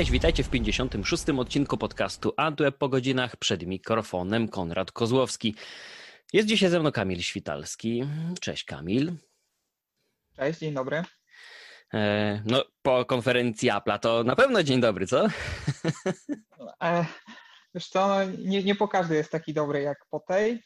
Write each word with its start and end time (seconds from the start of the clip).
Cześć, 0.00 0.10
witajcie 0.10 0.44
w 0.44 0.50
56. 0.50 1.28
odcinku 1.28 1.78
podcastu 1.78 2.32
Antweb 2.36 2.78
po 2.78 2.88
godzinach 2.88 3.36
przed 3.36 3.66
mikrofonem 3.66 4.48
Konrad 4.48 4.92
Kozłowski. 4.92 5.54
Jest 6.32 6.48
dzisiaj 6.48 6.70
ze 6.70 6.80
mną 6.80 6.92
Kamil 6.92 7.22
Świtalski. 7.22 8.04
Cześć 8.40 8.64
Kamil. 8.64 9.12
Cześć, 10.36 10.58
dzień 10.58 10.74
dobry. 10.74 11.04
E, 11.94 12.42
no, 12.46 12.64
po 12.82 13.04
konferencji 13.04 13.70
Apple'a 13.70 13.98
to 13.98 14.24
na 14.24 14.36
pewno 14.36 14.62
dzień 14.62 14.80
dobry, 14.80 15.06
co? 15.06 15.26
E, 16.82 17.04
wiesz 17.74 17.88
co, 17.88 18.08
no, 18.08 18.24
nie, 18.38 18.62
nie 18.62 18.74
po 18.74 18.88
każdej 18.88 19.18
jest 19.18 19.32
taki 19.32 19.54
dobry 19.54 19.82
jak 19.82 20.06
po 20.10 20.20
tej, 20.20 20.62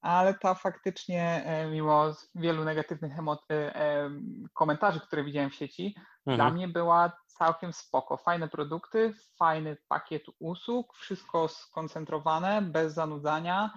ale 0.00 0.34
ta 0.34 0.54
faktycznie, 0.54 1.44
e, 1.44 1.66
mimo 1.66 2.14
wielu 2.34 2.64
negatywnych 2.64 3.12
komentarzy, 4.52 5.00
które 5.00 5.24
widziałem 5.24 5.50
w 5.50 5.54
sieci, 5.54 5.94
mhm. 6.26 6.36
dla 6.36 6.50
mnie 6.50 6.68
była 6.68 7.12
całkiem 7.38 7.72
spoko. 7.72 8.16
Fajne 8.16 8.48
produkty, 8.48 9.14
fajny 9.38 9.76
pakiet 9.88 10.22
usług, 10.38 10.94
wszystko 10.94 11.48
skoncentrowane, 11.48 12.62
bez 12.62 12.94
zanudzania, 12.94 13.70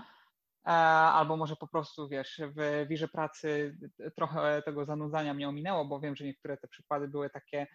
albo 1.13 1.37
może 1.37 1.55
po 1.55 1.67
prostu, 1.67 2.07
wiesz, 2.07 2.41
w 2.55 2.87
wirze 2.89 3.07
pracy 3.07 3.77
trochę 4.15 4.61
tego 4.61 4.85
zanudzania 4.85 5.33
mnie 5.33 5.49
ominęło, 5.49 5.85
bo 5.85 5.99
wiem, 5.99 6.15
że 6.15 6.25
niektóre 6.25 6.57
te 6.57 6.67
przykłady 6.67 7.07
były 7.07 7.29
takie 7.29 7.67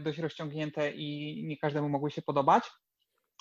dość 0.00 0.18
rozciągnięte 0.18 0.90
i 0.90 1.42
nie 1.46 1.56
każdemu 1.56 1.88
mogły 1.88 2.10
się 2.10 2.22
podobać. 2.22 2.70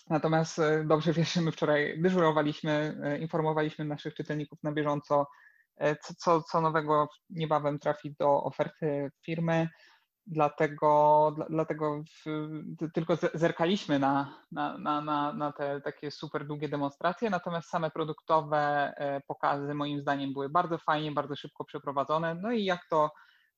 Natomiast 0.10 0.60
e, 0.60 0.84
dobrze 0.84 1.14
wiesz, 1.14 1.34
że 1.34 1.42
my 1.42 1.52
wczoraj 1.52 2.02
dyżurowaliśmy, 2.02 3.00
e, 3.04 3.18
informowaliśmy 3.18 3.86
naszych 3.86 4.14
czytelników 4.14 4.64
na 4.64 4.72
bieżąco, 4.72 5.28
e, 5.78 5.96
co, 5.96 6.14
co, 6.18 6.42
co 6.42 6.62
nowego 6.62 7.08
niebawem 7.30 7.80
trafi 7.80 8.16
do 8.20 8.44
oferty 8.44 9.12
firmy. 9.26 9.70
Dlatego, 10.28 11.36
dlatego 11.50 12.04
w, 12.04 12.50
tylko 12.94 13.18
zerkaliśmy 13.34 14.00
na, 14.00 14.44
na, 14.52 14.78
na, 14.78 15.34
na 15.34 15.52
te 15.52 15.82
takie 15.82 16.12
super 16.12 16.48
długie 16.48 16.70
demonstracje, 16.70 17.30
natomiast 17.30 17.70
same 17.70 17.92
produktowe 17.92 18.94
pokazy 19.28 19.74
moim 19.74 20.02
zdaniem 20.02 20.34
były 20.34 20.50
bardzo 20.50 20.78
fajnie, 20.78 21.12
bardzo 21.12 21.36
szybko 21.36 21.66
przeprowadzone. 21.66 22.36
No 22.36 22.52
i 22.52 22.66
jak 22.66 22.82
to 22.90 23.12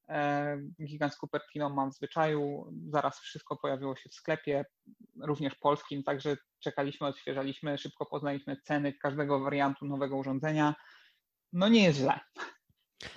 E, 0.10 0.58
gigant 0.86 1.14
z 1.14 1.18
Cupertino 1.18 1.70
mam 1.70 1.92
w 1.92 1.96
zwyczaju, 1.96 2.72
zaraz 2.90 3.20
wszystko 3.20 3.58
pojawiło 3.58 3.96
się 3.96 4.10
w 4.10 4.14
sklepie, 4.14 4.66
również 5.22 5.56
polskim, 5.56 6.04
także 6.04 6.38
czekaliśmy, 6.60 7.08
odświeżaliśmy, 7.08 7.78
szybko 7.78 8.06
poznaliśmy 8.06 8.58
ceny 8.62 8.94
każdego 8.94 9.40
wariantu 9.40 9.86
nowego 9.86 10.18
urządzenia. 10.18 10.76
No 11.54 11.70
nie 11.70 11.84
jest 11.84 11.98
źle. 11.98 12.20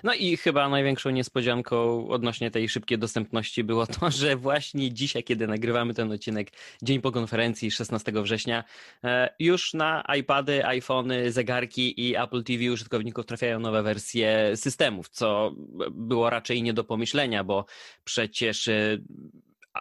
No 0.05 0.15
i 0.15 0.37
chyba 0.37 0.69
największą 0.69 1.11
niespodzianką 1.11 2.09
odnośnie 2.09 2.51
tej 2.51 2.69
szybkiej 2.69 2.99
dostępności 2.99 3.65
było 3.65 3.87
to, 3.87 4.11
że 4.21 4.37
właśnie 4.37 4.93
dzisiaj, 4.93 5.25
kiedy 5.25 5.47
nagrywamy 5.47 5.95
ten 5.95 6.13
odcinek, 6.13 6.51
dzień 6.83 7.01
po 7.01 7.13
konferencji 7.13 7.71
16 7.71 8.13
września, 8.13 8.65
e, 9.05 9.35
już 9.39 9.75
na 9.75 10.05
iPady, 10.19 10.67
iPhony, 10.67 11.33
zegarki 11.33 12.09
i 12.09 12.17
Apple 12.17 12.45
TV 12.45 12.73
użytkowników 12.73 13.27
trafiają 13.27 13.61
nowe 13.61 13.83
wersje 13.83 14.57
systemów, 14.57 15.09
co 15.09 15.53
było 15.91 16.31
raczej 16.31 16.63
nie 16.63 16.73
do 16.73 16.85
pomyślenia, 16.85 17.45
bo 17.45 17.65
przecież 18.05 18.69
e, 18.69 18.99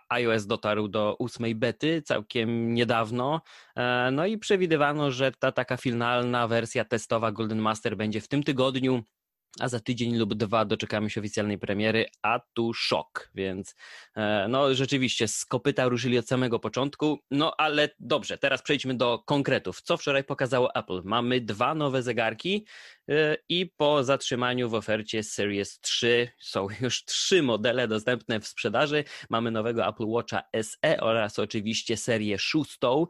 iOS 0.10 0.46
dotarł 0.46 0.88
do 0.88 1.16
ósmej 1.20 1.56
bety 1.56 2.02
całkiem 2.02 2.74
niedawno, 2.74 3.42
e, 3.76 4.10
no 4.12 4.26
i 4.26 4.38
przewidywano, 4.38 5.12
że 5.12 5.32
ta 5.32 5.52
taka 5.52 5.78
finalna 5.78 6.48
wersja 6.48 6.86
testowa 6.86 7.32
Golden 7.32 7.60
Master 7.60 7.98
będzie 7.98 8.22
w 8.22 8.28
tym 8.28 8.44
tygodniu 8.44 9.04
a 9.60 9.68
za 9.68 9.80
tydzień 9.80 10.18
lub 10.18 10.34
dwa 10.34 10.66
doczekamy 10.66 11.10
się 11.10 11.22
oficjalnej 11.22 11.58
premiery, 11.58 12.06
a 12.22 12.40
tu 12.54 12.74
szok, 12.74 13.30
więc 13.36 13.76
e, 14.16 14.48
no 14.50 14.76
rzeczywiście 14.76 15.28
z 15.28 15.46
kopyta 15.46 15.88
ruszyli 15.88 16.18
od 16.18 16.28
samego 16.28 16.60
początku, 16.60 17.20
no 17.32 17.54
ale 17.58 17.90
dobrze, 18.00 18.38
teraz 18.38 18.62
przejdźmy 18.62 18.96
do 18.96 19.24
konkretów. 19.26 19.82
Co 19.82 19.98
wczoraj 19.98 20.24
pokazało 20.24 20.76
Apple? 20.76 21.02
Mamy 21.04 21.42
dwa 21.42 21.76
nowe 21.76 22.04
zegarki, 22.04 22.66
i 23.50 23.72
po 23.78 24.04
zatrzymaniu 24.04 24.70
w 24.70 24.74
ofercie 24.74 25.24
Series 25.24 25.80
3 25.80 26.30
są 26.40 26.68
już 26.82 27.06
trzy 27.06 27.44
modele 27.44 27.88
dostępne 27.88 28.40
w 28.40 28.48
sprzedaży. 28.48 29.04
Mamy 29.30 29.52
nowego 29.52 29.88
Apple 29.88 30.06
Watcha 30.08 30.44
SE 30.62 31.02
oraz 31.02 31.40
oczywiście 31.40 31.98
serię 31.98 32.40
szóstą, 32.40 33.08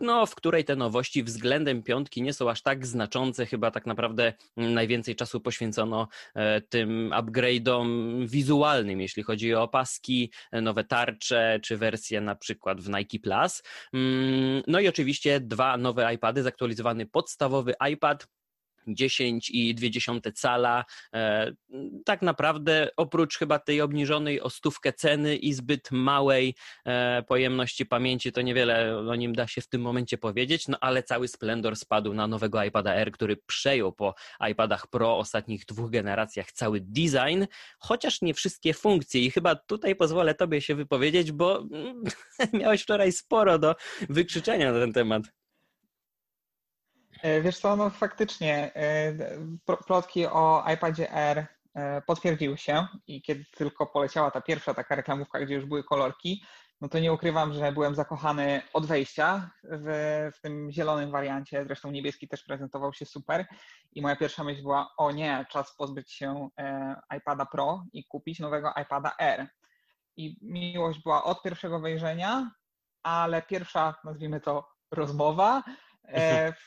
no, 0.00 0.26
w 0.26 0.34
której 0.34 0.64
te 0.64 0.76
nowości 0.76 1.22
względem 1.22 1.82
piątki 1.82 2.22
nie 2.22 2.32
są 2.32 2.50
aż 2.50 2.62
tak 2.62 2.86
znaczące. 2.86 3.46
Chyba 3.46 3.70
tak 3.70 3.86
naprawdę 3.86 4.32
najwięcej 4.56 5.16
czasu 5.16 5.40
poświęcono 5.40 6.08
e, 6.34 6.60
tym 6.60 7.10
upgrade'om 7.10 7.86
wizualnym, 8.26 9.00
jeśli 9.00 9.22
chodzi 9.22 9.54
o 9.54 9.62
opaski, 9.62 10.32
nowe 10.52 10.84
tarcze 10.84 11.60
czy 11.62 11.76
wersje 11.76 12.20
na 12.20 12.34
przykład 12.34 12.80
w 12.80 12.88
Nike 12.88 13.18
Plus. 13.18 13.62
Mm, 13.92 14.62
no 14.66 14.80
i 14.80 14.88
oczywiście 14.88 15.40
dwa 15.40 15.76
nowe 15.76 16.14
iPady, 16.14 16.42
zaktualizowany 16.42 17.06
podstawowy 17.06 17.74
iPad 17.92 18.26
10,2 18.86 20.32
cala. 20.32 20.84
E, 21.14 21.52
tak 22.04 22.22
naprawdę 22.22 22.88
oprócz 22.96 23.38
chyba 23.38 23.58
tej 23.58 23.80
obniżonej 23.80 24.40
o 24.40 24.50
stówkę 24.50 24.92
ceny 24.92 25.36
i 25.36 25.52
zbyt 25.52 25.90
małej 25.90 26.54
e, 26.84 27.22
pojemności 27.22 27.86
pamięci, 27.86 28.32
to 28.32 28.42
niewiele 28.42 28.98
o 28.98 29.14
nim 29.14 29.34
da 29.34 29.46
się 29.46 29.60
w 29.60 29.68
tym 29.68 29.80
momencie 29.80 30.18
powiedzieć, 30.18 30.68
no 30.68 30.78
ale 30.80 31.02
cały 31.02 31.28
splendor 31.28 31.76
spadł 31.76 32.14
na 32.14 32.26
nowego 32.26 32.64
iPada 32.64 32.94
R, 32.94 33.12
który 33.12 33.36
przejął 33.36 33.92
po 33.92 34.14
iPadach 34.50 34.86
Pro 34.86 35.18
ostatnich 35.18 35.64
dwóch 35.64 35.90
generacjach 35.90 36.52
cały 36.52 36.80
design, 36.80 37.44
chociaż 37.78 38.22
nie 38.22 38.34
wszystkie 38.34 38.74
funkcje 38.74 39.20
i 39.20 39.30
chyba 39.30 39.54
tutaj 39.54 39.96
pozwolę 39.96 40.34
Tobie 40.34 40.60
się 40.60 40.74
wypowiedzieć, 40.74 41.32
bo 41.32 41.64
miałeś 42.60 42.82
wczoraj 42.82 43.12
sporo 43.12 43.58
do 43.58 43.74
wykrzyczenia 44.08 44.72
na 44.72 44.80
ten 44.80 44.92
temat. 44.92 45.22
E, 47.22 47.40
wiesz 47.40 47.58
co, 47.58 47.76
no 47.76 47.90
faktycznie 47.90 48.74
e, 48.74 49.14
plotki 49.86 50.26
o 50.26 50.64
iPadzie 50.74 51.12
R 51.12 51.46
e, 51.74 52.02
potwierdziły 52.02 52.58
się 52.58 52.86
i 53.06 53.22
kiedy 53.22 53.44
tylko 53.44 53.86
poleciała 53.86 54.30
ta 54.30 54.40
pierwsza 54.40 54.74
taka 54.74 54.94
reklamówka, 54.94 55.40
gdzie 55.40 55.54
już 55.54 55.64
były 55.64 55.84
kolorki, 55.84 56.44
no 56.80 56.88
to 56.88 56.98
nie 56.98 57.12
ukrywam, 57.12 57.52
że 57.52 57.72
byłem 57.72 57.94
zakochany 57.94 58.62
od 58.72 58.86
wejścia 58.86 59.50
w, 59.64 59.86
w 60.36 60.40
tym 60.40 60.70
zielonym 60.70 61.10
wariancie, 61.10 61.64
zresztą 61.66 61.90
niebieski 61.90 62.28
też 62.28 62.42
prezentował 62.42 62.92
się 62.92 63.06
super 63.06 63.46
i 63.92 64.02
moja 64.02 64.16
pierwsza 64.16 64.44
myśl 64.44 64.62
była, 64.62 64.94
o 64.96 65.10
nie, 65.10 65.46
czas 65.50 65.76
pozbyć 65.76 66.12
się 66.12 66.48
iPada 67.16 67.46
Pro 67.46 67.84
i 67.92 68.04
kupić 68.04 68.40
nowego 68.40 68.72
iPada 68.82 69.12
R. 69.20 69.48
I 70.16 70.36
miłość 70.42 71.02
była 71.02 71.24
od 71.24 71.42
pierwszego 71.42 71.80
wejrzenia, 71.80 72.50
ale 73.02 73.42
pierwsza, 73.42 73.94
nazwijmy 74.04 74.40
to, 74.40 74.68
rozmowa 74.90 75.62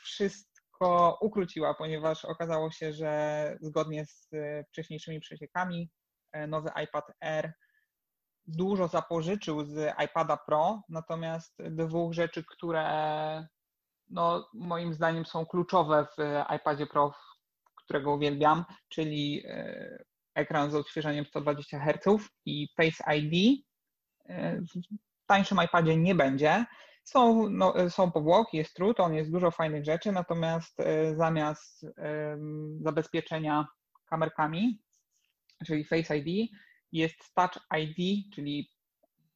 wszystko 0.02 1.18
ukróciła, 1.20 1.74
ponieważ 1.74 2.24
okazało 2.24 2.70
się, 2.70 2.92
że 2.92 3.56
zgodnie 3.60 4.06
z 4.06 4.28
e, 4.32 4.64
wcześniejszymi 4.64 5.20
przeciekami 5.20 5.90
e, 6.32 6.46
nowy 6.46 6.70
iPad 6.84 7.04
Air 7.20 7.52
dużo 8.46 8.88
zapożyczył 8.88 9.64
z 9.64 9.94
iPada 10.04 10.36
Pro, 10.36 10.82
natomiast 10.88 11.54
dwóch 11.70 12.12
rzeczy, 12.12 12.44
które 12.44 12.84
no, 14.08 14.48
moim 14.54 14.94
zdaniem 14.94 15.26
są 15.26 15.46
kluczowe 15.46 16.06
w 16.18 16.44
iPadzie 16.56 16.86
Pro, 16.86 17.14
którego 17.76 18.14
uwielbiam, 18.14 18.64
czyli 18.88 19.44
ekran 20.34 20.70
z 20.70 20.74
odświeżeniem 20.74 21.24
120 21.24 21.80
Hz 21.80 22.28
i 22.46 22.68
Face 22.76 23.16
ID. 23.16 23.64
W 25.22 25.26
tańszym 25.26 25.58
iPadzie 25.64 25.96
nie 25.96 26.14
będzie. 26.14 26.66
Są, 27.04 27.50
no, 27.50 27.90
są 27.90 28.12
powłoki, 28.12 28.56
jest 28.56 28.74
trud, 28.74 29.00
on 29.00 29.14
jest 29.14 29.30
dużo 29.30 29.50
fajnych 29.50 29.84
rzeczy, 29.84 30.12
natomiast 30.12 30.80
e, 30.80 31.14
zamiast 31.16 31.86
zabezpieczenia 32.80 33.66
kamerkami, 34.06 34.82
czyli 35.66 35.84
Face 35.84 36.16
ID, 36.16 36.50
jest 36.92 37.34
Touch 37.34 37.58
ID, 37.78 38.24
czyli 38.34 38.70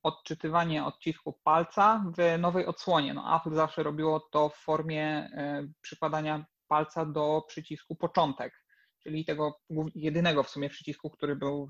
odczytywanie 0.02 0.84
odcisku 0.84 1.32
palca 1.44 2.04
w 2.16 2.38
nowej 2.38 2.66
odsłonie. 2.66 3.14
No, 3.14 3.36
Apple 3.36 3.54
zawsze 3.54 3.82
robiło 3.82 4.20
to 4.20 4.48
w 4.48 4.56
formie 4.56 5.06
e, 5.06 5.68
przykładania 5.80 6.46
palca 6.68 7.06
do 7.06 7.44
przycisku 7.48 7.96
początek 7.96 8.63
czyli 9.04 9.24
tego 9.24 9.60
jedynego 9.94 10.42
w 10.42 10.50
sumie 10.50 10.68
przycisku, 10.68 11.10
który 11.10 11.36
był 11.36 11.68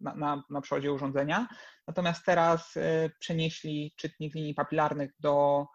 na, 0.00 0.14
na, 0.14 0.42
na 0.50 0.60
przodzie 0.60 0.92
urządzenia. 0.92 1.48
Natomiast 1.86 2.24
teraz 2.24 2.76
y, 2.76 3.10
przenieśli 3.18 3.92
czytnik 3.96 4.34
linii 4.34 4.54
papilarnych 4.54 5.10
do 5.20 5.66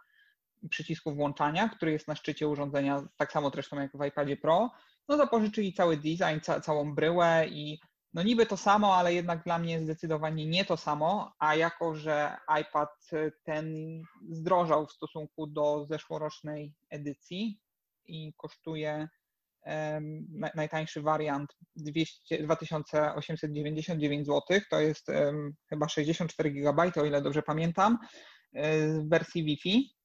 przycisku 0.69 1.15
włączania, 1.15 1.69
który 1.69 1.91
jest 1.91 2.07
na 2.07 2.15
szczycie 2.15 2.47
urządzenia, 2.47 3.03
tak 3.17 3.31
samo 3.31 3.49
zresztą 3.49 3.79
jak 3.79 3.97
w 3.97 4.05
iPadzie 4.05 4.37
Pro. 4.37 4.71
No 5.09 5.17
zapożyczyli 5.17 5.73
cały 5.73 5.97
design, 5.97 6.39
ca, 6.41 6.61
całą 6.61 6.95
bryłę 6.95 7.47
i 7.47 7.79
no 8.13 8.23
niby 8.23 8.45
to 8.45 8.57
samo, 8.57 8.95
ale 8.95 9.13
jednak 9.13 9.43
dla 9.43 9.59
mnie 9.59 9.79
zdecydowanie 9.79 10.45
nie 10.45 10.65
to 10.65 10.77
samo, 10.77 11.33
a 11.39 11.55
jako, 11.55 11.95
że 11.95 12.37
iPad 12.61 13.09
ten 13.43 13.75
zdrożał 14.29 14.87
w 14.87 14.91
stosunku 14.91 15.47
do 15.47 15.85
zeszłorocznej 15.85 16.73
edycji 16.89 17.59
i 18.05 18.33
kosztuje 18.37 19.09
najtańszy 20.55 21.01
wariant 21.01 21.57
200, 21.75 22.43
2899 22.43 24.25
zł, 24.25 24.59
to 24.69 24.79
jest 24.79 25.07
chyba 25.69 25.89
64 25.89 26.51
GB, 26.51 26.91
o 26.95 27.05
ile 27.05 27.21
dobrze 27.21 27.43
pamiętam, 27.43 27.97
w 28.53 29.09
wersji 29.09 29.43
Wi-Fi. 29.43 29.95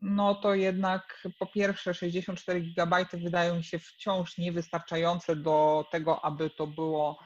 No 0.00 0.34
to 0.34 0.54
jednak 0.54 1.22
po 1.38 1.46
pierwsze 1.46 1.94
64 1.94 2.60
GB 2.60 3.06
wydają 3.12 3.56
mi 3.56 3.64
się 3.64 3.78
wciąż 3.78 4.38
niewystarczające 4.38 5.36
do 5.36 5.84
tego, 5.92 6.24
aby 6.24 6.50
to 6.50 6.66
było 6.66 7.18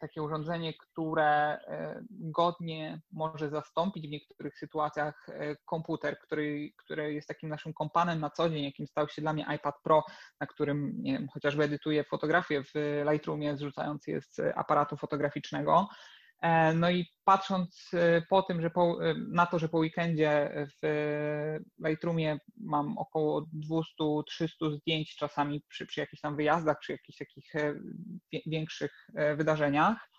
takie 0.00 0.22
urządzenie, 0.22 0.74
które 0.74 1.24
e, 1.26 2.02
godnie 2.10 3.00
może 3.12 3.50
zastąpić 3.50 4.08
w 4.08 4.10
niektórych 4.10 4.58
sytuacjach 4.58 5.26
e, 5.28 5.56
komputer, 5.64 6.18
który, 6.18 6.70
który 6.76 7.14
jest 7.14 7.28
takim 7.28 7.48
naszym 7.48 7.72
kompanem 7.72 8.20
na 8.20 8.30
co 8.30 8.50
dzień, 8.50 8.64
jakim 8.64 8.86
stał 8.86 9.08
się 9.08 9.22
dla 9.22 9.32
mnie 9.32 9.46
iPad 9.56 9.74
Pro, 9.82 10.04
na 10.40 10.46
którym 10.46 10.92
nie 10.96 11.12
wiem, 11.12 11.28
chociażby 11.28 11.64
edytuję 11.64 12.04
fotografię 12.04 12.62
w 12.64 13.02
Lightroomie, 13.10 13.56
zrzucając 13.56 14.06
je 14.06 14.20
z 14.20 14.40
aparatu 14.56 14.96
fotograficznego. 14.96 15.88
E, 16.44 16.74
no 16.74 16.90
i 16.90 17.06
patrząc 17.24 17.90
e, 17.94 18.22
po 18.22 18.42
tym, 18.42 18.60
że 18.60 18.70
po, 18.70 19.04
e, 19.04 19.14
na 19.28 19.46
to, 19.46 19.58
że 19.58 19.68
po 19.68 19.78
weekendzie 19.78 20.50
w 20.82 21.58
Lightroomie 21.88 22.38
mam 22.56 22.98
około 22.98 23.46
200-300 24.00 24.76
zdjęć 24.76 25.16
czasami 25.16 25.62
przy, 25.68 25.86
przy 25.86 26.00
jakichś 26.00 26.20
tam 26.20 26.36
wyjazdach, 26.36 26.78
przy 26.78 26.92
jakichś 26.92 27.18
takich 27.18 27.52
większych 28.46 29.06
wydarzeniach, 29.36 30.10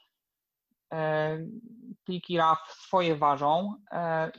pliki 2.05 2.37
RAW 2.37 2.59
swoje 2.67 3.15
ważą 3.15 3.75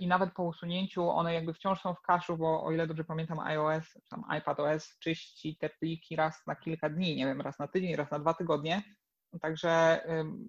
i 0.00 0.06
nawet 0.06 0.32
po 0.32 0.42
usunięciu 0.42 1.10
one 1.10 1.34
jakby 1.34 1.54
wciąż 1.54 1.80
są 1.80 1.94
w 1.94 2.00
kaszu, 2.00 2.36
bo 2.36 2.64
o 2.64 2.72
ile 2.72 2.86
dobrze 2.86 3.04
pamiętam 3.04 3.38
iOS, 3.38 3.84
tam 4.10 4.24
iPadOS 4.38 4.98
czyści 4.98 5.56
te 5.60 5.68
pliki 5.68 6.16
raz 6.16 6.46
na 6.46 6.56
kilka 6.56 6.90
dni, 6.90 7.16
nie 7.16 7.26
wiem, 7.26 7.40
raz 7.40 7.58
na 7.58 7.68
tydzień, 7.68 7.96
raz 7.96 8.10
na 8.10 8.18
dwa 8.18 8.34
tygodnie, 8.34 8.82
Także 9.40 10.00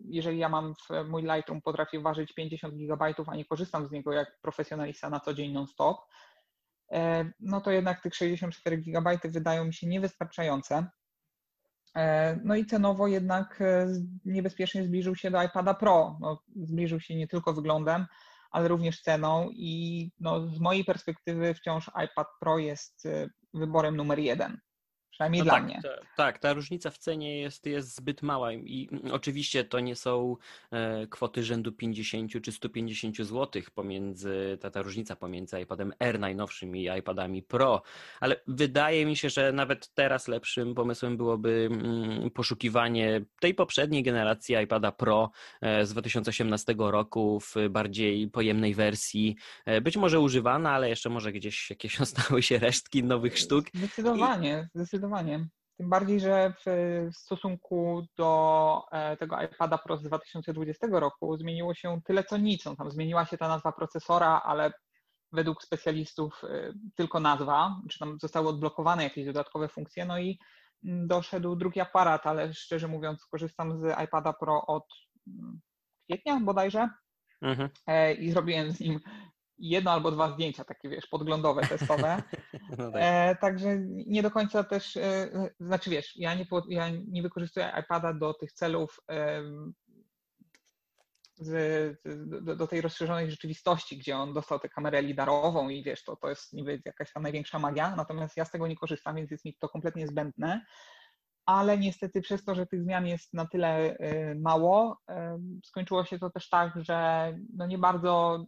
jeżeli 0.10 0.38
ja 0.38 0.50
mam 0.50 0.74
w 0.76 1.10
mój 1.10 1.24
Lightroom 1.24 1.62
potrafię 1.62 2.00
ważyć 2.00 2.34
50 2.34 2.76
GB, 2.76 3.14
a 3.28 3.36
nie 3.36 3.46
korzystam 3.46 3.88
z 3.88 3.92
niego 3.92 4.14
jak 4.14 4.40
profesjonalista 4.42 5.10
na 5.10 5.20
co 5.20 5.34
dzień 5.34 5.52
non-stop, 5.52 5.98
e, 6.92 7.32
no 7.40 7.62
to 7.62 7.72
jednak 7.72 8.02
tych 8.02 8.16
64 8.16 8.78
GB 8.78 9.20
wydają 9.24 9.66
mi 9.66 9.74
się 9.74 9.88
niewystarczające. 9.88 10.88
E, 11.96 12.40
no 12.44 12.56
i 12.56 12.66
cenowo 12.66 13.08
jednak 13.08 13.62
e, 13.62 13.88
niebezpiecznie 14.26 14.84
zbliżył 14.84 15.16
się 15.16 15.32
do 15.32 15.44
iPada 15.44 15.74
Pro. 15.74 16.18
No, 16.22 16.44
zbliżył 16.56 17.00
się 17.00 17.16
nie 17.16 17.28
tylko 17.28 17.54
wyglądem, 17.54 18.06
ale 18.52 18.68
również 18.68 19.02
ceną 19.02 19.50
i 19.52 20.12
no, 20.20 20.48
z 20.48 20.60
mojej 20.60 20.86
perspektywy 20.86 21.54
wciąż 21.54 21.92
iPad 22.06 22.28
Pro 22.40 22.58
jest 22.58 23.08
wyborem 23.54 23.98
numer 23.98 24.20
jeden. 24.20 24.60
Przynajmniej 25.18 25.40
no 25.40 25.46
dla 25.46 25.54
tak, 25.54 25.64
mnie. 25.64 25.80
Ta, 25.84 25.90
tak, 26.16 26.40
ta 26.40 26.54
różnica 26.54 26.90
w 26.90 26.98
cenie 26.98 27.40
jest, 27.40 27.66
jest 27.66 27.96
zbyt 27.96 28.22
mała 28.22 28.54
i 28.54 28.90
oczywiście 29.12 29.64
to 29.64 29.80
nie 29.80 29.96
są 29.96 30.38
e, 30.72 31.08
kwoty 31.08 31.44
rzędu 31.44 31.72
50 31.72 32.42
czy 32.42 32.52
150 32.52 33.18
zł 33.18 33.62
pomiędzy, 33.76 34.58
ta, 34.62 34.72
ta 34.72 34.82
różnica 34.82 35.16
pomiędzy 35.16 35.62
iPadem 35.62 35.94
R 36.00 36.20
najnowszym 36.20 36.76
i 36.76 36.90
iPadami 37.00 37.44
Pro, 37.44 37.82
ale 38.20 38.36
wydaje 38.48 39.06
mi 39.06 39.16
się, 39.16 39.30
że 39.30 39.52
nawet 39.52 39.94
teraz 39.94 40.28
lepszym 40.28 40.76
pomysłem 40.76 41.18
byłoby 41.18 41.70
mm, 41.72 42.32
poszukiwanie 42.32 43.22
tej 43.40 43.54
poprzedniej 43.54 44.04
generacji 44.04 44.56
iPada 44.64 44.92
Pro 44.92 45.32
e, 45.62 45.86
z 45.86 45.92
2018 45.92 46.76
roku 46.78 47.40
w 47.40 47.56
bardziej 47.70 48.28
pojemnej 48.30 48.74
wersji, 48.76 49.36
e, 49.66 49.82
być 49.82 49.98
może 49.98 50.20
używana, 50.20 50.72
ale 50.72 50.90
jeszcze 50.90 51.10
może 51.10 51.32
gdzieś 51.32 51.70
jakieś 51.70 52.02
ostały 52.02 52.44
się 52.44 52.60
resztki 52.60 53.04
nowych 53.04 53.38
sztuk. 53.38 53.66
Zdecydowanie, 53.74 54.68
I... 54.76 54.78
zdecydowanie 54.78 55.07
zdecydowanie. 55.08 55.48
Tym 55.78 55.90
bardziej, 55.90 56.20
że 56.20 56.54
w 56.66 57.16
stosunku 57.16 58.08
do 58.18 58.82
e, 58.92 59.18
tego 59.18 59.42
iPada 59.42 59.78
Pro 59.78 59.98
z 59.98 60.04
2020 60.04 60.88
roku 60.92 61.38
zmieniło 61.38 61.74
się 61.74 62.02
tyle 62.06 62.24
co 62.24 62.38
nic. 62.38 62.66
No, 62.66 62.76
tam 62.76 62.92
zmieniła 62.92 63.26
się 63.26 63.38
ta 63.38 63.48
nazwa 63.48 63.72
procesora, 63.72 64.42
ale 64.46 64.72
według 65.32 65.64
specjalistów 65.64 66.42
e, 66.44 66.74
tylko 66.96 67.20
nazwa, 67.20 67.82
czy 67.90 68.00
tam 68.00 68.18
zostały 68.20 68.48
odblokowane 68.48 69.04
jakieś 69.04 69.26
dodatkowe 69.26 69.68
funkcje, 69.68 70.06
no 70.06 70.20
i 70.20 70.40
mm, 70.86 71.08
doszedł 71.08 71.56
drugi 71.56 71.80
aparat, 71.80 72.28
ale 72.28 72.54
szczerze 72.54 72.88
mówiąc 72.88 73.26
korzystam 73.26 73.82
z 73.82 74.04
iPada 74.04 74.34
Pro 74.34 74.66
od 74.66 74.86
mm, 75.28 75.60
kwietnia 76.10 76.40
bodajże 76.40 76.90
mhm. 77.42 77.70
E, 77.88 78.14
i 78.14 78.32
zrobiłem 78.32 78.72
z 78.72 78.80
nim 78.80 79.00
jedno 79.60 79.92
albo 79.92 80.12
dwa 80.12 80.32
zdjęcia, 80.32 80.64
takie 80.64 80.90
wiesz, 80.90 81.08
podglądowe, 81.08 81.62
testowe. 81.62 82.24
No 82.78 82.92
tak. 82.92 83.02
e, 83.04 83.36
także 83.42 83.78
nie 83.88 84.24
do 84.24 84.32
końca 84.32 84.64
też, 84.64 84.98
e, 84.98 85.30
znaczy 85.60 85.90
wiesz, 85.90 86.16
ja 86.16 86.36
nie, 86.36 86.46
ja 86.70 86.90
nie 87.08 87.22
wykorzystuję 87.22 87.72
iPada 87.80 88.14
do 88.14 88.34
tych 88.34 88.52
celów 88.54 89.00
e, 89.12 89.44
z, 91.36 92.00
do, 92.46 92.56
do, 92.56 92.68
tej 92.68 92.82
rozszerzonej 92.82 93.32
rzeczywistości, 93.32 93.98
gdzie 93.98 94.18
on 94.18 94.34
dostał 94.34 94.60
tę 94.60 94.70
kamerę 94.70 95.02
lidarową 95.02 95.70
i 95.70 95.84
wiesz, 95.84 96.04
to, 96.04 96.16
to 96.16 96.30
jest 96.30 96.54
niby 96.54 96.82
jakaś 96.86 97.14
tam 97.14 97.24
największa 97.24 97.60
magia, 97.60 97.96
natomiast 97.96 98.38
ja 98.38 98.46
z 98.46 98.52
tego 98.52 98.68
nie 98.68 98.76
korzystam, 98.76 99.16
więc 99.16 99.32
jest 99.32 99.46
mi 99.46 99.54
to 99.54 99.70
kompletnie 99.70 100.08
zbędne 100.08 100.66
ale 101.48 101.78
niestety 101.78 102.22
przez 102.22 102.44
to, 102.44 102.56
że 102.56 102.66
tych 102.66 102.84
zmian 102.84 103.08
jest 103.08 103.34
na 103.34 103.48
tyle 103.48 103.98
y, 103.98 104.36
mało, 104.36 104.98
y, 105.10 105.14
skończyło 105.66 106.06
się 106.06 106.20
to 106.20 106.30
też 106.30 106.50
tak, 106.50 106.74
że 106.76 107.34
no 107.54 107.68
nie 107.68 107.78
bardzo 107.78 108.46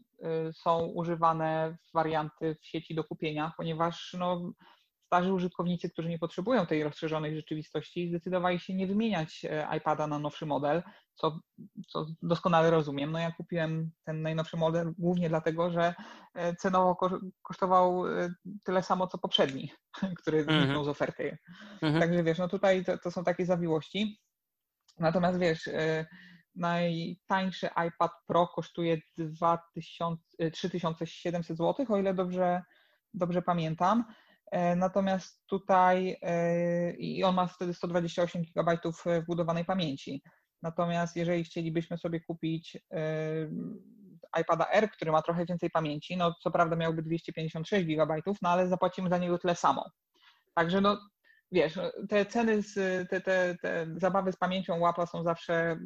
y, 0.50 0.54
są 0.54 0.86
używane 0.86 1.78
warianty 1.94 2.56
w 2.62 2.66
sieci 2.66 2.96
do 2.96 3.04
kupienia, 3.04 3.54
ponieważ 3.58 4.16
no, 4.20 4.52
starzy 5.10 5.34
użytkownicy, 5.34 5.90
którzy 5.90 6.10
nie 6.10 6.20
potrzebują 6.20 6.66
tej 6.66 6.84
rozszerzonej 6.84 7.36
rzeczywistości, 7.36 8.10
zdecydowali 8.10 8.60
się 8.60 8.74
nie 8.74 8.88
wymieniać 8.88 9.46
e, 9.46 9.78
iPada 9.78 10.08
na 10.08 10.20
nowszy 10.20 10.46
model, 10.46 10.84
co, 11.16 11.40
co 11.88 12.06
doskonale 12.22 12.72
rozumiem. 12.72 13.12
No 13.12 13.20
ja 13.20 13.32
kupiłem 13.32 13.92
ten 14.04 14.22
najnowszy 14.22 14.58
model 14.58 14.94
głównie 14.98 15.30
dlatego, 15.30 15.72
że 15.72 15.94
e, 16.34 16.56
cenowo 16.56 16.98
kosztował 17.42 18.08
e, 18.08 18.34
tyle 18.64 18.84
samo, 18.84 19.08
co 19.08 19.18
poprzedni, 19.18 19.72
który 20.22 20.44
zniknął 20.44 20.64
mm 20.64 20.78
-hmm. 20.78 20.86
z 20.86 20.88
oferty. 20.88 21.38
-hmm. 21.82 22.00
Także 22.00 22.24
wiesz, 22.24 22.38
no 22.38 22.48
tutaj 22.48 22.86
to, 22.86 22.98
to 22.98 23.12
są 23.12 23.24
takie 23.24 23.46
zawiłości. 23.46 24.20
Natomiast 25.00 25.40
wiesz, 25.40 25.70
najtańszy 26.56 27.70
iPad 27.88 28.12
Pro 28.28 28.48
kosztuje 28.48 28.98
2000, 29.18 30.52
3700 30.52 31.58
zł, 31.58 31.86
o 31.90 31.98
ile 31.98 32.14
dobrze, 32.14 32.62
dobrze 33.14 33.42
pamiętam. 33.42 34.06
E, 34.52 34.76
natomiast 34.76 35.48
tutaj 35.48 36.18
e, 36.22 36.92
i 36.92 37.24
on 37.24 37.36
ma 37.36 37.48
wtedy 37.48 37.74
128 37.74 38.42
GB 38.56 38.78
wbudowanej 39.22 39.66
pamięci. 39.66 40.24
Natomiast 40.62 41.16
jeżeli 41.16 41.44
chcielibyśmy 41.44 41.98
sobie 41.98 42.20
kupić 42.20 42.78
e, 42.92 43.02
iPada 44.42 44.68
R, 44.72 44.92
który 44.92 45.12
ma 45.12 45.22
trochę 45.22 45.46
więcej 45.46 45.70
pamięci, 45.70 46.18
no 46.18 46.36
co 46.42 46.52
prawda 46.52 46.76
miałby 46.76 47.02
256 47.02 47.86
GB, 47.86 48.16
no 48.42 48.50
ale 48.50 48.68
zapłacimy 48.68 49.10
za 49.10 49.18
niego 49.18 49.38
tyle 49.38 49.56
samo. 49.56 49.86
Także 50.54 50.82
no 50.82 51.00
wiesz, 51.52 51.80
te 52.10 52.26
ceny, 52.26 52.62
z, 52.62 52.74
te, 53.10 53.22
te, 53.22 53.56
te 53.62 53.88
zabawy 53.96 54.32
z 54.32 54.38
pamięcią 54.38 54.80
łapa 54.80 55.06
są 55.06 55.24
zawsze 55.24 55.78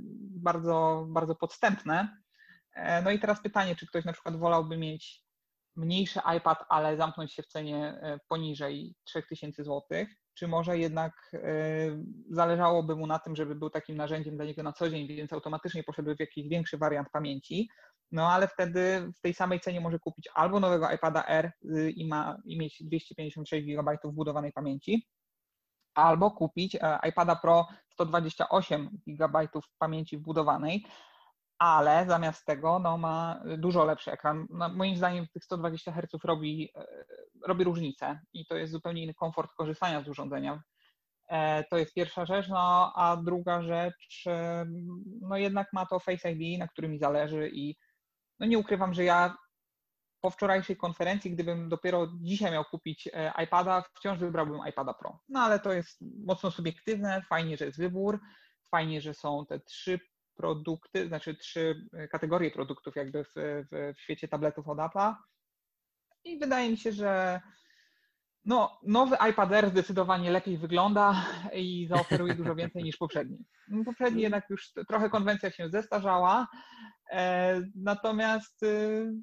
bardzo, 0.42 1.06
bardzo 1.10 1.36
podstępne. 1.36 2.18
No 3.04 3.12
i 3.12 3.20
teraz 3.20 3.42
pytanie, 3.42 3.76
czy 3.76 3.88
ktoś 3.88 4.06
na 4.06 4.14
przykład 4.14 4.36
wolałby 4.36 4.78
mieć 4.78 5.24
mniejszy 5.76 6.20
iPad, 6.38 6.66
ale 6.70 6.98
zamknąć 6.98 7.34
się 7.34 7.44
w 7.44 7.48
cenie 7.48 7.78
e, 7.78 8.20
poniżej 8.28 8.96
3000 9.04 9.64
zł, 9.64 9.82
czy 10.34 10.48
może 10.48 10.78
jednak 10.78 11.14
e, 11.34 11.40
zależałoby 12.30 12.96
mu 12.96 13.08
na 13.08 13.20
tym, 13.20 13.36
żeby 13.36 13.56
był 13.56 13.70
takim 13.70 13.98
narzędziem 13.98 14.36
dla 14.36 14.46
niego 14.46 14.64
na 14.64 14.74
co 14.74 14.90
dzień, 14.90 15.08
więc 15.08 15.34
automatycznie 15.34 15.84
poszedłby 15.84 16.16
w 16.16 16.20
jakiś 16.20 16.48
większy 16.48 16.78
wariant 16.78 17.10
pamięci, 17.10 17.70
no 18.12 18.32
ale 18.32 18.48
wtedy 18.48 19.12
w 19.18 19.22
tej 19.22 19.34
samej 19.34 19.60
cenie 19.60 19.82
może 19.82 20.00
kupić 20.00 20.30
albo 20.34 20.60
nowego 20.60 20.92
iPada 20.92 21.26
R 21.26 21.52
y, 21.66 21.92
i, 21.92 22.08
ma, 22.08 22.38
i 22.46 22.58
mieć 22.58 22.84
256 22.84 23.66
GB 23.66 23.98
wbudowanej 24.04 24.52
pamięci, 24.52 25.08
albo 25.94 26.32
kupić 26.32 26.76
e, 26.76 27.00
iPada 27.10 27.36
Pro 27.36 27.68
128 27.94 28.90
GB 29.08 29.48
pamięci 29.80 30.18
wbudowanej, 30.18 30.86
ale 31.64 32.06
zamiast 32.08 32.46
tego 32.46 32.80
no, 32.80 32.98
ma 32.98 33.44
dużo 33.58 33.86
lepszy 33.86 34.12
ekran. 34.12 34.48
No, 34.50 34.70
moim 34.70 34.98
zdaniem 34.98 35.28
tych 35.28 35.44
120 35.44 35.92
Hz 35.92 36.24
robi, 36.24 36.70
e, 36.76 36.86
robi 37.48 37.64
różnicę 37.64 38.20
i 38.34 38.46
to 38.46 38.56
jest 38.56 38.72
zupełnie 38.72 39.04
inny 39.04 39.14
komfort 39.14 39.52
korzystania 39.58 40.04
z 40.04 40.08
urządzenia. 40.08 40.64
E, 41.30 41.64
to 41.64 41.78
jest 41.78 41.94
pierwsza 41.94 42.26
rzecz, 42.26 42.48
no 42.50 42.94
a 42.96 43.18
druga 43.18 43.62
rzecz, 43.62 44.24
e, 44.28 44.66
no 45.22 45.38
jednak 45.38 45.74
ma 45.74 45.86
to 45.86 46.00
Face 46.00 46.32
ID, 46.32 46.60
na 46.60 46.68
którym 46.68 46.92
mi 46.92 47.00
zależy 47.00 47.50
i 47.54 47.76
no 48.40 48.46
nie 48.46 48.58
ukrywam, 48.60 48.94
że 48.94 49.04
ja 49.04 49.38
po 50.22 50.30
wczorajszej 50.30 50.78
konferencji, 50.78 51.32
gdybym 51.32 51.70
dopiero 51.70 52.08
dzisiaj 52.22 52.52
miał 52.52 52.66
kupić 52.66 53.10
iPada, 53.44 53.84
wciąż 53.96 54.20
wybrałbym 54.20 54.60
iPada 54.70 54.94
Pro. 54.94 55.20
No 55.30 55.40
ale 55.40 55.60
to 55.60 55.74
jest 55.74 56.02
mocno 56.26 56.52
subiektywne, 56.52 57.22
fajnie, 57.30 57.58
że 57.58 57.66
jest 57.66 57.78
wybór, 57.78 58.20
fajnie, 58.72 59.02
że 59.02 59.14
są 59.14 59.46
te 59.46 59.60
trzy 59.60 60.00
produkty, 60.36 61.08
znaczy 61.08 61.36
trzy 61.36 61.88
e, 61.94 62.08
kategorie 62.08 62.52
produktów 62.52 62.96
jakby 62.96 63.24
w, 63.24 63.34
w, 63.36 63.94
w 63.98 64.02
świecie 64.02 64.28
tabletów 64.28 64.68
od 64.68 64.78
Apple'a. 64.78 65.16
I 66.24 66.40
wydaje 66.40 66.70
mi 66.70 66.78
się, 66.78 66.92
że 66.92 67.42
No, 68.46 68.80
nowy 68.84 69.16
iPad 69.30 69.52
Air 69.52 69.70
zdecydowanie 69.70 70.32
lepiej 70.32 70.58
wygląda 70.58 71.26
i 71.54 71.88
zaoferuje 71.90 72.36
dużo 72.36 72.56
więcej 72.56 72.84
niż 72.84 72.98
poprzedni. 72.98 73.38
No, 73.68 73.84
poprzedni 73.84 74.22
jednak 74.22 74.50
już 74.50 74.72
trochę 74.88 75.10
konwencja 75.10 75.52
się 75.52 75.70
zestarzała, 75.70 76.48
e, 77.12 77.62
natomiast 77.76 78.64
y, 78.64 79.14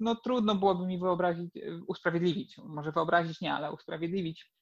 no, 0.00 0.14
trudno 0.14 0.54
byłoby 0.54 0.86
mi 0.86 0.98
wyobrazić, 0.98 1.50
usprawiedliwić, 1.86 2.58
może 2.58 2.92
wyobrazić 2.92 3.40
nie, 3.40 3.54
ale 3.54 3.72
usprawiedliwić 3.72 4.52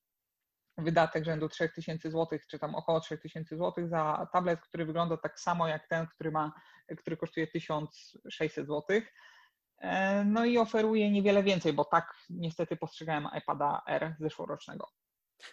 wydatek 0.78 1.24
rzędu 1.24 1.48
3000 1.48 2.10
zł, 2.10 2.38
czy 2.50 2.58
tam 2.58 2.74
około 2.74 3.00
3000 3.00 3.56
zł 3.56 3.88
za 3.88 4.28
tablet, 4.32 4.60
który 4.60 4.86
wygląda 4.86 5.16
tak 5.16 5.40
samo 5.40 5.68
jak 5.68 5.88
ten, 5.88 6.06
który, 6.06 6.30
ma, 6.30 6.52
który 6.96 7.16
kosztuje 7.16 7.46
1600 7.46 8.66
zł. 8.66 9.00
E, 9.78 10.24
no 10.24 10.44
i 10.44 10.58
oferuje 10.58 11.10
niewiele 11.10 11.42
więcej, 11.42 11.72
bo 11.72 11.84
tak 11.84 12.14
niestety 12.30 12.76
postrzegałem 12.76 13.28
iPada 13.38 13.82
R 13.86 14.16
zeszłorocznego. 14.20 14.88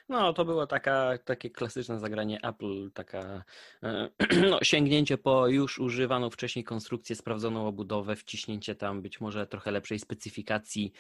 No, 0.10 0.34
to 0.34 0.46
było 0.46 0.68
taka, 0.68 1.18
takie 1.26 1.50
klasyczne 1.50 2.00
zagranie 2.00 2.40
Apple, 2.44 2.92
taka 2.92 3.44
e, 3.84 4.10
no, 4.52 4.60
sięgnięcie 4.64 5.18
po 5.18 5.48
już 5.48 5.80
używaną 5.80 6.30
wcześniej 6.30 6.66
konstrukcję, 6.66 7.16
sprawdzoną 7.16 7.68
obudowę, 7.68 8.16
wciśnięcie 8.16 8.76
tam 8.76 9.02
być 9.02 9.22
może 9.22 9.48
trochę 9.48 9.72
lepszej 9.72 10.00
specyfikacji, 10.00 10.92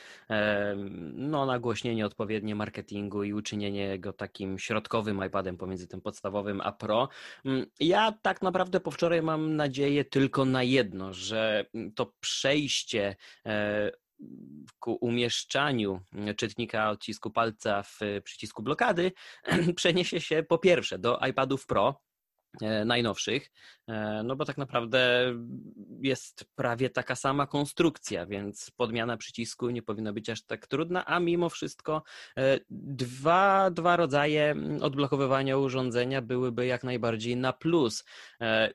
no, 1.14 1.46
nagłośnienie 1.46 2.06
odpowiednie 2.06 2.56
marketingu 2.56 3.24
i 3.24 3.34
uczynienie 3.34 4.00
go 4.00 4.14
takim 4.14 4.60
środkowym 4.60 5.26
iPadem 5.26 5.58
pomiędzy 5.58 5.88
tym 5.88 6.02
podstawowym 6.02 6.62
a 6.62 6.72
Pro. 6.72 7.10
Mm, 7.46 7.66
ja 7.80 8.14
tak 8.22 8.42
naprawdę 8.42 8.80
po 8.80 8.92
wczoraj 8.92 9.22
mam 9.22 9.56
nadzieję 9.56 10.06
tylko 10.06 10.46
na 10.46 10.64
jedno, 10.64 11.14
że 11.14 11.66
to 11.96 12.14
przejście 12.20 13.16
e, 13.46 13.92
ku 14.80 14.94
umieszczaniu 14.94 16.02
czytnika 16.38 16.90
odcisku 16.90 17.32
palca 17.32 17.84
w 17.84 18.00
przycisku 18.24 18.64
blokady 18.64 19.12
przeniesie 19.76 20.22
się 20.22 20.44
po 20.44 20.58
pierwsze 20.58 21.00
do 21.00 21.20
iPadów 21.30 21.66
Pro, 21.66 22.02
najnowszych, 22.86 23.52
e, 23.88 24.24
no 24.24 24.36
bo 24.36 24.46
tak 24.46 24.58
naprawdę 24.58 25.34
jest 26.02 26.46
prawie 26.56 26.90
taka 26.90 27.16
sama 27.16 27.48
konstrukcja, 27.48 28.26
więc 28.26 28.72
podmiana 28.72 29.18
przycisku 29.18 29.70
nie 29.70 29.82
powinna 29.82 30.14
być 30.14 30.30
aż 30.30 30.42
tak 30.46 30.68
trudna, 30.68 31.06
a 31.06 31.20
mimo 31.20 31.50
wszystko 31.50 32.04
e, 32.38 32.60
dwa, 32.70 33.72
dwa 33.72 33.96
rodzaje 33.96 34.56
odblokowywania 34.82 35.58
urządzenia 35.58 36.22
byłyby 36.22 36.66
jak 36.66 36.84
najbardziej 36.84 37.38
na 37.38 37.54
plus. 37.54 38.04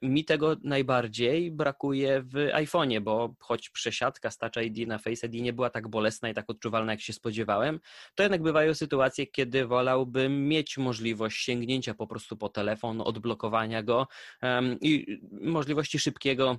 Mi 0.03 0.25
tego 0.25 0.57
najbardziej 0.65 1.51
brakuje 1.51 2.23
w 2.23 2.33
iPhone'ie, 2.35 3.01
bo 3.01 3.35
choć 3.41 3.71
przesiadka 3.71 4.31
z 4.31 4.39
Touch 4.39 4.57
ID 4.65 4.89
na 4.89 4.99
Face 4.99 5.27
ID 5.27 5.35
nie 5.35 5.53
była 5.53 5.71
tak 5.71 5.89
bolesna 5.89 6.29
i 6.29 6.35
tak 6.35 6.51
odczuwalna, 6.51 6.93
jak 6.93 7.01
się 7.01 7.13
spodziewałem, 7.13 7.81
to 8.15 8.23
jednak 8.23 8.43
bywają 8.43 8.75
sytuacje, 8.75 9.27
kiedy 9.27 9.67
wolałbym 9.67 10.49
mieć 10.49 10.79
możliwość 10.79 11.45
sięgnięcia 11.45 11.95
po 11.95 12.07
prostu 12.07 12.37
po 12.37 12.49
telefon, 12.49 13.01
odblokowania 13.01 13.68
go 13.83 14.07
i 14.81 15.21
możliwości 15.31 15.99
szybkiego 15.99 16.57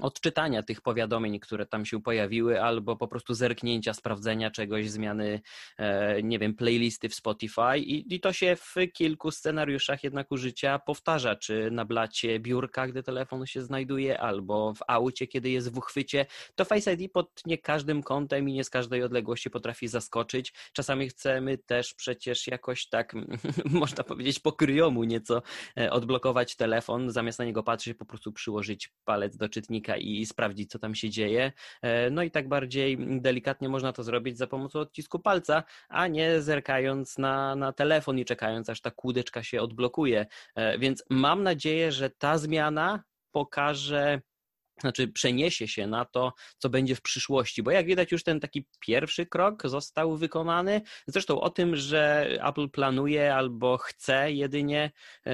odczytania 0.00 0.62
tych 0.62 0.80
powiadomień, 0.80 1.40
które 1.40 1.66
tam 1.66 1.84
się 1.84 2.02
pojawiły, 2.02 2.62
albo 2.62 2.96
po 2.96 3.08
prostu 3.08 3.34
zerknięcia, 3.34 3.94
sprawdzenia 3.94 4.50
czegoś, 4.50 4.90
zmiany, 4.90 5.40
e, 5.78 6.22
nie 6.22 6.38
wiem, 6.38 6.54
playlisty 6.54 7.08
w 7.08 7.14
Spotify 7.14 7.78
i, 7.78 8.14
i 8.14 8.20
to 8.20 8.32
się 8.32 8.56
w 8.56 8.74
kilku 8.92 9.30
scenariuszach 9.30 10.04
jednak 10.04 10.32
użycia 10.32 10.78
powtarza, 10.78 11.36
czy 11.36 11.70
na 11.70 11.84
blacie 11.84 12.40
biurka, 12.40 12.86
gdy 12.86 13.02
telefon 13.02 13.46
się 13.46 13.62
znajduje, 13.62 14.20
albo 14.20 14.74
w 14.74 14.78
aucie, 14.88 15.26
kiedy 15.26 15.50
jest 15.50 15.72
w 15.72 15.78
uchwycie, 15.78 16.26
to 16.54 16.64
Face 16.64 16.92
ID 16.92 17.12
pod 17.12 17.42
nie 17.46 17.58
każdym 17.58 18.02
kątem 18.02 18.48
i 18.48 18.52
nie 18.52 18.64
z 18.64 18.70
każdej 18.70 19.02
odległości 19.02 19.50
potrafi 19.50 19.88
zaskoczyć. 19.88 20.52
Czasami 20.72 21.08
chcemy 21.08 21.58
też 21.58 21.94
przecież 21.94 22.46
jakoś 22.46 22.88
tak, 22.88 23.14
można 23.64 24.04
powiedzieć, 24.04 24.40
po 24.40 24.52
kryjomu 24.52 25.04
nieco 25.04 25.42
e, 25.78 25.90
odblokować 25.90 26.56
telefon, 26.56 27.10
zamiast 27.10 27.38
na 27.38 27.44
niego 27.44 27.62
patrzeć, 27.62 27.96
po 27.96 28.04
prostu 28.04 28.32
przyłożyć 28.32 28.92
palec 29.04 29.36
do 29.36 29.48
czytnika 29.48 29.79
i 29.96 30.26
sprawdzić, 30.26 30.70
co 30.70 30.78
tam 30.78 30.94
się 30.94 31.10
dzieje. 31.10 31.52
E, 31.82 32.10
no 32.10 32.22
i 32.22 32.30
tak 32.30 32.48
bardziej 32.48 32.98
delikatnie 33.20 33.68
można 33.68 33.92
to 33.92 34.02
zrobić 34.02 34.38
za 34.38 34.46
pomocą 34.46 34.80
odcisku 34.80 35.18
palca, 35.18 35.62
a 35.88 36.06
nie 36.06 36.40
zerkając 36.40 37.18
na, 37.18 37.56
na 37.56 37.72
telefon 37.72 38.18
i 38.18 38.24
czekając, 38.24 38.68
aż 38.68 38.80
ta 38.80 38.90
kłódeczka 38.90 39.42
się 39.42 39.60
odblokuje. 39.60 40.26
E, 40.54 40.78
więc 40.78 41.04
mam 41.10 41.42
nadzieję, 41.42 41.92
że 41.92 42.10
ta 42.10 42.38
zmiana 42.38 43.02
pokaże 43.32 44.20
znaczy 44.80 45.08
przeniesie 45.08 45.68
się 45.68 45.86
na 45.86 46.04
to, 46.04 46.32
co 46.58 46.68
będzie 46.68 46.94
w 46.94 47.02
przyszłości, 47.02 47.62
bo 47.62 47.70
jak 47.70 47.86
widać 47.86 48.12
już 48.12 48.22
ten 48.22 48.40
taki 48.40 48.66
pierwszy 48.80 49.26
krok 49.26 49.68
został 49.68 50.16
wykonany. 50.16 50.82
Zresztą 51.06 51.40
o 51.40 51.50
tym, 51.50 51.76
że 51.76 52.26
Apple 52.48 52.68
planuje 52.68 53.34
albo 53.34 53.78
chce 53.78 54.32
jedynie 54.32 54.90
e, 55.26 55.32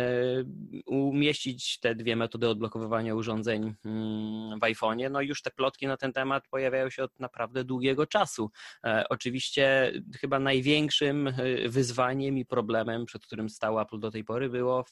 umieścić 0.87 1.81
te 1.81 1.95
dwie 1.95 2.17
metody 2.17 2.49
odblokowywania 2.49 3.15
urządzeń 3.15 3.75
mm, 3.85 4.59
w 4.59 4.63
iPhone'ie, 4.63 5.11
no 5.11 5.21
już 5.21 5.43
te 5.43 5.51
plotki 5.51 5.87
na 5.87 5.97
ten 5.97 6.13
temat 6.13 6.49
pojawiają 6.49 6.91
się 6.91 7.03
od 7.03 7.21
naprawdę 7.21 7.65
długiego 7.65 8.07
czasu. 8.07 8.51
E, 8.85 9.05
oczywiście 9.09 9.93
chyba 10.21 10.39
największym 10.39 11.29
e, 11.29 11.33
wyzwaniem 11.69 12.39
i 12.39 12.45
problemem, 12.45 13.07
przed 13.07 13.27
którym 13.27 13.51
stał 13.51 13.81
Apple 13.81 14.01
do 14.01 14.11
tej 14.11 14.25
pory 14.25 14.49
było 14.49 14.85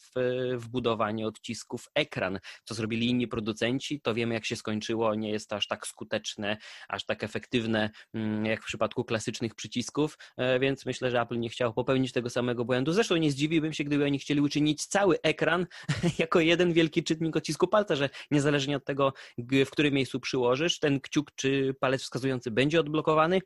wbudowanie 0.56 1.26
odcisków 1.26 1.88
ekran. 1.94 2.38
Co 2.64 2.74
zrobili 2.74 3.10
inni 3.10 3.28
producenci, 3.28 4.00
to 4.00 4.14
wiemy 4.14 4.34
jak 4.34 4.43
jak 4.44 4.48
się 4.48 4.56
skończyło, 4.56 5.14
nie 5.14 5.30
jest 5.30 5.52
aż 5.52 5.66
tak 5.66 5.86
skuteczne, 5.86 6.56
aż 6.88 7.04
tak 7.04 7.24
efektywne 7.24 7.90
mm, 8.14 8.46
jak 8.46 8.62
w 8.62 8.66
przypadku 8.66 9.04
klasycznych 9.04 9.54
przycisków, 9.54 10.18
e, 10.36 10.58
więc 10.58 10.86
myślę, 10.86 11.10
że 11.10 11.20
Apple 11.20 11.40
nie 11.40 11.48
chciał 11.48 11.74
popełnić 11.74 12.12
tego 12.12 12.30
samego 12.30 12.64
błędu. 12.64 12.92
Zresztą 12.92 13.16
nie 13.16 13.30
zdziwiłbym 13.30 13.72
się, 13.72 13.84
gdyby 13.84 14.04
oni 14.04 14.18
chcieli 14.18 14.40
uczynić 14.40 14.86
cały 14.86 15.20
ekran 15.22 15.66
jako 16.18 16.40
jeden 16.40 16.72
wielki 16.72 17.04
czytnik 17.04 17.36
odcisku 17.36 17.68
palca, 17.68 17.96
że 17.96 18.10
niezależnie 18.30 18.76
od 18.76 18.84
tego, 18.84 19.12
w 19.38 19.70
którym 19.70 19.94
miejscu 19.94 20.20
przyłożysz, 20.20 20.78
ten 20.78 21.00
kciuk 21.00 21.30
czy 21.34 21.74
palec 21.80 22.02
wskazujący 22.02 22.50
będzie 22.50 22.80
odblokowany 22.80 23.40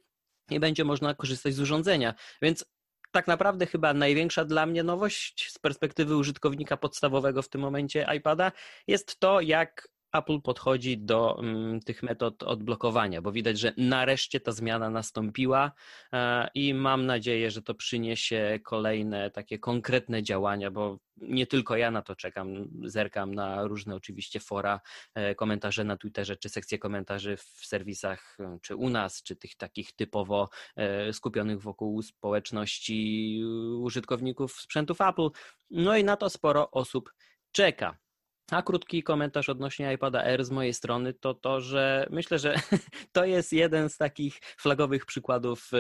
i 0.51 0.61
będzie 0.61 0.85
można 0.85 1.15
korzystać 1.15 1.55
z 1.55 1.61
urządzenia. 1.61 2.15
Więc 2.43 2.65
tak 3.13 3.27
naprawdę 3.27 3.67
chyba 3.67 3.95
największa 3.95 4.45
dla 4.45 4.67
mnie 4.67 4.83
nowość 4.83 5.53
z 5.53 5.59
perspektywy 5.59 6.17
użytkownika 6.17 6.77
podstawowego 6.77 7.43
w 7.43 7.49
tym 7.49 7.61
momencie 7.61 8.07
iPada 8.17 8.53
jest 8.87 9.21
to, 9.21 9.41
jak 9.41 9.89
Apple 10.13 10.41
podchodzi 10.41 10.99
do 10.99 11.35
um, 11.35 11.81
tych 11.81 12.03
metod 12.03 12.43
odblokowania, 12.43 13.23
bo 13.23 13.33
widać, 13.33 13.59
że 13.59 13.73
nareszcie 13.77 14.41
ta 14.41 14.53
zmiana 14.53 14.91
nastąpiła 14.91 15.73
e, 16.13 16.49
i 16.55 16.75
mam 16.75 17.07
nadzieję, 17.07 17.51
że 17.51 17.63
to 17.63 17.75
przyniesie 17.75 18.61
kolejne 18.65 19.31
takie 19.31 19.59
konkretne 19.59 20.23
działania, 20.23 20.71
bo 20.71 20.99
nie 21.17 21.47
tylko 21.47 21.77
ja 21.77 21.91
na 21.91 22.03
to 22.03 22.17
czekam, 22.17 22.69
zerkam 22.85 23.35
na 23.35 23.67
różne 23.67 23.95
oczywiście 23.95 24.41
fora, 24.41 24.81
e, 25.15 25.35
komentarze 25.35 25.85
na 25.85 25.97
Twitterze, 25.97 26.37
czy 26.37 26.49
sekcje 26.49 26.79
komentarzy 26.79 27.37
w 27.37 27.67
serwisach, 27.67 28.39
czy 28.63 28.77
u 28.77 28.91
nas, 28.91 29.23
czy 29.23 29.37
tych 29.37 29.57
takich 29.57 29.93
typowo 29.93 30.49
e, 30.77 31.13
skupionych 31.13 31.61
wokół 31.61 32.03
społeczności 32.03 33.41
użytkowników 33.81 34.53
sprzętów 34.53 35.01
Apple. 35.01 35.29
No 35.71 35.97
i 35.97 36.05
na 36.05 36.17
to 36.17 36.31
sporo 36.31 36.71
osób 36.71 37.13
czeka. 37.53 37.99
A 38.51 38.63
krótki 38.63 39.03
komentarz 39.03 39.49
odnośnie 39.49 39.93
iPada 39.93 40.25
Air 40.25 40.45
z 40.45 40.51
mojej 40.51 40.75
strony 40.75 41.15
to 41.15 41.35
to, 41.35 41.61
że 41.61 42.07
myślę, 42.11 42.39
że 42.39 42.55
to 43.13 43.25
jest 43.25 43.53
jeden 43.53 43.89
z 43.89 43.97
takich 43.97 44.41
flagowych 44.59 45.07
przykładów 45.07 45.71
e, 45.73 45.79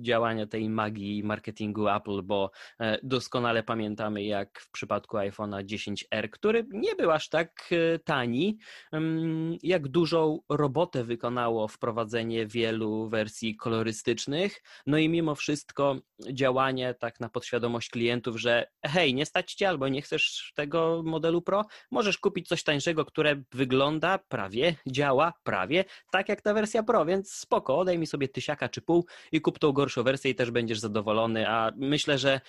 działania 0.00 0.46
tej 0.46 0.70
magii 0.70 1.24
marketingu 1.24 1.88
Apple, 1.88 2.22
bo 2.22 2.50
e, 2.80 2.98
doskonale 3.02 3.62
pamiętamy, 3.62 4.22
jak 4.22 4.60
w 4.60 4.70
przypadku 4.70 5.16
iPhone'a 5.16 5.64
10R, 5.64 6.30
który 6.30 6.66
nie 6.70 6.94
był 6.94 7.10
aż 7.10 7.28
tak 7.28 7.70
e, 7.70 7.98
tani, 7.98 8.58
mm, 8.92 9.56
jak 9.62 9.88
dużą 9.88 10.38
robotę 10.48 11.04
wykonało 11.04 11.68
wprowadzenie 11.68 12.46
wielu 12.46 13.08
wersji 13.08 13.56
kolorystycznych. 13.56 14.62
No 14.86 14.98
i 14.98 15.08
mimo 15.08 15.34
wszystko 15.34 15.96
działanie 16.32 16.94
tak 16.94 17.20
na 17.20 17.28
podświadomość 17.28 17.90
klientów, 17.90 18.36
że 18.36 18.66
hej, 18.86 19.14
nie 19.14 19.26
stać 19.26 19.54
cię 19.54 19.68
albo 19.68 19.88
nie 19.88 20.02
chcesz 20.02 20.52
tego 20.56 21.02
modelu 21.04 21.42
Pro, 21.42 21.64
możesz 21.90 22.18
kupić 22.18 22.48
coś 22.48 22.62
tańszego, 22.62 23.04
które 23.04 23.42
wygląda 23.52 24.18
prawie, 24.18 24.74
działa 24.86 25.32
prawie 25.42 25.84
tak 26.12 26.28
jak 26.28 26.42
ta 26.42 26.54
wersja 26.54 26.82
Pro, 26.82 27.04
więc 27.04 27.32
spoko, 27.32 27.78
odej 27.78 27.98
mi 27.98 28.06
sobie 28.06 28.28
tysiaka 28.28 28.68
czy 28.68 28.82
pół 28.82 29.06
i 29.32 29.40
kup 29.40 29.58
tą 29.58 29.72
gorszą 29.72 30.02
wersję 30.02 30.30
i 30.30 30.34
też 30.34 30.50
będziesz 30.50 30.78
zadowolony, 30.78 31.48
a 31.48 31.72
myślę, 31.76 32.18
że 32.18 32.40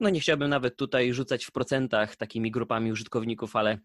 no 0.00 0.10
nie 0.10 0.20
chciałbym 0.20 0.50
nawet 0.50 0.76
tutaj 0.76 1.12
rzucać 1.12 1.44
w 1.44 1.52
procentach 1.52 2.16
takimi 2.16 2.50
grupami 2.50 2.92
użytkowników, 2.92 3.56
ale 3.56 3.78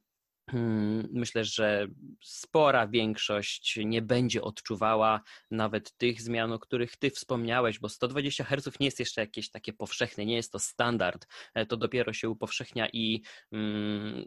hmm, 0.49 1.07
Myślę, 1.13 1.45
że 1.45 1.87
spora 2.23 2.87
większość 2.87 3.79
nie 3.85 4.01
będzie 4.01 4.41
odczuwała 4.41 5.21
nawet 5.51 5.97
tych 5.97 6.21
zmian, 6.21 6.51
o 6.51 6.59
których 6.59 6.97
Ty 6.97 7.09
wspomniałeś, 7.09 7.79
bo 7.79 7.89
120 7.89 8.43
Hz 8.43 8.79
nie 8.79 8.87
jest 8.87 8.99
jeszcze 8.99 9.21
jakieś 9.21 9.49
takie 9.49 9.73
powszechne, 9.73 10.25
nie 10.25 10.35
jest 10.35 10.51
to 10.51 10.59
standard. 10.59 11.27
E, 11.53 11.65
to 11.65 11.77
dopiero 11.77 12.13
się 12.13 12.29
upowszechnia 12.29 12.89
i 12.93 13.21
mm, 13.51 14.25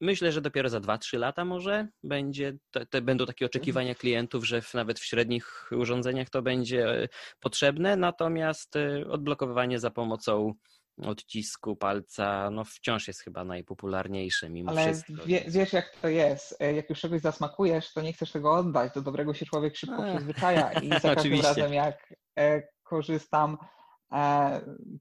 myślę, 0.00 0.32
że 0.32 0.40
dopiero 0.40 0.68
za 0.68 0.80
2-3 0.80 1.18
lata 1.18 1.44
może 1.44 1.88
będzie, 2.02 2.56
te, 2.70 2.86
te, 2.86 3.02
będą 3.02 3.26
takie 3.26 3.46
oczekiwania 3.46 3.94
klientów, 3.94 4.44
że 4.46 4.62
w, 4.62 4.74
nawet 4.74 4.98
w 4.98 5.04
średnich 5.04 5.70
urządzeniach 5.72 6.30
to 6.30 6.42
będzie 6.42 7.02
e, 7.02 7.08
potrzebne, 7.40 7.96
natomiast 7.96 8.76
e, 8.76 9.08
odblokowywanie 9.10 9.78
za 9.78 9.90
pomocą 9.90 10.54
odcisku 11.02 11.76
palca, 11.76 12.50
no 12.50 12.64
wciąż 12.64 13.08
jest 13.08 13.20
chyba 13.20 13.44
najpopularniejsze 13.44 14.50
mimo 14.50 14.70
Ale 14.70 14.86
wszystko. 14.86 15.26
Wie, 15.26 15.44
wiesz 15.48 15.72
jak 15.72 15.96
to 16.02 16.08
jest, 16.08 16.56
e, 16.60 16.72
jak 16.72 16.90
już 16.90 17.00
czegoś 17.00 17.20
zasmakujesz, 17.20 17.92
to 17.92 18.02
nie 18.02 18.12
chcesz 18.12 18.32
tego 18.32 18.54
oddać, 18.54 18.92
do 18.94 19.02
dobrego 19.02 19.34
się 19.34 19.46
człowiek 19.46 19.76
szybko 19.76 20.02
przyzwyczaja 20.02 20.72
i 20.72 20.88
za 20.88 21.00
każdym 21.14 21.40
razem 21.40 21.72
jak 21.72 22.14
korzystam 22.82 23.58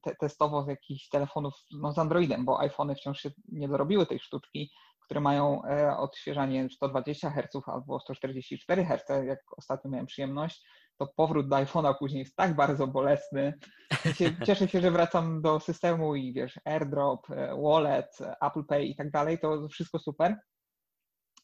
te, 0.04 0.16
testowo 0.20 0.64
z 0.64 0.68
jakichś 0.68 1.10
telefonów 1.10 1.54
no, 1.72 1.94
z 1.94 1.98
Androidem, 1.98 2.46
bo 2.46 2.60
iPhony 2.60 2.96
wciąż 2.96 3.20
się 3.20 3.30
nie 3.48 3.68
dorobiły 3.68 4.06
tej 4.06 4.20
sztuczki, 4.20 4.72
które 5.08 5.20
mają 5.20 5.64
e, 5.64 5.98
odświeżanie 5.98 6.70
120 6.70 7.32
Hz 7.32 7.68
albo 7.68 8.00
144 8.00 8.86
Hz, 8.86 9.26
jak 9.26 9.40
ostatnio 9.58 9.92
miałem 9.92 10.06
przyjemność, 10.06 10.68
to 10.98 11.08
powrót 11.16 11.50
do 11.50 11.56
iPhone'a 11.56 11.96
później 12.00 12.20
jest 12.20 12.36
tak 12.36 12.56
bardzo 12.56 12.88
bolesny. 12.88 13.54
Cieszę 14.46 14.68
się, 14.68 14.82
że 14.82 14.92
wracam 14.92 15.42
do 15.42 15.60
systemu 15.60 16.16
i 16.16 16.34
wiesz, 16.34 16.60
AirDrop, 16.66 17.30
e, 17.30 17.62
Wallet, 17.64 18.18
Apple 18.42 18.66
Pay 18.66 18.86
i 18.86 18.96
tak 18.96 19.12
dalej, 19.12 19.40
to 19.40 19.68
wszystko 19.70 20.00
super. 20.00 20.36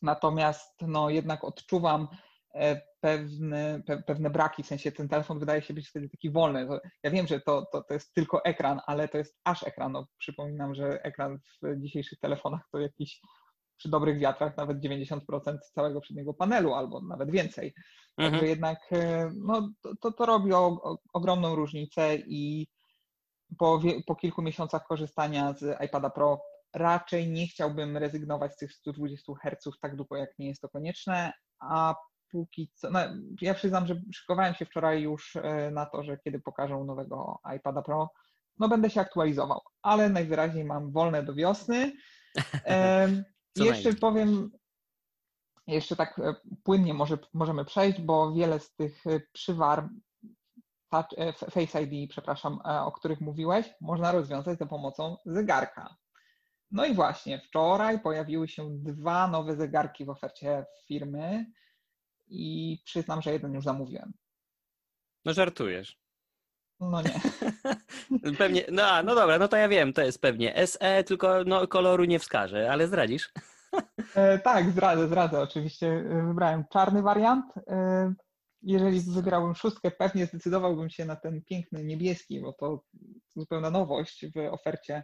Natomiast 0.02 0.82
no, 0.82 1.10
jednak 1.10 1.44
odczuwam 1.44 2.08
E, 2.56 2.82
pewne, 3.00 3.82
pewne 4.08 4.30
braki, 4.30 4.64
w 4.64 4.68
sensie 4.68 4.92
ten 4.92 5.10
telefon 5.10 5.40
wydaje 5.40 5.62
się 5.62 5.74
być 5.74 5.90
wtedy 5.90 6.10
taki 6.10 6.32
wolny. 6.32 6.68
Ja 7.04 7.12
wiem, 7.12 7.28
że 7.28 7.42
to, 7.42 7.66
to, 7.72 7.84
to 7.84 7.94
jest 7.94 8.14
tylko 8.14 8.46
ekran, 8.46 8.82
ale 8.88 9.08
to 9.08 9.18
jest 9.18 9.40
aż 9.44 9.64
ekran. 9.64 9.92
No, 9.92 10.08
przypominam, 10.18 10.76
że 10.76 11.04
ekran 11.04 11.40
w 11.62 11.80
dzisiejszych 11.80 12.20
telefonach 12.20 12.62
to 12.72 12.80
jakiś 12.80 13.22
przy 13.78 13.90
dobrych 13.90 14.20
wiatrach 14.20 14.58
nawet 14.58 14.80
90% 14.80 15.20
całego 15.76 16.02
przedniego 16.02 16.34
panelu 16.34 16.74
albo 16.74 17.02
nawet 17.02 17.32
więcej. 17.32 17.74
Mhm. 18.18 18.32
Także 18.32 18.48
jednak 18.48 18.80
e, 18.92 19.32
no, 19.36 19.70
to, 20.02 20.12
to 20.12 20.26
robi 20.26 20.54
o, 20.54 20.66
o, 20.66 20.98
ogromną 21.14 21.56
różnicę 21.56 22.16
i 22.16 22.68
po, 23.58 23.82
po 24.08 24.16
kilku 24.16 24.42
miesiącach 24.42 24.88
korzystania 24.88 25.54
z 25.54 25.84
iPada 25.86 26.10
Pro 26.10 26.42
raczej 26.74 27.28
nie 27.28 27.48
chciałbym 27.48 27.98
rezygnować 27.98 28.54
z 28.54 28.58
tych 28.58 28.74
120 28.74 29.34
Hz 29.42 29.80
tak 29.82 29.96
długo, 29.96 30.18
jak 30.18 30.40
nie 30.40 30.48
jest 30.48 30.62
to 30.62 30.70
konieczne, 30.70 31.34
a 31.60 31.96
póki 32.34 32.72
co, 32.74 32.90
no, 32.92 33.00
ja 33.42 33.54
przyznam, 33.54 33.88
że 33.88 34.02
szykowałem 34.14 34.54
się 34.54 34.66
wczoraj 34.66 35.02
już 35.02 35.36
e, 35.36 35.72
na 35.72 35.86
to, 35.86 36.04
że 36.04 36.18
kiedy 36.18 36.40
pokażą 36.40 36.86
nowego 36.86 37.40
iPada 37.58 37.82
Pro, 37.82 38.10
no 38.60 38.70
będę 38.70 38.90
się 38.90 39.02
aktualizował, 39.02 39.62
ale 39.82 40.10
najwyraźniej 40.10 40.66
mam 40.66 40.92
wolne 40.92 41.24
do 41.24 41.34
wiosny. 41.34 41.92
Jeszcze 43.56 43.94
powiem, 43.94 44.52
jeszcze 45.68 45.96
tak 45.96 46.20
e, 46.20 46.36
płynnie 46.64 46.94
może, 46.94 47.18
możemy 47.34 47.66
przejść, 47.66 48.02
bo 48.02 48.34
wiele 48.34 48.60
z 48.60 48.76
tych 48.76 49.08
e, 49.08 49.20
przywar 49.32 49.90
Face 51.52 51.82
ID, 51.82 52.10
przepraszam, 52.10 52.60
o 52.66 52.92
których 52.92 53.22
mówiłeś, 53.22 53.70
można 53.82 54.12
rozwiązać 54.12 54.60
za 54.60 54.66
pomocą 54.66 55.18
zegarka. 55.26 55.96
No 56.72 56.86
i 56.86 56.94
właśnie, 56.94 57.40
wczoraj 57.40 58.00
pojawiły 58.00 58.48
się 58.48 58.70
dwa 58.70 59.28
nowe 59.28 59.56
zegarki 59.56 60.06
w 60.06 60.10
ofercie 60.10 60.66
firmy 60.88 61.46
i 62.34 62.78
przyznam, 62.86 63.22
że 63.22 63.34
jeden 63.34 63.54
już 63.54 63.64
zamówiłem. 63.64 64.14
No 65.26 65.34
żartujesz. 65.34 65.98
No 66.80 67.02
nie. 67.02 67.22
pewnie, 68.38 68.66
no, 68.72 69.04
no 69.04 69.16
dobra, 69.16 69.38
no 69.38 69.48
to 69.48 69.58
ja 69.58 69.68
wiem, 69.68 69.94
to 69.94 70.02
jest 70.02 70.22
pewnie 70.22 70.68
SE, 70.68 71.04
tylko 71.04 71.44
no, 71.44 71.68
koloru 71.68 72.06
nie 72.06 72.20
wskażę, 72.20 72.72
ale 72.72 72.88
zdradzisz? 72.88 73.32
E, 74.16 74.40
tak, 74.40 74.70
zdradzę, 74.70 75.08
zdradzę. 75.08 75.40
Oczywiście 75.42 75.88
e, 75.88 76.28
wybrałem 76.28 76.64
czarny 76.72 77.02
wariant. 77.02 77.46
E, 77.68 78.14
jeżeli 78.62 79.00
wybierałbym 79.02 79.56
szóstkę, 79.56 79.92
pewnie 79.92 80.26
zdecydowałbym 80.26 80.90
się 80.90 81.06
na 81.06 81.16
ten 81.16 81.42
piękny 81.44 81.84
niebieski, 81.84 82.42
bo 82.42 82.54
to 82.54 82.84
zupełna 83.36 83.70
nowość 83.70 84.26
w 84.36 84.54
ofercie 84.54 85.04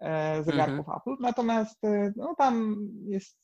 e, 0.00 0.42
zegarków 0.44 0.78
mhm. 0.78 0.98
Apple. 0.98 1.16
Natomiast 1.20 1.84
e, 1.84 2.12
no, 2.16 2.34
tam 2.38 2.76
jest 3.06 3.38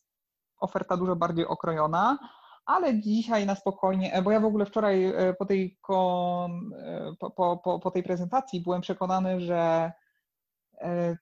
oferta 0.61 0.97
dużo 0.97 1.17
bardziej 1.17 1.47
okrojona 1.47 2.19
ale 2.67 3.01
dzisiaj 3.01 3.47
na 3.47 3.55
spokojnie, 3.55 4.13
e, 4.13 4.23
bo 4.23 4.31
ja 4.31 4.41
w 4.41 4.45
ogóle 4.45 4.67
wczoraj 4.67 5.05
e, 5.05 5.35
po 5.39 5.47
tej, 5.47 5.79
e, 5.91 7.15
po, 7.19 7.61
po, 7.65 7.81
po 7.81 7.91
tej 7.91 8.03
prezentacji 8.03 8.61
byłem 8.61 8.81
przekonany, 8.81 9.41
że 9.41 9.93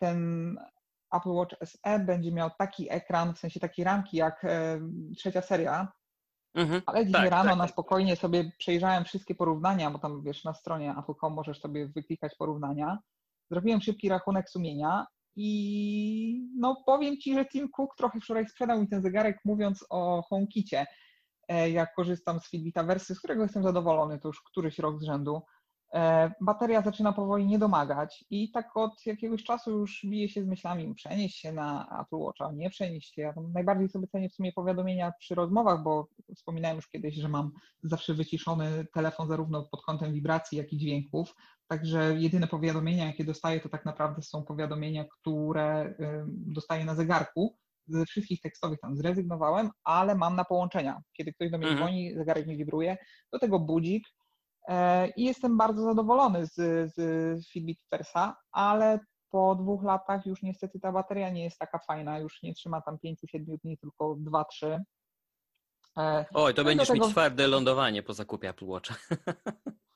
ten 0.01 0.57
Apple 1.13 1.31
Watch 1.31 1.55
SE 1.65 1.99
będzie 1.99 2.33
miał 2.33 2.51
taki 2.59 2.91
ekran, 2.91 3.35
w 3.35 3.39
sensie 3.39 3.61
takiej 3.61 3.85
ramki 3.85 4.17
jak 4.17 4.47
trzecia 5.17 5.43
seria, 5.43 5.93
mhm, 6.55 6.83
ale 6.87 7.07
dzisiaj 7.07 7.23
tak, 7.23 7.31
rano 7.31 7.49
tak, 7.49 7.59
na 7.59 7.65
tak. 7.65 7.73
spokojnie 7.73 8.17
sobie 8.17 8.53
przejrzałem 8.59 9.05
wszystkie 9.05 9.35
porównania, 9.35 9.91
bo 9.91 9.99
tam 9.99 10.23
wiesz, 10.23 10.45
na 10.45 10.55
stronie 10.55 10.95
Apple.com 10.99 11.33
możesz 11.33 11.61
sobie 11.61 11.89
wyklikać 11.89 12.35
porównania. 12.39 12.99
Zrobiłem 13.51 13.81
szybki 13.81 14.09
rachunek 14.09 14.51
sumienia 14.51 15.07
i 15.37 16.49
no 16.59 16.83
powiem 16.87 17.17
Ci, 17.17 17.35
że 17.35 17.45
Tim 17.45 17.69
Cook 17.69 17.97
trochę 17.97 18.21
wczoraj 18.21 18.49
sprzedał 18.49 18.81
mi 18.81 18.89
ten 18.89 19.03
zegarek 19.03 19.39
mówiąc 19.45 19.87
o 19.91 20.23
HomeKicie. 20.23 20.87
E, 21.49 21.71
jak 21.71 21.95
korzystam 21.95 22.41
z 22.41 22.51
Fitbita 22.51 22.85
Versy, 22.85 23.15
z 23.15 23.19
którego 23.19 23.43
jestem 23.43 23.63
zadowolony, 23.63 24.19
to 24.19 24.29
już 24.29 24.43
któryś 24.43 24.79
rok 24.79 25.01
z 25.01 25.05
rzędu, 25.05 25.43
e, 25.95 26.33
bateria 26.41 26.83
zaczyna 26.83 27.13
powoli 27.13 27.47
nie 27.47 27.59
domagać 27.59 28.25
i 28.31 28.51
tak 28.51 28.77
od 28.77 29.07
jakiegoś 29.07 29.45
czasu 29.45 29.71
już 29.71 30.01
bije 30.05 30.29
się 30.29 30.45
z 30.45 30.47
myślami 30.47 30.95
przenieść 30.95 31.39
się 31.39 31.53
na 31.53 32.01
Apple 32.03 32.17
Watcha, 32.17 32.53
nie 32.53 32.71
przenieść 32.71 33.15
się. 33.15 33.23
Ja 33.23 33.35
najbardziej 33.55 33.89
sobie 33.89 34.07
cenię 34.09 34.29
w 34.29 34.35
sumie 34.35 34.53
powiadomienia 34.53 35.13
przy 35.19 35.35
rozmowach, 35.35 35.83
bo 35.83 36.09
wspominałem 36.37 36.77
już 36.77 36.89
kiedyś, 36.89 37.15
że 37.15 37.29
mam 37.29 37.51
zawsze 37.83 38.15
wyciszony 38.15 38.87
telefon 38.95 39.29
zarówno 39.29 39.63
pod 39.63 39.83
kątem 39.83 40.13
wibracji, 40.13 40.59
jak 40.59 40.73
i 40.73 40.79
dźwięków, 40.79 41.35
także 41.69 42.17
jedyne 42.19 42.47
powiadomienia, 42.47 43.07
jakie 43.07 43.25
dostaję, 43.25 43.61
to 43.61 43.69
tak 43.69 43.85
naprawdę 43.85 44.23
są 44.23 44.45
powiadomienia, 44.45 45.05
które 45.05 45.95
dostaję 46.29 46.85
na 46.85 46.95
zegarku, 46.95 47.57
ze 47.87 48.07
wszystkich 48.07 48.41
tekstowych 48.41 48.81
tam 48.81 48.97
zrezygnowałem, 48.97 49.71
ale 49.85 50.15
mam 50.15 50.37
na 50.37 50.45
połączenia. 50.45 51.01
Kiedy 51.17 51.33
ktoś 51.33 51.51
do 51.51 51.59
mnie 51.59 51.69
mhm. 51.69 51.79
dzwoni, 51.79 52.15
zegarek 52.17 52.47
mi 52.47 52.57
wibruje, 52.57 52.97
do 53.33 53.39
tego 53.39 53.59
budzik 53.59 54.05
e, 54.69 55.09
i 55.09 55.25
jestem 55.25 55.57
bardzo 55.57 55.83
zadowolony 55.83 56.47
z, 56.47 56.55
z 56.95 57.49
Fitbit 57.53 57.79
Versa, 57.91 58.37
ale 58.53 58.99
po 59.31 59.55
dwóch 59.55 59.85
latach 59.85 60.27
już 60.27 60.43
niestety 60.43 60.81
ta 60.81 60.93
bateria 60.93 61.31
nie 61.31 61.45
jest 61.45 61.59
taka 61.59 61.79
fajna, 61.79 62.19
już 62.19 62.43
nie 62.43 62.55
trzyma 62.55 62.81
tam 62.81 62.99
5-7 63.05 63.15
dni, 63.65 63.79
tylko 63.79 64.17
2-3. 64.17 64.79
E, 65.99 66.25
Oj, 66.35 66.55
to 66.55 66.63
no 66.63 66.67
będziesz 66.67 66.89
tego... 66.89 67.05
mieć 67.05 67.13
twarde 67.13 67.47
lądowanie 67.47 68.03
po 68.03 68.15
zakupie 68.15 68.49
Apple 68.49 68.67
Watcha. 68.67 68.95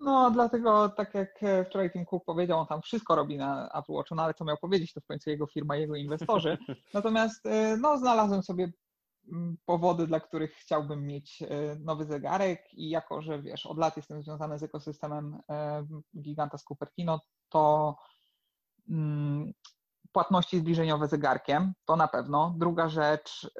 No, 0.00 0.30
dlatego 0.30 0.88
tak 0.88 1.14
jak 1.14 1.42
e, 1.42 1.64
wczoraj 1.64 1.90
Tim 1.90 2.06
Cook 2.06 2.24
powiedział, 2.24 2.58
on 2.58 2.66
tam 2.66 2.82
wszystko 2.82 3.14
robi 3.14 3.36
na 3.36 3.68
Apple 3.68 3.92
Watchu, 3.92 4.14
no 4.14 4.22
ale 4.22 4.34
co 4.34 4.44
miał 4.44 4.56
powiedzieć, 4.56 4.92
to 4.92 5.00
w 5.00 5.06
końcu 5.06 5.30
jego 5.30 5.46
firma, 5.46 5.76
jego 5.76 5.96
inwestorzy. 5.96 6.58
Natomiast 6.94 7.46
e, 7.46 7.76
no, 7.76 7.98
znalazłem 7.98 8.42
sobie 8.42 8.72
powody, 9.64 10.06
dla 10.06 10.20
których 10.20 10.52
chciałbym 10.52 11.06
mieć 11.06 11.42
e, 11.42 11.46
nowy 11.80 12.04
zegarek 12.04 12.74
i 12.74 12.90
jako, 12.90 13.22
że 13.22 13.42
wiesz, 13.42 13.66
od 13.66 13.78
lat 13.78 13.96
jestem 13.96 14.22
związany 14.22 14.58
z 14.58 14.62
ekosystemem 14.62 15.38
giganta 16.20 16.58
z 16.58 16.64
Cupertino, 16.64 17.20
to 17.48 17.96
mm, 18.88 19.52
płatności 20.12 20.58
zbliżeniowe 20.58 21.08
zegarkiem, 21.08 21.72
to 21.84 21.96
na 21.96 22.08
pewno. 22.08 22.54
Druga 22.58 22.88
rzecz, 22.88 23.50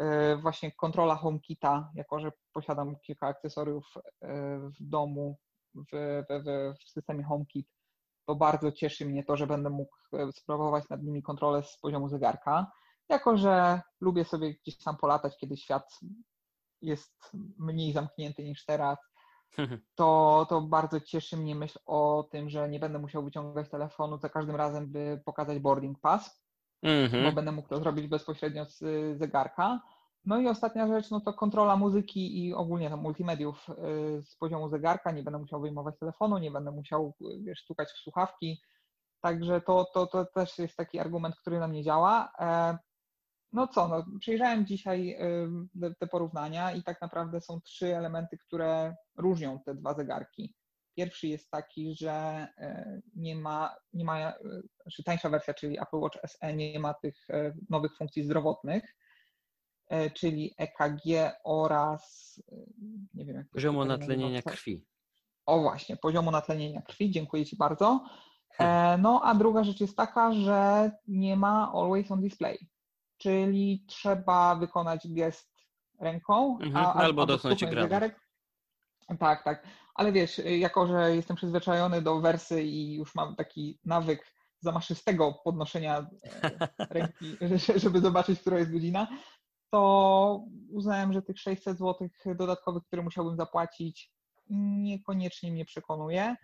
właśnie 0.43 0.73
kontrola 0.73 1.17
HomeKita, 1.17 1.91
jako 1.95 2.21
że 2.21 2.33
posiadam 2.53 2.97
kilka 2.97 3.27
akcesoriów 3.27 3.95
w 4.81 4.89
domu, 4.89 5.37
w, 5.93 6.25
w, 6.31 6.75
w 6.85 6.91
systemie 6.91 7.25
HomeKit, 7.25 7.69
to 8.27 8.35
bardzo 8.35 8.73
cieszy 8.73 9.07
mnie 9.07 9.25
to, 9.25 9.37
że 9.37 9.47
będę 9.47 9.71
mógł 9.71 9.97
e, 10.13 10.33
sprawować 10.33 10.89
nad 10.89 11.03
nimi 11.03 11.23
kontrolę 11.23 11.63
z 11.63 11.79
poziomu 11.79 12.09
zegarka. 12.09 12.73
Jako, 13.09 13.37
że 13.37 13.81
lubię 14.01 14.25
sobie 14.25 14.55
gdzieś 14.55 14.79
tam 14.79 14.97
polatać, 14.97 15.37
kiedy 15.37 15.57
świat 15.57 16.01
jest 16.83 17.33
mniej 17.59 17.93
zamknięty 17.93 18.45
niż 18.45 18.65
teraz, 18.65 18.99
to, 19.95 20.47
to 20.49 20.61
bardzo 20.61 21.01
cieszy 21.01 21.37
mnie 21.37 21.55
myśl 21.55 21.79
o 21.87 22.29
tym, 22.33 22.51
że 22.51 22.69
nie 22.69 22.81
będę 22.81 22.99
musiał 22.99 23.25
wyciągać 23.25 23.71
telefonu 23.71 24.19
za 24.19 24.29
każdym 24.29 24.57
razem, 24.57 24.93
by 24.93 25.23
pokazać 25.25 25.59
boarding 25.59 26.01
pass, 26.01 26.43
mm 26.83 27.11
-hmm. 27.11 27.25
bo 27.25 27.33
będę 27.33 27.53
mógł 27.53 27.69
to 27.69 27.79
zrobić 27.79 28.07
bezpośrednio 28.07 28.65
z 28.65 28.79
zegarka. 29.19 29.81
No 30.25 30.41
i 30.41 30.49
ostatnia 30.49 30.87
rzecz, 30.87 31.11
no 31.11 31.21
to 31.21 31.33
kontrola 31.33 31.77
muzyki 31.77 32.47
i 32.47 32.55
ogólnie 32.55 32.91
tam 32.91 33.01
multimediów 33.01 33.67
y, 33.69 34.23
z 34.23 34.37
poziomu 34.37 34.69
zegarka. 34.69 35.13
Nie 35.13 35.23
będę 35.23 35.39
musiał 35.39 35.61
wyjmować 35.61 35.99
telefonu, 35.99 36.39
nie 36.39 36.51
będę 36.51 36.71
musiał 36.71 37.15
wiesz, 37.41 37.61
stukać 37.61 37.89
w 37.89 37.99
słuchawki. 37.99 38.63
Także 39.21 39.61
to, 39.61 39.87
to, 39.95 40.07
to 40.07 40.25
też 40.25 40.59
jest 40.59 40.77
taki 40.77 40.99
argument, 40.99 41.37
który 41.37 41.59
na 41.59 41.69
mnie 41.69 41.83
działa. 41.83 42.33
E, 42.39 42.79
no 43.53 43.69
co, 43.69 43.89
no, 43.89 44.05
przejrzałem 44.21 44.67
dzisiaj 44.67 45.17
y, 45.83 45.95
te 46.01 46.07
porównania 46.07 46.73
i 46.73 46.83
tak 46.83 47.01
naprawdę 47.01 47.41
są 47.41 47.61
trzy 47.61 47.97
elementy, 47.97 48.39
które 48.39 48.97
różnią 49.17 49.61
te 49.67 49.75
dwa 49.75 49.95
zegarki. 49.95 50.55
Pierwszy 50.97 51.29
jest 51.29 51.51
taki, 51.51 51.95
że 51.95 52.47
nie 53.17 53.37
ma, 53.37 53.75
nie 53.93 54.05
ma 54.05 54.33
znaczy 54.83 55.03
tańsza 55.05 55.31
wersja, 55.31 55.55
czyli 55.55 55.81
Apple 55.81 55.97
Watch 55.97 56.19
SE 56.27 56.55
nie 56.55 56.79
ma 56.79 56.95
tych 56.95 57.27
nowych 57.71 57.97
funkcji 57.97 58.23
zdrowotnych, 58.23 58.97
czyli 60.15 60.55
EKG 60.59 61.33
oraz 61.45 62.35
nie 63.15 63.25
wiem, 63.25 63.37
jak 63.37 63.49
poziomu 63.49 63.85
natlenienia 63.85 64.43
krwi. 64.43 64.85
O 65.47 65.61
właśnie, 65.61 65.97
poziomu 65.97 66.31
natlenienia 66.31 66.83
krwi, 66.83 67.11
dziękuję 67.11 67.47
Ci 67.47 67.57
bardzo. 67.57 68.05
Hmm. 68.53 69.03
No 69.03 69.21
a 69.25 69.35
druga 69.35 69.65
rzecz 69.65 69.81
jest 69.81 69.97
taka, 69.97 70.33
że 70.33 70.91
nie 71.07 71.37
ma 71.37 71.73
always 71.75 72.11
on 72.11 72.21
display, 72.21 72.59
czyli 73.19 73.85
trzeba 73.87 74.55
wykonać 74.57 75.09
gest 75.09 75.59
ręką 76.01 76.59
mhm, 76.61 76.87
a, 76.87 76.95
albo 76.95 77.27
dotknąć 77.27 77.63
ekranu. 77.63 77.83
Zegarek. 77.83 78.21
Tak, 79.19 79.45
tak. 79.45 79.67
Ale 79.95 80.13
wiesz, 80.13 80.39
jako 80.45 80.87
że 80.87 81.17
jestem 81.17 81.37
przyzwyczajony 81.37 82.03
do 82.03 82.21
wersy 82.21 82.63
i 82.63 82.95
już 82.95 83.15
mam 83.15 83.37
taki 83.37 83.79
nawyk 83.85 84.33
zamaszystego 84.61 85.33
podnoszenia 85.45 86.07
e, 86.43 86.69
ręki, 86.91 87.37
żeby 87.83 88.01
zobaczyć, 88.01 88.41
która 88.41 88.59
jest 88.59 88.73
godzina, 88.73 89.09
to 89.71 90.45
uznałem, 90.71 91.13
że 91.13 91.23
tych 91.23 91.39
600 91.39 91.79
zł 91.79 92.09
dodatkowych, 92.27 92.83
które 92.85 93.03
musiałbym 93.03 93.37
zapłacić, 93.37 94.13
niekoniecznie 94.51 95.53
mnie 95.53 95.65
przekonuje. 95.65 96.37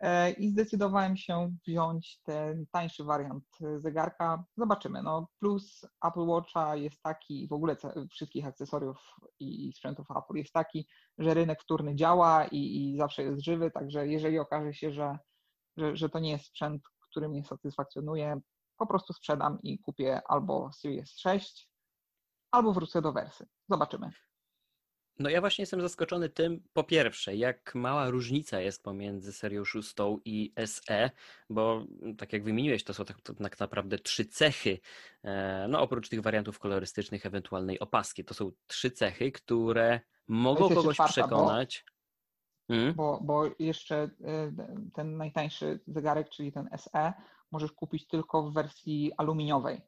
E, 0.00 0.30
I 0.30 0.50
zdecydowałem 0.50 1.16
się 1.16 1.56
wziąć 1.66 2.20
ten 2.22 2.66
tańszy 2.72 3.04
wariant 3.04 3.44
zegarka. 3.78 4.44
Zobaczymy. 4.56 5.02
No, 5.02 5.28
plus 5.40 5.86
Apple 6.04 6.26
Watcha 6.26 6.76
jest 6.76 7.02
taki, 7.02 7.48
w 7.48 7.52
ogóle 7.52 7.76
wszystkich 8.10 8.46
akcesoriów 8.46 9.14
i 9.40 9.72
sprzętów 9.72 10.06
Apple 10.10 10.34
jest 10.34 10.52
taki, 10.52 10.88
że 11.18 11.34
rynek 11.34 11.62
wtórny 11.62 11.94
działa 11.94 12.46
i, 12.46 12.56
i 12.56 12.96
zawsze 12.96 13.22
jest 13.22 13.44
żywy, 13.44 13.70
także 13.70 14.08
jeżeli 14.08 14.38
okaże 14.38 14.74
się, 14.74 14.92
że, 14.92 15.18
że, 15.76 15.96
że 15.96 16.08
to 16.08 16.18
nie 16.18 16.30
jest 16.30 16.44
sprzęt, 16.44 16.82
który 17.10 17.28
mnie 17.28 17.44
satysfakcjonuje, 17.44 18.40
po 18.78 18.86
prostu 18.86 19.12
sprzedam 19.12 19.58
i 19.62 19.78
kupię 19.78 20.20
albo 20.28 20.70
Series 20.72 21.18
6, 21.18 21.68
albo 22.50 22.72
wrócę 22.72 23.02
do 23.02 23.12
wersy. 23.12 23.46
Zobaczymy. 23.68 24.10
No 25.18 25.30
ja 25.30 25.40
właśnie 25.40 25.62
jestem 25.62 25.80
zaskoczony 25.80 26.28
tym, 26.28 26.62
po 26.72 26.84
pierwsze, 26.84 27.36
jak 27.36 27.74
mała 27.74 28.10
różnica 28.10 28.60
jest 28.60 28.82
pomiędzy 28.82 29.32
serią 29.32 29.64
6 29.64 29.94
i 30.24 30.52
SE, 30.66 31.10
bo 31.50 31.84
mm, 32.02 32.16
tak 32.16 32.32
jak 32.32 32.44
wymieniłeś, 32.44 32.84
to 32.84 32.94
są 32.94 33.04
tak, 33.04 33.20
tak 33.38 33.60
naprawdę 33.60 33.98
trzy 33.98 34.24
cechy, 34.24 34.78
e, 35.22 35.66
no 35.68 35.80
oprócz 35.80 36.08
tych 36.08 36.20
wariantów 36.20 36.58
kolorystycznych, 36.58 37.26
ewentualnej 37.26 37.78
opaski, 37.78 38.24
to 38.24 38.34
są 38.34 38.50
trzy 38.66 38.90
cechy, 38.90 39.32
które 39.32 40.00
mogą 40.28 40.68
kogoś 40.68 40.96
czwarta, 40.96 41.12
przekonać. 41.12 41.84
Bo, 42.68 42.74
hmm? 42.74 42.94
bo, 42.94 43.20
bo 43.22 43.44
jeszcze 43.58 44.10
e, 44.24 44.52
ten 44.94 45.16
najtańszy 45.16 45.80
zegarek, 45.86 46.28
czyli 46.28 46.52
ten 46.52 46.68
SE, 46.76 47.12
możesz 47.52 47.72
kupić 47.72 48.06
tylko 48.06 48.42
w 48.42 48.54
wersji 48.54 49.12
aluminiowej. 49.16 49.80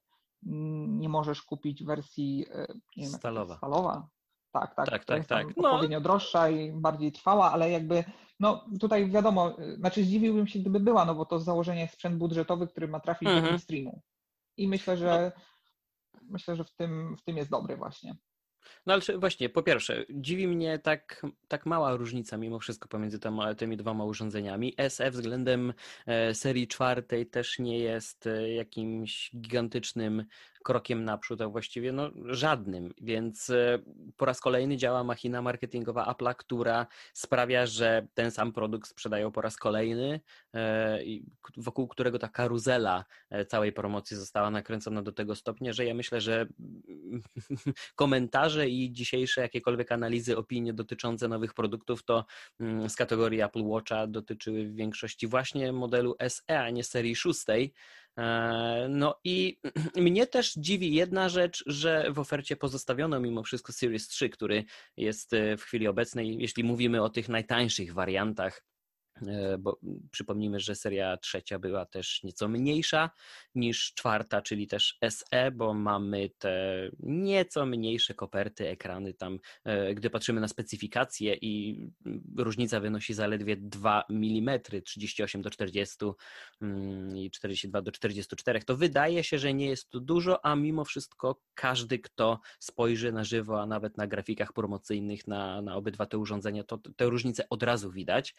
Nie 0.42 1.08
możesz 1.08 1.42
kupić 1.42 1.84
wersji 1.84 2.46
e, 2.50 2.66
nie 2.96 3.04
wiem, 3.04 3.12
stalowa. 3.12 3.56
stalowa. 3.56 4.08
Tak, 4.52 4.74
tak. 4.74 4.90
Tak, 4.90 5.04
tak, 5.04 5.26
tak. 5.26 5.56
No. 5.56 5.70
Odpowiednio 5.70 6.00
droższa 6.00 6.48
i 6.48 6.72
bardziej 6.72 7.12
trwała, 7.12 7.52
ale 7.52 7.70
jakby, 7.70 8.04
no 8.40 8.64
tutaj 8.80 9.10
wiadomo, 9.10 9.56
znaczy 9.76 10.04
zdziwiłbym 10.04 10.46
się, 10.46 10.58
gdyby 10.58 10.80
była, 10.80 11.04
no 11.04 11.14
bo 11.14 11.26
to 11.26 11.38
z 11.38 11.44
założenia 11.44 11.80
jest 11.80 11.94
sprzęt 11.94 12.16
budżetowy, 12.16 12.66
który 12.66 12.88
ma 12.88 13.00
trafić 13.00 13.28
mhm. 13.28 13.44
do 13.44 13.50
mainstreamu. 13.50 14.02
I 14.56 14.68
myślę, 14.68 14.96
że 14.96 15.32
no. 16.14 16.20
myślę, 16.22 16.56
że 16.56 16.64
w 16.64 16.74
tym, 16.74 17.16
w 17.16 17.22
tym 17.22 17.36
jest 17.36 17.50
dobry 17.50 17.76
właśnie. 17.76 18.16
No 18.86 18.94
ale 18.94 19.18
właśnie, 19.18 19.48
po 19.48 19.62
pierwsze, 19.62 20.04
dziwi 20.10 20.48
mnie 20.48 20.78
tak, 20.78 21.26
tak 21.48 21.66
mała 21.66 21.96
różnica 21.96 22.36
mimo 22.36 22.58
wszystko 22.58 22.88
pomiędzy 22.88 23.18
tam, 23.18 23.40
tymi 23.58 23.76
dwoma 23.76 24.04
urządzeniami. 24.04 24.74
SE 24.88 25.10
względem 25.10 25.74
e, 26.06 26.34
serii 26.34 26.68
czwartej 26.68 27.26
też 27.26 27.58
nie 27.58 27.78
jest 27.78 28.26
e, 28.26 28.52
jakimś 28.52 29.30
gigantycznym 29.36 30.24
krokiem 30.64 31.04
naprzód, 31.04 31.40
a 31.40 31.48
właściwie 31.48 31.92
no, 31.92 32.10
żadnym. 32.24 32.94
Więc 33.00 33.50
e, 33.50 33.78
po 34.16 34.24
raz 34.24 34.40
kolejny 34.40 34.76
działa 34.76 35.04
machina 35.04 35.42
marketingowa 35.42 36.14
Apple'a, 36.14 36.34
która 36.34 36.86
sprawia, 37.12 37.66
że 37.66 38.06
ten 38.14 38.30
sam 38.30 38.52
produkt 38.52 38.90
sprzedają 38.90 39.32
po 39.32 39.40
raz 39.40 39.56
kolejny, 39.56 40.20
e, 40.54 40.98
wokół 41.56 41.88
którego 41.88 42.18
ta 42.18 42.28
karuzela 42.28 43.04
e, 43.30 43.44
całej 43.44 43.72
promocji 43.72 44.16
została 44.16 44.50
nakręcona 44.50 45.02
do 45.02 45.12
tego 45.12 45.34
stopnia, 45.34 45.72
że 45.72 45.84
ja 45.84 45.94
myślę, 45.94 46.20
że 46.20 46.46
komentarze 47.94 48.68
i 48.68 48.92
dzisiejsze 48.92 49.40
jakiekolwiek 49.40 49.92
analizy, 49.92 50.36
opinie 50.36 50.72
dotyczące 50.72 51.28
nowych 51.28 51.54
produktów 51.54 52.04
to 52.04 52.24
mm, 52.60 52.90
z 52.90 52.96
kategorii 52.96 53.42
Apple 53.42 53.64
Watcha 53.64 54.06
dotyczyły 54.06 54.64
w 54.64 54.74
większości 54.74 55.26
właśnie 55.26 55.72
modelu 55.72 56.16
SE, 56.28 56.60
a 56.60 56.70
nie 56.70 56.84
serii 56.84 57.16
szóstej. 57.16 57.72
E, 58.20 58.86
no 58.88 59.20
i 59.24 59.58
mnie 59.96 60.26
też 60.26 60.54
dziwi 60.54 60.94
jedna 60.94 61.28
rzecz, 61.28 61.64
że 61.66 62.12
w 62.12 62.18
ofercie 62.18 62.56
pozostawiono 62.56 63.20
mimo 63.20 63.42
wszystko 63.42 63.72
Series 63.72 64.08
3, 64.08 64.28
który 64.28 64.64
jest 64.96 65.32
e, 65.32 65.56
w 65.56 65.62
chwili 65.62 65.88
obecnej, 65.88 66.36
jeśli 66.38 66.64
mówimy 66.64 67.02
o 67.02 67.10
tych 67.10 67.28
najtańszych 67.28 67.94
wariantach, 67.94 68.62
bo 69.58 69.78
przypomnijmy, 70.10 70.60
że 70.60 70.74
seria 70.74 71.16
trzecia 71.16 71.58
była 71.58 71.86
też 71.86 72.22
nieco 72.22 72.48
mniejsza 72.48 73.10
niż 73.54 73.94
czwarta, 73.94 74.42
czyli 74.42 74.66
też 74.66 74.98
SE, 75.10 75.50
bo 75.50 75.74
mamy 75.74 76.30
te 76.38 76.88
nieco 77.00 77.66
mniejsze 77.66 78.14
koperty, 78.14 78.68
ekrany 78.68 79.14
tam, 79.14 79.38
e, 79.64 79.94
gdy 79.94 80.10
patrzymy 80.10 80.40
na 80.40 80.48
specyfikacje 80.48 81.34
i 81.40 81.86
różnica 82.36 82.80
wynosi 82.80 83.14
zaledwie 83.14 83.56
2 83.56 84.04
mm, 84.10 84.60
38 84.84 85.42
do 85.42 85.50
40 85.50 85.96
mm, 86.60 87.16
i 87.16 87.30
42 87.30 87.82
do 87.82 87.92
44, 87.92 88.62
to 88.62 88.76
wydaje 88.76 89.24
się, 89.24 89.38
że 89.38 89.54
nie 89.54 89.66
jest 89.66 89.90
to 89.90 90.00
dużo, 90.00 90.44
a 90.44 90.56
mimo 90.56 90.84
wszystko 90.84 91.40
każdy, 91.54 91.98
kto 91.98 92.40
spojrzy 92.58 93.12
na 93.12 93.24
żywo, 93.24 93.62
a 93.62 93.66
nawet 93.66 93.96
na 93.96 94.06
grafikach 94.06 94.52
promocyjnych 94.52 95.26
na, 95.26 95.62
na 95.62 95.76
obydwa 95.76 96.06
te 96.06 96.18
urządzenia, 96.18 96.64
to 96.64 96.78
te 96.96 97.06
różnice 97.06 97.48
od 97.48 97.62
razu 97.62 97.90
widać. 97.90 98.34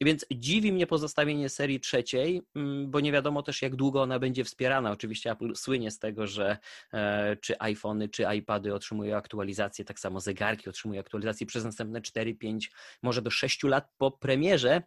Więc 0.00 0.26
dziwi 0.34 0.72
mnie 0.72 0.86
pozostawienie 0.86 1.48
serii 1.48 1.80
trzeciej, 1.80 2.42
mm, 2.54 2.90
bo 2.90 3.00
nie 3.00 3.12
wiadomo 3.12 3.42
też, 3.42 3.62
jak 3.62 3.76
długo 3.76 4.02
ona 4.02 4.18
będzie 4.18 4.44
wspierana. 4.44 4.90
Oczywiście 4.90 5.30
Apple 5.30 5.54
słynie 5.54 5.90
z 5.90 5.98
tego, 5.98 6.26
że 6.26 6.58
e, 6.92 7.36
czy 7.36 7.58
iPhony, 7.58 8.08
czy 8.08 8.24
iPady 8.38 8.74
otrzymują 8.74 9.16
aktualizacje, 9.16 9.84
tak 9.84 10.00
samo 10.00 10.20
zegarki 10.20 10.68
otrzymują 10.68 11.00
aktualizacje 11.00 11.46
przez 11.46 11.64
następne 11.64 12.00
4, 12.00 12.34
5, 12.34 12.70
może 13.02 13.22
do 13.22 13.30
6 13.30 13.62
lat 13.62 13.88
po 13.98 14.10
premierze. 14.10 14.82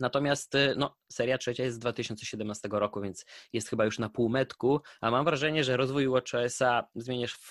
Natomiast 0.00 0.54
y, 0.54 0.74
no, 0.76 0.96
seria 1.12 1.38
trzecia 1.38 1.64
jest 1.64 1.76
z 1.76 1.78
2017 1.78 2.68
roku, 2.72 3.00
więc 3.00 3.24
jest 3.52 3.68
chyba 3.68 3.84
już 3.84 3.98
na 3.98 4.08
półmetku, 4.08 4.80
a 5.00 5.10
mam 5.10 5.24
wrażenie, 5.24 5.64
że 5.64 5.76
rozwój 5.76 6.08
WatchOSa 6.08 6.88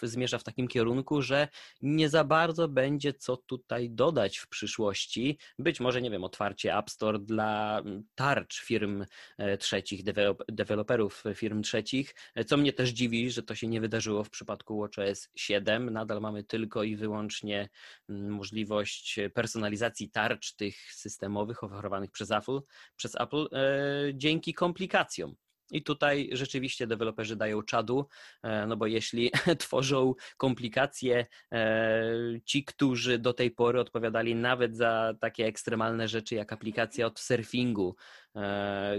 zmierza 0.03 0.37
w 0.37 0.43
takim 0.43 0.67
kierunku, 0.67 1.21
że 1.21 1.47
nie 1.81 2.09
za 2.09 2.23
bardzo 2.23 2.67
będzie 2.67 3.13
co 3.13 3.37
tutaj 3.37 3.89
dodać 3.89 4.37
w 4.37 4.47
przyszłości. 4.47 5.37
Być 5.59 5.79
może, 5.79 6.01
nie 6.01 6.11
wiem, 6.11 6.23
otwarcie 6.23 6.77
App 6.77 6.89
Store 6.89 7.19
dla 7.19 7.83
tarcz 8.15 8.61
firm 8.61 9.05
e, 9.37 9.57
trzecich, 9.57 10.03
deweloperów 10.47 11.23
firm 11.35 11.61
trzecich, 11.61 12.15
e, 12.35 12.45
co 12.45 12.57
mnie 12.57 12.73
też 12.73 12.89
dziwi, 12.89 13.31
że 13.31 13.43
to 13.43 13.55
się 13.55 13.67
nie 13.67 13.81
wydarzyło 13.81 14.23
w 14.23 14.29
przypadku 14.29 14.79
WatchOS 14.81 15.29
7. 15.35 15.89
Nadal 15.89 16.21
mamy 16.21 16.43
tylko 16.43 16.83
i 16.83 16.95
wyłącznie 16.95 17.69
możliwość 18.09 19.19
personalizacji 19.33 20.09
tarcz 20.09 20.55
tych 20.55 20.75
systemowych 20.93 21.63
oferowanych 21.63 22.11
przez 22.11 22.22
Apple, 22.31 22.59
przez 22.95 23.15
Apple 23.15 23.47
e, 23.51 23.67
dzięki 24.13 24.53
komplikacjom. 24.53 25.35
I 25.71 25.83
tutaj 25.83 26.29
rzeczywiście 26.31 26.87
deweloperzy 26.87 27.35
dają 27.35 27.61
czadu, 27.61 28.07
e, 28.43 28.67
no 28.67 28.77
bo 28.77 28.87
jeśli 28.87 29.31
tworzą 29.59 30.13
komplikacje 30.37 31.25
e, 31.51 32.03
ci, 32.45 32.65
którzy 32.65 33.19
do 33.19 33.33
tej 33.33 33.51
pory 33.51 33.79
odpowiadali 33.79 34.35
nawet 34.35 34.77
za 34.77 35.13
takie 35.21 35.45
ekstremalne 35.45 36.07
rzeczy 36.07 36.35
jak 36.35 36.53
aplikacja 36.53 37.05
od 37.05 37.19
surfingu, 37.19 37.95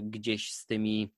gdzieś 0.03 0.53
z 0.53 0.67
tymi 0.67 1.13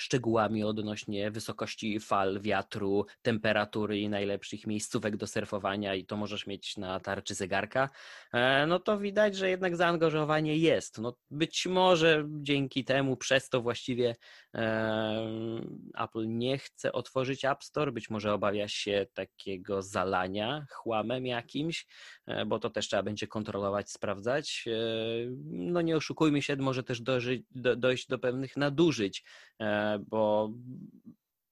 szczegółami 0.00 0.64
odnośnie 0.64 1.30
wysokości 1.30 2.00
fal, 2.00 2.40
wiatru, 2.40 3.06
temperatury 3.22 3.98
i 3.98 4.08
najlepszych 4.08 4.66
miejscówek 4.66 5.16
do 5.16 5.26
surfowania 5.26 5.94
i 5.94 6.04
to 6.04 6.16
możesz 6.16 6.46
mieć 6.46 6.76
na 6.76 7.00
tarczy 7.00 7.34
zegarka, 7.34 7.90
e, 8.32 8.66
no 8.66 8.78
to 8.78 8.98
widać, 8.98 9.36
że 9.36 9.50
jednak 9.50 9.76
zaangażowanie 9.76 10.56
jest. 10.56 10.98
No 10.98 11.16
być 11.30 11.66
może 11.66 12.24
dzięki 12.28 12.84
temu, 12.84 13.16
przez 13.16 13.48
to 13.48 13.62
właściwie 13.62 14.16
e, 14.54 15.30
Apple 15.98 16.28
nie 16.28 16.58
chce 16.58 16.92
otworzyć 16.92 17.44
App 17.44 17.64
Store, 17.64 17.92
być 17.92 18.10
może 18.10 18.32
obawia 18.32 18.68
się 18.68 19.06
takiego 19.14 19.82
zalania 19.82 20.66
chłamem 20.70 21.26
jakimś, 21.26 21.86
e, 22.26 22.46
bo 22.46 22.58
to 22.58 22.70
też 22.70 22.88
trzeba 22.88 23.02
będzie 23.02 23.26
kontrolować, 23.26 23.90
sprawdzać. 23.90 24.64
No 25.44 25.80
nie 25.80 25.96
oszukujmy 25.96 26.42
się, 26.42 26.56
może 26.56 26.82
też 26.82 27.00
dojść 27.76 28.06
do 28.08 28.18
pewnych 28.18 28.56
nadużyć 28.56 29.24
bo 30.06 30.50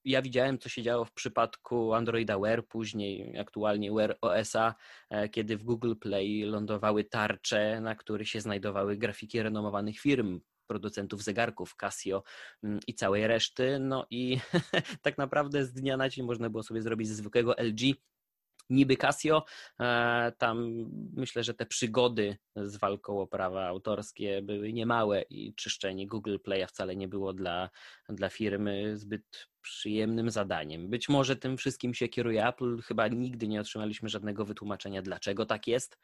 ja 0.04 0.22
widziałem, 0.22 0.58
co 0.58 0.68
się 0.68 0.82
działo 0.82 1.04
w 1.04 1.12
przypadku 1.12 1.94
Androida 1.94 2.38
Wear, 2.38 2.66
później 2.66 3.38
aktualnie 3.38 3.92
Wear 3.92 4.18
OS-a, 4.20 4.74
e, 5.10 5.28
kiedy 5.28 5.56
w 5.56 5.64
Google 5.64 5.94
Play 5.94 6.42
lądowały 6.42 7.04
tarcze, 7.04 7.80
na 7.80 7.94
których 7.94 8.28
się 8.28 8.40
znajdowały 8.40 8.96
grafiki 8.96 9.42
renomowanych 9.42 9.98
firm, 9.98 10.40
producentów 10.66 11.22
zegarków 11.22 11.76
Casio 11.76 12.22
mm, 12.62 12.80
i 12.86 12.94
całej 12.94 13.26
reszty. 13.26 13.78
No 13.78 14.06
i 14.10 14.38
tak 15.02 15.18
naprawdę 15.18 15.64
z 15.64 15.72
dnia 15.72 15.96
na 15.96 16.08
dzień 16.08 16.26
można 16.26 16.50
było 16.50 16.62
sobie 16.62 16.82
zrobić 16.82 17.08
ze 17.08 17.14
zwykłego 17.14 17.54
LG 17.58 17.94
niby 18.70 18.96
Casio. 18.96 19.44
E, 19.80 20.32
tam 20.38 20.86
myślę, 21.16 21.44
że 21.44 21.54
te 21.54 21.66
przygody 21.66 22.36
z 22.56 22.76
walką 22.76 23.20
o 23.20 23.26
prawa 23.26 23.66
autorskie 23.66 24.42
były 24.42 24.72
niemałe 24.72 25.22
i 25.22 25.54
czyszczenie 25.54 26.06
Google 26.06 26.38
Playa 26.38 26.66
wcale 26.66 26.96
nie 26.96 27.08
było 27.08 27.32
dla, 27.32 27.70
dla 28.08 28.28
firmy 28.28 28.98
zbyt 28.98 29.48
przyjemnym 29.60 30.30
zadaniem. 30.30 30.90
Być 30.90 31.08
może 31.08 31.36
tym 31.36 31.56
wszystkim 31.56 31.94
się 31.94 32.08
kieruje 32.08 32.46
Apple. 32.46 32.82
Chyba 32.82 33.08
nigdy 33.08 33.48
nie 33.48 33.60
otrzymaliśmy 33.60 34.08
żadnego 34.08 34.44
wytłumaczenia, 34.44 35.02
dlaczego 35.02 35.46
tak 35.46 35.66
jest. 35.66 35.98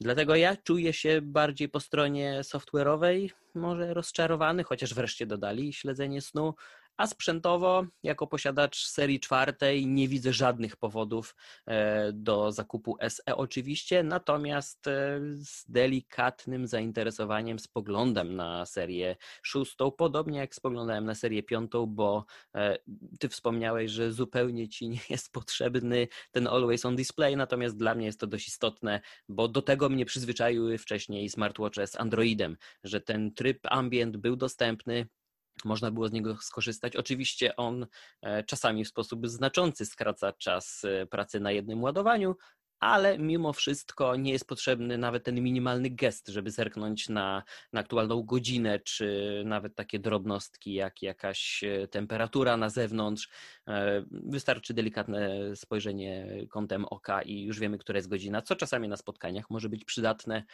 Dlatego 0.00 0.34
ja 0.36 0.56
czuję 0.56 0.92
się 0.92 1.20
bardziej 1.22 1.68
po 1.68 1.80
stronie 1.80 2.40
software'owej, 2.40 3.30
może 3.54 3.94
rozczarowany, 3.94 4.64
chociaż 4.64 4.94
wreszcie 4.94 5.26
dodali 5.26 5.72
śledzenie 5.72 6.20
snu, 6.20 6.54
a 6.98 7.06
sprzętowo, 7.06 7.86
jako 8.02 8.26
posiadacz 8.26 8.86
serii 8.86 9.20
czwartej, 9.20 9.86
nie 9.86 10.08
widzę 10.08 10.32
żadnych 10.32 10.76
powodów 10.76 11.34
e, 11.66 12.12
do 12.12 12.52
zakupu 12.52 12.96
SE 13.08 13.36
oczywiście, 13.36 14.02
natomiast 14.02 14.86
e, 14.86 15.20
z 15.34 15.64
delikatnym 15.68 16.66
zainteresowaniem 16.66 17.58
spoglądam 17.58 18.36
na 18.36 18.66
serię 18.66 19.16
szóstą, 19.42 19.90
podobnie 19.90 20.38
jak 20.38 20.54
spoglądałem 20.54 21.04
na 21.04 21.14
serię 21.14 21.42
piątą, 21.42 21.86
bo 21.86 22.24
e, 22.54 22.78
ty 23.20 23.28
wspomniałeś, 23.28 23.90
że 23.90 24.12
zupełnie 24.12 24.68
ci 24.68 24.88
nie 24.88 25.00
jest 25.10 25.32
potrzebny 25.32 26.08
ten 26.30 26.46
Always 26.46 26.84
on 26.84 26.96
Display, 26.96 27.36
natomiast 27.36 27.76
dla 27.76 27.94
mnie 27.94 28.06
jest 28.06 28.20
to 28.20 28.26
dość 28.26 28.48
istotne, 28.48 29.00
bo 29.28 29.48
do 29.48 29.62
tego 29.62 29.88
mnie 29.88 30.04
przyzwyczaiły 30.04 30.78
wcześniej 30.78 31.28
smartwatche 31.28 31.86
z 31.86 31.96
Androidem, 31.96 32.56
że 32.84 33.00
ten 33.00 33.34
tryb 33.34 33.58
ambient 33.70 34.16
był 34.16 34.36
dostępny, 34.36 35.08
można 35.64 35.90
było 35.90 36.08
z 36.08 36.12
niego 36.12 36.36
skorzystać. 36.36 36.96
Oczywiście 36.96 37.56
on 37.56 37.86
e, 38.22 38.44
czasami 38.44 38.84
w 38.84 38.88
sposób 38.88 39.28
znaczący 39.28 39.86
skraca 39.86 40.32
czas 40.32 40.84
e, 40.84 41.06
pracy 41.06 41.40
na 41.40 41.52
jednym 41.52 41.82
ładowaniu, 41.82 42.36
ale 42.80 43.18
mimo 43.18 43.52
wszystko 43.52 44.16
nie 44.16 44.32
jest 44.32 44.48
potrzebny 44.48 44.98
nawet 44.98 45.24
ten 45.24 45.42
minimalny 45.42 45.90
gest, 45.90 46.28
żeby 46.28 46.50
zerknąć 46.50 47.08
na, 47.08 47.42
na 47.72 47.80
aktualną 47.80 48.22
godzinę, 48.22 48.80
czy 48.80 49.42
nawet 49.46 49.74
takie 49.74 49.98
drobnostki 49.98 50.74
jak 50.74 51.02
jakaś 51.02 51.64
e, 51.64 51.88
temperatura 51.88 52.56
na 52.56 52.70
zewnątrz. 52.70 53.28
Wystarczy 54.10 54.74
delikatne 54.74 55.30
spojrzenie 55.56 56.28
kątem 56.50 56.84
oka 56.84 57.22
i 57.22 57.42
już 57.42 57.58
wiemy, 57.58 57.78
która 57.78 57.96
jest 57.96 58.08
godzina, 58.08 58.42
co 58.42 58.56
czasami 58.56 58.88
na 58.88 58.96
spotkaniach 58.96 59.50
może 59.50 59.68
być 59.68 59.84
przydatne. 59.84 60.44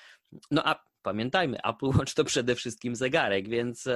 No 0.50 0.62
a 0.68 0.84
pamiętajmy, 1.02 1.58
Apple 1.64 1.86
Watch 1.86 2.14
to 2.14 2.24
przede 2.24 2.54
wszystkim 2.54 2.96
zegarek, 2.96 3.48
więc 3.48 3.88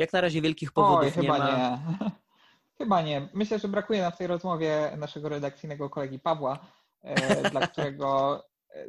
jak 0.00 0.12
na 0.12 0.20
razie 0.20 0.40
wielkich 0.42 0.72
powodów 0.72 1.16
Oj, 1.16 1.22
chyba 1.22 1.38
nie 1.38 1.44
ma. 1.44 1.78
Nie. 2.00 2.10
Chyba 2.78 3.02
nie. 3.02 3.28
Myślę, 3.34 3.58
że 3.58 3.68
brakuje 3.68 4.02
nam 4.02 4.12
w 4.12 4.16
tej 4.16 4.26
rozmowie 4.26 4.92
naszego 4.96 5.28
redakcyjnego 5.28 5.90
kolegi 5.90 6.18
Pawła, 6.18 6.58
e, 7.02 7.50
dla 7.50 7.66
którego 7.66 8.42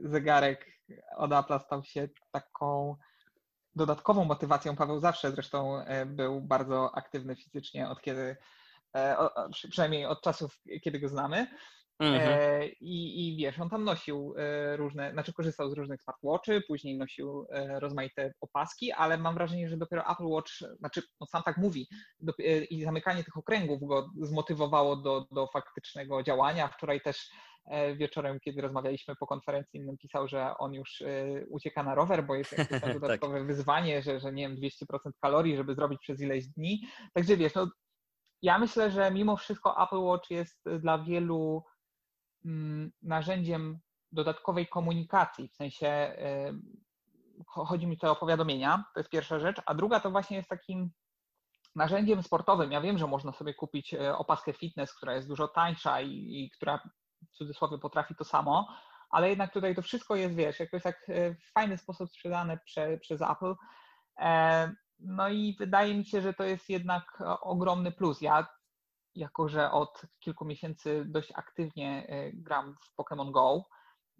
zegarek 0.03 0.65
od 1.15 1.33
Apple 1.33 1.59
stał 1.59 1.83
się 1.83 2.09
taką 2.31 2.95
dodatkową 3.75 4.25
motywacją. 4.25 4.75
Paweł 4.75 4.99
zawsze 4.99 5.31
zresztą 5.31 5.79
e, 5.79 6.05
był 6.05 6.41
bardzo 6.41 6.95
aktywny 6.95 7.35
fizycznie 7.35 7.89
od 7.89 8.01
kiedy, 8.01 8.37
e, 8.95 9.15
przynajmniej 9.69 10.05
od 10.05 10.21
czasów, 10.21 10.61
kiedy 10.83 10.99
go 10.99 11.09
znamy. 11.09 11.47
Mhm. 12.01 12.21
E, 12.21 12.67
I, 12.67 13.27
I 13.27 13.37
wiesz, 13.37 13.59
on 13.59 13.69
tam 13.69 13.83
nosił 13.83 14.33
e, 14.37 14.77
różne, 14.77 15.11
znaczy 15.11 15.33
korzystał 15.33 15.69
z 15.69 15.73
różnych 15.73 16.01
smartwatchy, 16.01 16.61
później 16.67 16.97
nosił 16.97 17.47
e, 17.49 17.79
rozmaite 17.79 18.33
opaski, 18.41 18.91
ale 18.91 19.17
mam 19.17 19.33
wrażenie, 19.33 19.69
że 19.69 19.77
dopiero 19.77 20.11
Apple 20.11 20.25
Watch, 20.25 20.51
znaczy 20.79 21.01
on 21.19 21.27
sam 21.27 21.43
tak 21.43 21.57
mówi, 21.57 21.87
do, 22.19 22.33
i 22.69 22.83
zamykanie 22.83 23.23
tych 23.23 23.37
okręgów 23.37 23.87
go 23.87 24.09
zmotywowało 24.21 24.95
do, 24.95 25.25
do 25.31 25.47
faktycznego 25.47 26.23
działania. 26.23 26.67
Wczoraj 26.67 27.01
też 27.01 27.29
wieczorem, 27.95 28.39
kiedy 28.39 28.61
rozmawialiśmy 28.61 29.15
po 29.15 29.27
konferencji, 29.27 29.79
innym 29.79 29.97
pisał, 29.97 30.27
że 30.27 30.57
on 30.57 30.73
już 30.73 31.03
ucieka 31.49 31.83
na 31.83 31.95
rower, 31.95 32.23
bo 32.25 32.35
jest 32.35 32.57
jakieś 32.57 32.81
dodatkowe 32.99 33.37
tak. 33.37 33.47
wyzwanie, 33.47 34.01
że, 34.01 34.19
że 34.19 34.33
nie 34.33 34.49
wiem, 34.49 34.57
200% 34.57 35.11
kalorii, 35.21 35.57
żeby 35.57 35.75
zrobić 35.75 35.99
przez 36.01 36.21
ileś 36.21 36.47
dni. 36.47 36.81
Także 37.13 37.37
wiesz, 37.37 37.55
no, 37.55 37.67
ja 38.41 38.59
myślę, 38.59 38.91
że 38.91 39.11
mimo 39.11 39.37
wszystko 39.37 39.83
Apple 39.83 39.99
Watch 39.99 40.29
jest 40.29 40.69
dla 40.79 41.03
wielu 41.03 41.63
narzędziem 43.01 43.79
dodatkowej 44.11 44.67
komunikacji, 44.67 45.47
w 45.47 45.55
sensie 45.55 46.15
chodzi 47.47 47.87
mi 47.87 47.97
tutaj 47.97 48.09
o 48.09 48.15
powiadomienia, 48.15 48.83
to 48.93 48.99
jest 48.99 49.09
pierwsza 49.09 49.39
rzecz, 49.39 49.61
a 49.65 49.73
druga 49.73 49.99
to 49.99 50.11
właśnie 50.11 50.37
jest 50.37 50.49
takim 50.49 50.91
narzędziem 51.75 52.23
sportowym. 52.23 52.71
Ja 52.71 52.81
wiem, 52.81 52.97
że 52.97 53.07
można 53.07 53.31
sobie 53.31 53.53
kupić 53.53 53.93
e, 53.93 54.17
opaskę 54.17 54.53
fitness, 54.53 54.93
która 54.93 55.15
jest 55.15 55.27
dużo 55.27 55.47
tańsza 55.47 56.01
i, 56.01 56.09
i 56.09 56.49
która 56.49 56.77
w 57.27 57.37
cudzysłowie 57.37 57.77
potrafi 57.77 58.15
to 58.15 58.23
samo, 58.23 58.67
ale 59.09 59.29
jednak 59.29 59.53
tutaj 59.53 59.75
to 59.75 59.81
wszystko 59.81 60.15
jest, 60.15 60.35
wiesz, 60.35 60.59
jakoś 60.59 60.83
tak 60.83 61.09
e, 61.09 61.35
w 61.35 61.51
fajny 61.53 61.77
sposób 61.77 62.09
sprzedane 62.09 62.57
prze, 62.57 62.97
przez 62.97 63.21
Apple. 63.21 63.55
E, 64.19 64.71
no 64.99 65.29
i 65.29 65.55
wydaje 65.59 65.95
mi 65.95 66.05
się, 66.05 66.21
że 66.21 66.33
to 66.33 66.43
jest 66.43 66.69
jednak 66.69 67.23
ogromny 67.41 67.91
plus. 67.91 68.21
Ja 68.21 68.47
jako 69.15 69.49
że 69.49 69.71
od 69.71 70.01
kilku 70.19 70.45
miesięcy 70.45 71.03
dość 71.05 71.31
aktywnie 71.35 72.07
e, 72.07 72.31
gram 72.33 72.75
w 72.81 73.01
Pokémon 73.01 73.31
Go, 73.31 73.65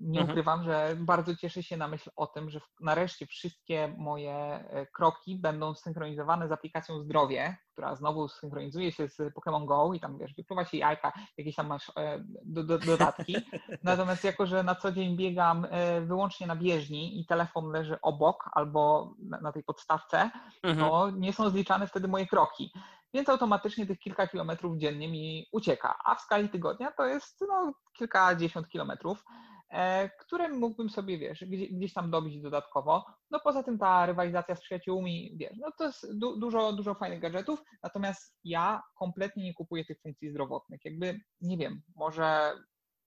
nie 0.02 0.20
mhm. 0.20 0.30
ukrywam, 0.30 0.64
że 0.64 0.96
bardzo 1.00 1.36
cieszę 1.36 1.64
się 1.64 1.78
na 1.78 1.88
myśl 1.88 2.10
o 2.16 2.28
tym, 2.28 2.50
że 2.50 2.62
nareszcie 2.80 3.26
wszystkie 3.26 3.96
moje 3.98 4.34
e, 4.34 4.86
kroki 4.86 5.36
będą 5.36 5.76
synchronizowane 5.76 6.48
z 6.48 6.52
aplikacją 6.52 7.00
Zdrowie, 7.00 7.58
która 7.72 7.96
znowu 7.96 8.28
synchronizuje 8.28 8.92
się 8.92 9.08
z 9.08 9.18
Pokémon 9.18 9.66
Go 9.66 9.94
i 9.94 10.00
tam 10.00 10.18
wiesz, 10.18 10.34
wypływa 10.34 10.66
się 10.66 10.78
jajka, 10.78 11.14
jakieś 11.38 11.56
tam 11.56 11.68
masz 11.68 11.92
e, 11.98 12.24
do, 12.46 12.64
do, 12.64 12.80
dodatki. 12.80 13.36
Natomiast 13.84 14.24
jako, 14.24 14.46
że 14.46 14.64
na 14.64 14.76
co 14.76 14.92
dzień 14.92 15.18
biegam 15.18 15.68
wyłącznie 16.02 16.48
na 16.48 16.56
bieżni 16.56 17.20
i 17.20 17.26
telefon 17.26 17.72
leży 17.72 18.02
obok 18.02 18.50
albo 18.54 19.14
na, 19.20 19.42
na 19.42 19.52
tej 19.52 19.64
podstawce, 19.64 20.32
mhm. 20.64 20.90
to 20.90 21.12
nie 21.12 21.34
są 21.34 21.50
zliczane 21.50 21.88
wtedy 21.88 22.08
moje 22.08 22.28
kroki 22.28 22.72
więc 23.14 23.30
automatycznie 23.30 23.86
tych 23.86 24.00
kilka 24.00 24.28
kilometrów 24.28 24.78
dziennie 24.78 25.08
mi 25.08 25.48
ucieka. 25.52 25.98
A 26.06 26.16
w 26.16 26.22
skali 26.22 26.50
tygodnia 26.50 26.92
to 26.92 27.06
jest 27.06 27.42
no, 27.48 27.74
kilkadziesiąt 27.98 28.68
kilometrów, 28.68 29.24
e, 29.70 30.10
które 30.10 30.50
mógłbym 30.50 30.90
sobie, 30.90 31.18
wiesz, 31.18 31.46
gdzieś, 31.72 31.94
tam 31.94 32.12
dobić 32.12 32.42
dodatkowo. 32.42 33.06
No 33.32 33.40
poza 33.40 33.64
tym 33.64 33.78
ta 33.78 34.06
rywalizacja 34.06 34.56
z 34.56 34.62
przyjaciółmi, 34.62 35.36
wiesz, 35.38 35.58
no 35.58 35.72
to 35.78 35.84
jest 35.84 36.20
du 36.20 36.40
dużo, 36.40 36.74
dużo 36.74 36.96
fajnych 36.96 37.20
gadżetów, 37.20 37.64
natomiast 37.84 38.38
ja 38.44 38.82
kompletnie 38.96 39.44
nie 39.44 39.54
kupuję 39.54 39.86
tych 39.86 40.02
funkcji 40.02 40.30
zdrowotnych. 40.30 40.86
Jakby, 40.86 41.20
nie 41.42 41.58
wiem, 41.58 41.82
może, 41.96 42.54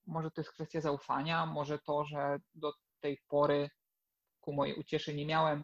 może 0.07 0.31
to 0.31 0.41
jest 0.41 0.51
kwestia 0.51 0.81
zaufania, 0.81 1.45
może 1.45 1.79
to, 1.79 2.05
że 2.05 2.39
do 2.55 2.73
tej 2.99 3.21
pory 3.27 3.69
ku 4.41 4.53
mojej 4.53 4.75
ucieszy 4.75 5.15
nie 5.15 5.25
miałem 5.25 5.63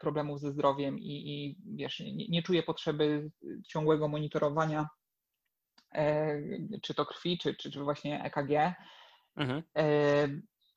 problemów 0.00 0.40
ze 0.40 0.52
zdrowiem 0.52 0.98
i, 0.98 1.30
i 1.30 1.56
wiesz, 1.76 2.00
nie, 2.00 2.28
nie 2.28 2.42
czuję 2.42 2.62
potrzeby 2.62 3.30
ciągłego 3.68 4.08
monitorowania 4.08 4.88
e, 5.94 6.40
czy 6.82 6.94
to 6.94 7.06
krwi, 7.06 7.38
czy, 7.38 7.54
czy, 7.54 7.70
czy 7.70 7.80
właśnie 7.84 8.24
EKG. 8.24 8.74
Mhm. 9.36 9.62
E, 9.76 10.28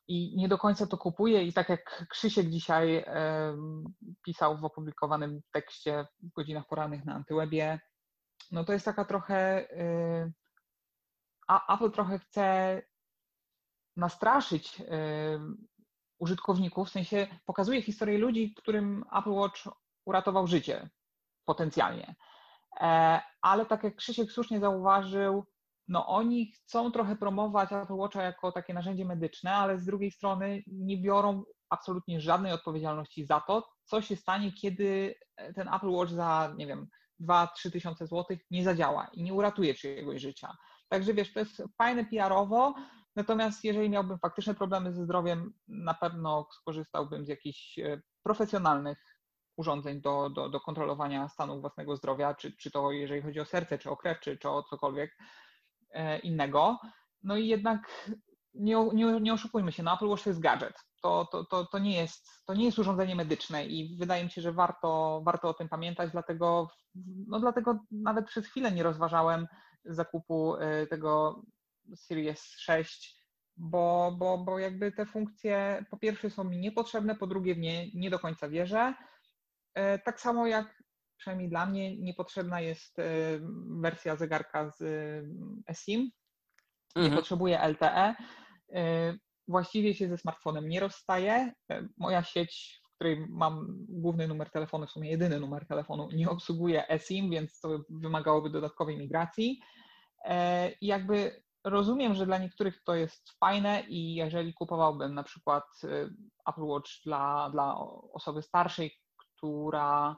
I 0.07 0.37
nie 0.37 0.47
do 0.47 0.57
końca 0.57 0.87
to 0.87 0.97
kupuję. 0.97 1.43
I 1.43 1.53
tak 1.53 1.69
jak 1.69 2.07
Krzysiek 2.09 2.49
dzisiaj 2.49 3.05
pisał 4.25 4.57
w 4.57 4.65
opublikowanym 4.65 5.41
tekście 5.51 6.05
w 6.23 6.31
godzinach 6.31 6.67
porannych 6.67 7.05
na 7.05 7.15
Antywebie, 7.15 7.79
no 8.51 8.63
to 8.63 8.73
jest 8.73 8.85
taka 8.85 9.05
trochę. 9.05 9.67
A 11.47 11.75
Apple 11.75 11.91
trochę 11.91 12.19
chce 12.19 12.81
nastraszyć 13.95 14.81
użytkowników, 16.23 16.87
w 16.87 16.91
sensie 16.91 17.27
pokazuje 17.45 17.81
historię 17.81 18.17
ludzi, 18.17 18.53
którym 18.57 19.03
Apple 19.19 19.31
Watch 19.31 19.61
uratował 20.05 20.47
życie 20.47 20.89
potencjalnie. 21.45 22.15
E, 22.81 23.21
ale 23.41 23.65
tak 23.65 23.83
jak 23.83 23.95
Krzysiek 23.95 24.31
słusznie 24.31 24.59
zauważył, 24.59 25.45
no 25.87 26.07
oni 26.07 26.51
chcą 26.51 26.91
trochę 26.91 27.15
promować 27.15 27.71
Apple 27.71 27.93
Watcha 27.93 28.23
jako 28.23 28.51
takie 28.51 28.73
narzędzie 28.73 29.05
medyczne, 29.05 29.55
ale 29.55 29.77
z 29.77 29.85
drugiej 29.85 30.11
strony 30.11 30.63
nie 30.67 30.97
biorą 30.97 31.43
absolutnie 31.69 32.21
żadnej 32.21 32.51
odpowiedzialności 32.51 33.25
za 33.25 33.41
to, 33.41 33.67
co 33.83 34.01
się 34.01 34.15
stanie, 34.15 34.51
kiedy 34.51 35.15
ten 35.55 35.73
Apple 35.73 35.89
Watch 35.89 36.11
za, 36.11 36.53
nie 36.57 36.67
wiem, 36.67 36.87
2-3 37.21 37.71
tysiące 37.71 38.07
złotych 38.07 38.39
nie 38.51 38.63
zadziała 38.63 39.07
i 39.13 39.23
nie 39.23 39.33
uratuje 39.33 39.73
czyjegoś 39.73 40.21
życia. 40.21 40.57
Także 40.89 41.13
wiesz, 41.13 41.33
to 41.33 41.39
jest 41.39 41.63
fajne 41.77 42.05
PR-owo, 42.05 42.73
Natomiast 43.15 43.63
jeżeli 43.63 43.89
miałbym 43.89 44.19
faktyczne 44.19 44.55
problemy 44.55 44.93
ze 44.93 45.03
zdrowiem, 45.03 45.53
na 45.67 45.93
pewno 45.93 46.47
skorzystałbym 46.51 47.25
z 47.25 47.27
jakichś 47.27 47.79
e, 47.79 48.01
profesjonalnych 48.23 48.97
urządzeń 49.57 50.01
do, 50.01 50.29
do, 50.29 50.49
do 50.49 50.59
kontrolowania 50.59 51.29
stanu 51.29 51.61
własnego 51.61 51.95
zdrowia, 51.95 52.35
czy, 52.35 52.57
czy 52.57 52.71
to 52.71 52.91
jeżeli 52.91 53.21
chodzi 53.21 53.39
o 53.39 53.45
serce, 53.45 53.77
czy 53.77 53.89
o 53.89 53.97
krew, 53.97 54.19
czy, 54.19 54.37
czy 54.37 54.49
o 54.49 54.63
cokolwiek 54.63 55.17
innego. 56.23 56.79
No 57.23 57.37
i 57.37 57.47
jednak 57.47 58.09
nie, 58.53 58.89
nie, 58.93 59.21
nie 59.21 59.33
oszukujmy 59.33 59.71
się, 59.71 59.83
no 59.83 59.93
Apple 59.93 60.07
Watch 60.07 60.23
to 60.23 60.29
jest 60.29 60.39
gadżet. 60.39 60.73
To, 61.01 61.27
to, 61.31 61.45
to, 61.45 61.65
to, 61.65 61.79
nie 61.79 61.97
jest, 61.97 62.27
to 62.45 62.53
nie 62.53 62.65
jest 62.65 62.79
urządzenie 62.79 63.15
medyczne 63.15 63.65
i 63.65 63.97
wydaje 63.97 64.23
mi 64.23 64.31
się, 64.31 64.41
że 64.41 64.53
warto, 64.53 65.21
warto 65.25 65.49
o 65.49 65.53
tym 65.53 65.69
pamiętać, 65.69 66.11
dlatego, 66.11 66.67
no 67.27 67.39
dlatego 67.39 67.79
nawet 67.91 68.25
przez 68.25 68.47
chwilę 68.47 68.71
nie 68.71 68.83
rozważałem 68.83 69.47
zakupu 69.85 70.55
y, 70.55 70.87
tego 70.87 71.41
Series 71.95 72.43
6, 72.57 73.23
bo, 73.57 74.15
bo, 74.17 74.37
bo 74.37 74.59
jakby 74.59 74.91
te 74.91 75.05
funkcje 75.05 75.85
po 75.91 75.97
pierwsze 75.97 76.29
są 76.29 76.43
mi 76.43 76.57
niepotrzebne, 76.57 77.15
po 77.15 77.27
drugie 77.27 77.55
w 77.55 77.57
nie 77.57 77.91
nie 77.91 78.09
do 78.09 78.19
końca 78.19 78.49
wierzę. 78.49 78.93
Y, 79.77 79.99
tak 80.05 80.21
samo 80.21 80.47
jak 80.47 80.83
przynajmniej 81.17 81.49
dla 81.49 81.65
mnie 81.65 81.97
niepotrzebna 81.97 82.61
jest 82.61 82.99
y, 82.99 83.03
wersja 83.81 84.15
zegarka 84.15 84.69
z 84.69 84.81
eSIM, 85.67 86.11
nie 86.95 87.03
mhm. 87.03 87.15
potrzebuje 87.15 87.59
LTE. 87.67 88.15
Y, 88.69 89.19
właściwie 89.47 89.93
się 89.93 90.07
ze 90.07 90.17
smartfonem 90.17 90.69
nie 90.69 90.79
rozstaje. 90.79 91.53
Y, 91.71 91.89
moja 91.97 92.23
sieć, 92.23 92.81
w 92.83 92.95
której 92.95 93.25
mam 93.29 93.67
główny 93.89 94.27
numer 94.27 94.49
telefonu, 94.49 94.87
w 94.87 94.91
sumie 94.91 95.09
jedyny 95.09 95.39
numer 95.39 95.67
telefonu, 95.67 96.09
nie 96.11 96.29
obsługuje 96.29 96.87
eSIM, 96.89 97.29
więc 97.29 97.59
to 97.59 97.83
wymagałoby 97.89 98.49
dodatkowej 98.49 98.97
migracji. 98.97 99.61
I 100.81 100.87
jakby 100.87 101.42
rozumiem, 101.63 102.15
że 102.15 102.25
dla 102.25 102.37
niektórych 102.37 102.83
to 102.83 102.95
jest 102.95 103.31
fajne 103.39 103.83
i 103.87 104.15
jeżeli 104.15 104.53
kupowałbym 104.53 105.13
na 105.13 105.23
przykład 105.23 105.63
Apple 106.47 106.63
Watch 106.63 106.91
dla, 107.05 107.49
dla 107.49 107.77
osoby 108.13 108.41
starszej, 108.41 108.91
która 109.17 110.15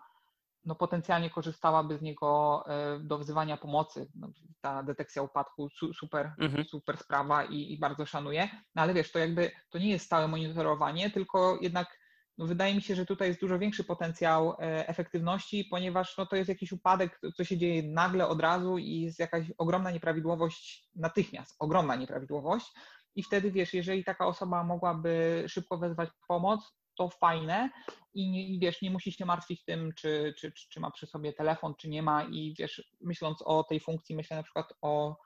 no, 0.65 0.75
potencjalnie 0.75 1.29
korzystałaby 1.29 1.97
z 1.97 2.01
niego 2.01 2.63
e, 2.67 2.99
do 2.99 3.17
wzywania 3.17 3.57
pomocy. 3.57 4.11
No, 4.15 4.29
ta 4.61 4.83
detekcja 4.83 5.21
upadku 5.21 5.69
super, 5.99 6.33
mhm. 6.39 6.65
super 6.65 6.97
sprawa 6.97 7.43
i, 7.43 7.73
i, 7.73 7.79
bardzo 7.79 8.05
szanuję. 8.05 8.49
No 8.75 8.81
ale 8.81 8.93
wiesz, 8.93 9.11
to 9.11 9.19
jakby 9.19 9.51
to 9.69 9.77
nie 9.77 9.89
jest 9.89 10.05
stałe 10.05 10.27
monitorowanie, 10.27 11.09
tylko 11.11 11.57
jednak 11.61 11.99
no, 12.37 12.45
wydaje 12.45 12.75
mi 12.75 12.81
się, 12.81 12.95
że 12.95 13.05
tutaj 13.05 13.27
jest 13.27 13.39
dużo 13.39 13.59
większy 13.59 13.83
potencjał 13.83 14.51
e, 14.51 14.87
efektywności, 14.87 15.67
ponieważ 15.71 16.17
no, 16.17 16.25
to 16.25 16.35
jest 16.35 16.49
jakiś 16.49 16.71
upadek, 16.71 17.19
co 17.35 17.43
się 17.43 17.57
dzieje 17.57 17.83
nagle 17.83 18.27
od 18.27 18.41
razu 18.41 18.77
i 18.77 19.01
jest 19.01 19.19
jakaś 19.19 19.51
ogromna 19.57 19.91
nieprawidłowość 19.91 20.89
natychmiast, 20.95 21.55
ogromna 21.59 21.95
nieprawidłowość. 21.95 22.71
I 23.15 23.23
wtedy 23.23 23.51
wiesz, 23.51 23.73
jeżeli 23.73 24.03
taka 24.03 24.27
osoba 24.27 24.63
mogłaby 24.63 25.43
szybko 25.47 25.77
wezwać 25.77 26.09
pomoc, 26.27 26.75
to 26.97 27.09
fajne. 27.09 27.69
I 28.13 28.31
nie, 28.31 28.59
wiesz, 28.59 28.81
nie 28.81 28.91
musisz 28.91 29.15
się 29.15 29.25
martwić 29.25 29.63
tym, 29.65 29.93
czy, 29.93 30.33
czy, 30.37 30.51
czy, 30.51 30.69
czy 30.69 30.79
ma 30.79 30.91
przy 30.91 31.07
sobie 31.07 31.33
telefon, 31.33 31.75
czy 31.75 31.89
nie 31.89 32.03
ma. 32.03 32.23
I 32.23 32.55
wiesz, 32.59 32.95
myśląc 33.01 33.41
o 33.41 33.63
tej 33.63 33.79
funkcji, 33.79 34.15
myślę 34.15 34.37
na 34.37 34.43
przykład 34.43 34.73
o 34.81 35.17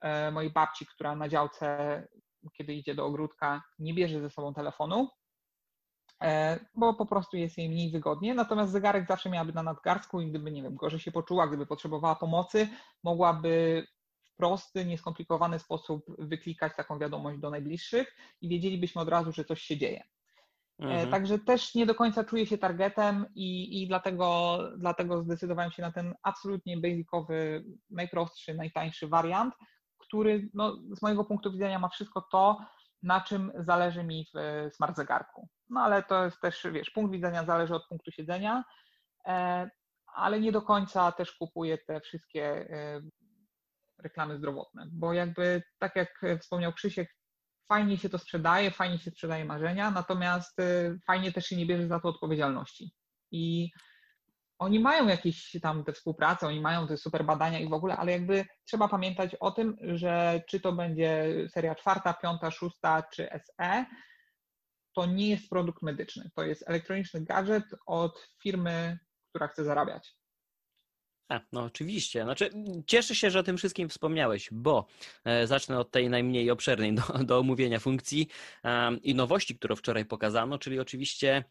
e, 0.00 0.30
mojej 0.30 0.52
babci, 0.52 0.86
która 0.86 1.16
na 1.16 1.28
działce, 1.28 2.08
kiedy 2.56 2.74
idzie 2.74 2.94
do 2.94 3.06
ogródka, 3.06 3.62
nie 3.78 3.94
bierze 3.94 4.20
ze 4.20 4.30
sobą 4.30 4.54
telefonu, 4.54 5.08
bo 6.74 6.94
po 6.94 7.06
prostu 7.06 7.36
jest 7.36 7.58
jej 7.58 7.68
mniej 7.68 7.90
wygodnie, 7.90 8.34
natomiast 8.34 8.72
zegarek 8.72 9.06
zawsze 9.06 9.30
miałaby 9.30 9.52
na 9.52 9.62
nadgarstku 9.62 10.20
i 10.20 10.30
gdyby, 10.30 10.50
nie 10.50 10.62
wiem, 10.62 10.74
gorzej 10.74 11.00
się 11.00 11.12
poczuła, 11.12 11.46
gdyby 11.46 11.66
potrzebowała 11.66 12.14
pomocy, 12.14 12.68
mogłaby 13.02 13.86
w 14.24 14.36
prosty, 14.36 14.84
nieskomplikowany 14.84 15.58
sposób 15.58 16.04
wyklikać 16.18 16.76
taką 16.76 16.98
wiadomość 16.98 17.38
do 17.38 17.50
najbliższych 17.50 18.16
i 18.40 18.48
wiedzielibyśmy 18.48 19.00
od 19.00 19.08
razu, 19.08 19.32
że 19.32 19.44
coś 19.44 19.62
się 19.62 19.76
dzieje. 19.76 20.04
E, 20.80 20.84
mhm. 20.84 21.10
Także 21.10 21.38
też 21.38 21.74
nie 21.74 21.86
do 21.86 21.94
końca 21.94 22.24
czuję 22.24 22.46
się 22.46 22.58
targetem 22.58 23.26
i, 23.34 23.82
i 23.82 23.88
dlatego, 23.88 24.58
dlatego 24.76 25.22
zdecydowałem 25.22 25.70
się 25.70 25.82
na 25.82 25.92
ten 25.92 26.14
absolutnie 26.22 26.76
basicowy, 26.76 27.64
najprostszy, 27.90 28.54
najtańszy 28.54 29.08
wariant, 29.08 29.54
który 29.98 30.48
no, 30.54 30.76
z 30.96 31.02
mojego 31.02 31.24
punktu 31.24 31.52
widzenia 31.52 31.78
ma 31.78 31.88
wszystko 31.88 32.28
to, 32.32 32.58
na 33.02 33.20
czym 33.20 33.52
zależy 33.58 34.04
mi 34.04 34.26
w 34.34 34.36
e, 34.36 34.70
smart 34.70 34.96
zegarku. 34.96 35.48
No 35.70 35.80
ale 35.80 36.02
to 36.02 36.24
jest 36.24 36.40
też, 36.40 36.66
wiesz, 36.72 36.90
punkt 36.90 37.12
widzenia 37.12 37.44
zależy 37.44 37.74
od 37.74 37.88
punktu 37.88 38.10
siedzenia, 38.10 38.64
e, 39.26 39.70
ale 40.14 40.40
nie 40.40 40.52
do 40.52 40.62
końca 40.62 41.12
też 41.12 41.32
kupuję 41.32 41.78
te 41.78 42.00
wszystkie 42.00 42.68
reklamy 43.98 44.38
zdrowotne, 44.38 44.88
bo 44.92 45.12
jakby 45.12 45.62
tak 45.78 45.96
jak 45.96 46.22
wspomniał 46.40 46.72
Krzysiek, 46.72 47.18
fajnie 47.68 47.98
się 47.98 48.08
to 48.08 48.18
sprzedaje, 48.18 48.70
fajnie 48.70 48.98
się 48.98 49.10
sprzedaje 49.10 49.44
marzenia, 49.44 49.90
natomiast 49.90 50.60
y, 50.60 50.98
fajnie 51.06 51.32
też 51.32 51.46
się 51.46 51.56
nie 51.56 51.66
bierze 51.66 51.88
za 51.88 52.00
to 52.00 52.08
odpowiedzialności. 52.08 52.92
I 53.30 53.70
oni 54.58 54.80
mają 54.80 55.06
jakieś 55.06 55.56
tam 55.62 55.84
te 55.84 55.92
współpracę, 55.92 56.46
oni 56.46 56.60
mają 56.60 56.86
te 56.86 56.96
super 56.96 57.24
badania 57.24 57.58
i 57.58 57.68
w 57.68 57.72
ogóle, 57.72 57.96
ale 57.96 58.12
jakby 58.12 58.44
trzeba 58.64 58.88
pamiętać 58.88 59.34
o 59.34 59.50
tym, 59.50 59.76
że 59.80 60.42
czy 60.48 60.60
to 60.60 60.72
będzie 60.72 61.34
seria 61.48 61.74
czwarta, 61.74 62.14
piąta, 62.14 62.50
szósta 62.50 63.02
czy 63.02 63.28
SE, 63.44 63.86
to 64.98 65.06
nie 65.06 65.28
jest 65.28 65.50
produkt 65.50 65.82
medyczny. 65.82 66.30
To 66.34 66.44
jest 66.44 66.64
elektroniczny 66.68 67.20
gadżet 67.20 67.64
od 67.86 68.28
firmy, 68.42 68.98
która 69.30 69.48
chce 69.48 69.64
zarabiać. 69.64 70.16
A, 71.28 71.40
no 71.52 71.62
oczywiście. 71.62 72.22
Znaczy, 72.22 72.50
cieszę 72.86 73.14
się, 73.14 73.30
że 73.30 73.38
o 73.38 73.42
tym 73.42 73.56
wszystkim 73.56 73.88
wspomniałeś, 73.88 74.48
bo 74.52 74.86
e, 75.24 75.46
zacznę 75.46 75.78
od 75.78 75.90
tej 75.90 76.10
najmniej 76.10 76.50
obszernej 76.50 76.94
do, 76.94 77.02
do 77.24 77.38
omówienia 77.38 77.78
funkcji 77.78 78.28
i 79.02 79.14
nowości, 79.14 79.58
którą 79.58 79.76
wczoraj 79.76 80.04
pokazano, 80.04 80.58
czyli 80.58 80.80
oczywiście 80.80 81.44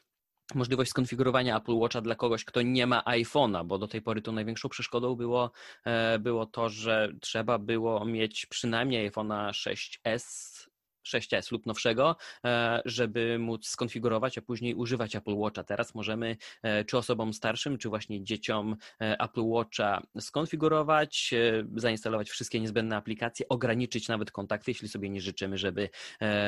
możliwość 0.56 0.90
skonfigurowania 0.90 1.58
Apple 1.58 1.76
Watcha 1.76 2.02
dla 2.02 2.16
kogoś, 2.16 2.46
kto 2.46 2.62
nie 2.62 2.88
ma 2.88 3.02
iPhone'a, 3.02 3.66
bo 3.66 3.78
do 3.78 3.88
tej 3.88 4.02
pory 4.02 4.22
tą 4.22 4.32
największą 4.32 4.70
przeszkodą 4.70 5.16
było, 5.16 5.52
e, 5.86 6.20
było 6.20 6.46
to, 6.46 6.70
że 6.70 7.14
trzeba 7.22 7.60
było 7.60 8.06
mieć 8.06 8.46
przynajmniej 8.46 9.12
iPhone'a 9.12 9.50
6s 9.50 10.67
6S 11.08 11.52
lub 11.52 11.66
nowszego, 11.66 12.16
e, 12.46 12.82
żeby 12.86 13.40
móc 13.40 13.68
skonfigurować, 13.68 14.38
a 14.38 14.42
później 14.42 14.76
używać 14.76 15.16
Apple 15.16 15.36
Watcha. 15.36 15.64
Teraz 15.64 15.96
możemy 15.96 16.38
e, 16.64 16.86
czy 16.86 16.98
osobom 16.98 17.34
starszym, 17.34 17.78
czy 17.78 17.90
właśnie 17.90 18.24
dzieciom 18.24 18.76
e, 19.02 19.20
Apple 19.20 19.44
Watcha 19.44 20.02
skonfigurować, 20.20 21.34
zainstalować 21.76 22.30
wszystkie 22.30 22.60
niezbędne 22.60 22.96
aplikacje, 22.96 23.48
ograniczyć 23.50 24.08
nawet 24.08 24.32
kontakty, 24.32 24.72
jeśli 24.72 24.88
sobie 24.88 25.10
nie 25.10 25.22
życzymy, 25.22 25.58
żeby 25.58 25.90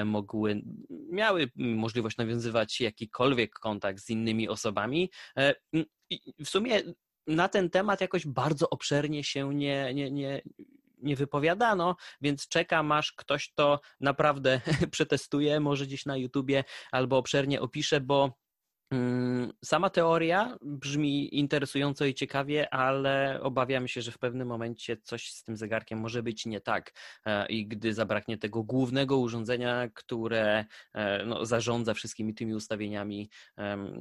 mogły, 0.06 0.62
miały 0.90 1.52
możliwość 1.56 2.18
nawiązywać 2.18 2.82
jakikolwiek 2.82 3.52
kontakt 3.54 4.00
z 4.00 4.10
innymi 4.10 4.50
osobami. 4.50 5.10
w 6.46 6.50
sumie 6.50 6.82
na 7.28 7.50
ten 7.50 7.70
temat 7.70 8.02
jakoś 8.02 8.28
bardzo 8.28 8.70
obszernie 8.70 9.24
się 9.24 9.54
nie, 9.56 9.94
nie, 9.94 10.12
nie, 10.12 10.42
nie 11.02 11.16
wypowiadano, 11.16 11.96
więc 12.22 12.48
czekam 12.48 12.92
aż 12.92 13.14
ktoś 13.14 13.54
to 13.54 13.80
naprawdę 14.00 14.62
przetestuje, 14.92 15.60
może 15.60 15.86
gdzieś 15.86 16.06
na 16.06 16.18
YouTubie 16.18 16.64
albo 16.92 17.18
obszernie 17.18 17.62
opisze, 17.62 18.02
bo 18.02 18.40
sama 19.66 19.90
teoria 19.90 20.58
brzmi 20.62 21.38
interesująco 21.40 22.06
i 22.06 22.14
ciekawie, 22.14 22.74
ale 22.74 23.40
obawiam 23.42 23.88
się, 23.88 24.02
że 24.02 24.12
w 24.12 24.18
pewnym 24.18 24.48
momencie 24.48 24.98
coś 24.98 25.32
z 25.32 25.44
tym 25.44 25.58
zegarkiem 25.58 26.00
może 26.00 26.24
być 26.24 26.46
nie 26.46 26.62
tak. 26.62 26.94
E, 27.26 27.48
I 27.48 27.68
gdy 27.68 27.94
zabraknie 27.94 28.38
tego 28.38 28.64
głównego 28.64 29.18
urządzenia, 29.18 29.90
które 29.94 30.66
e, 30.94 31.26
no, 31.26 31.46
zarządza 31.46 31.94
wszystkimi 31.94 32.34
tymi 32.34 32.54
ustawieniami, 32.54 33.30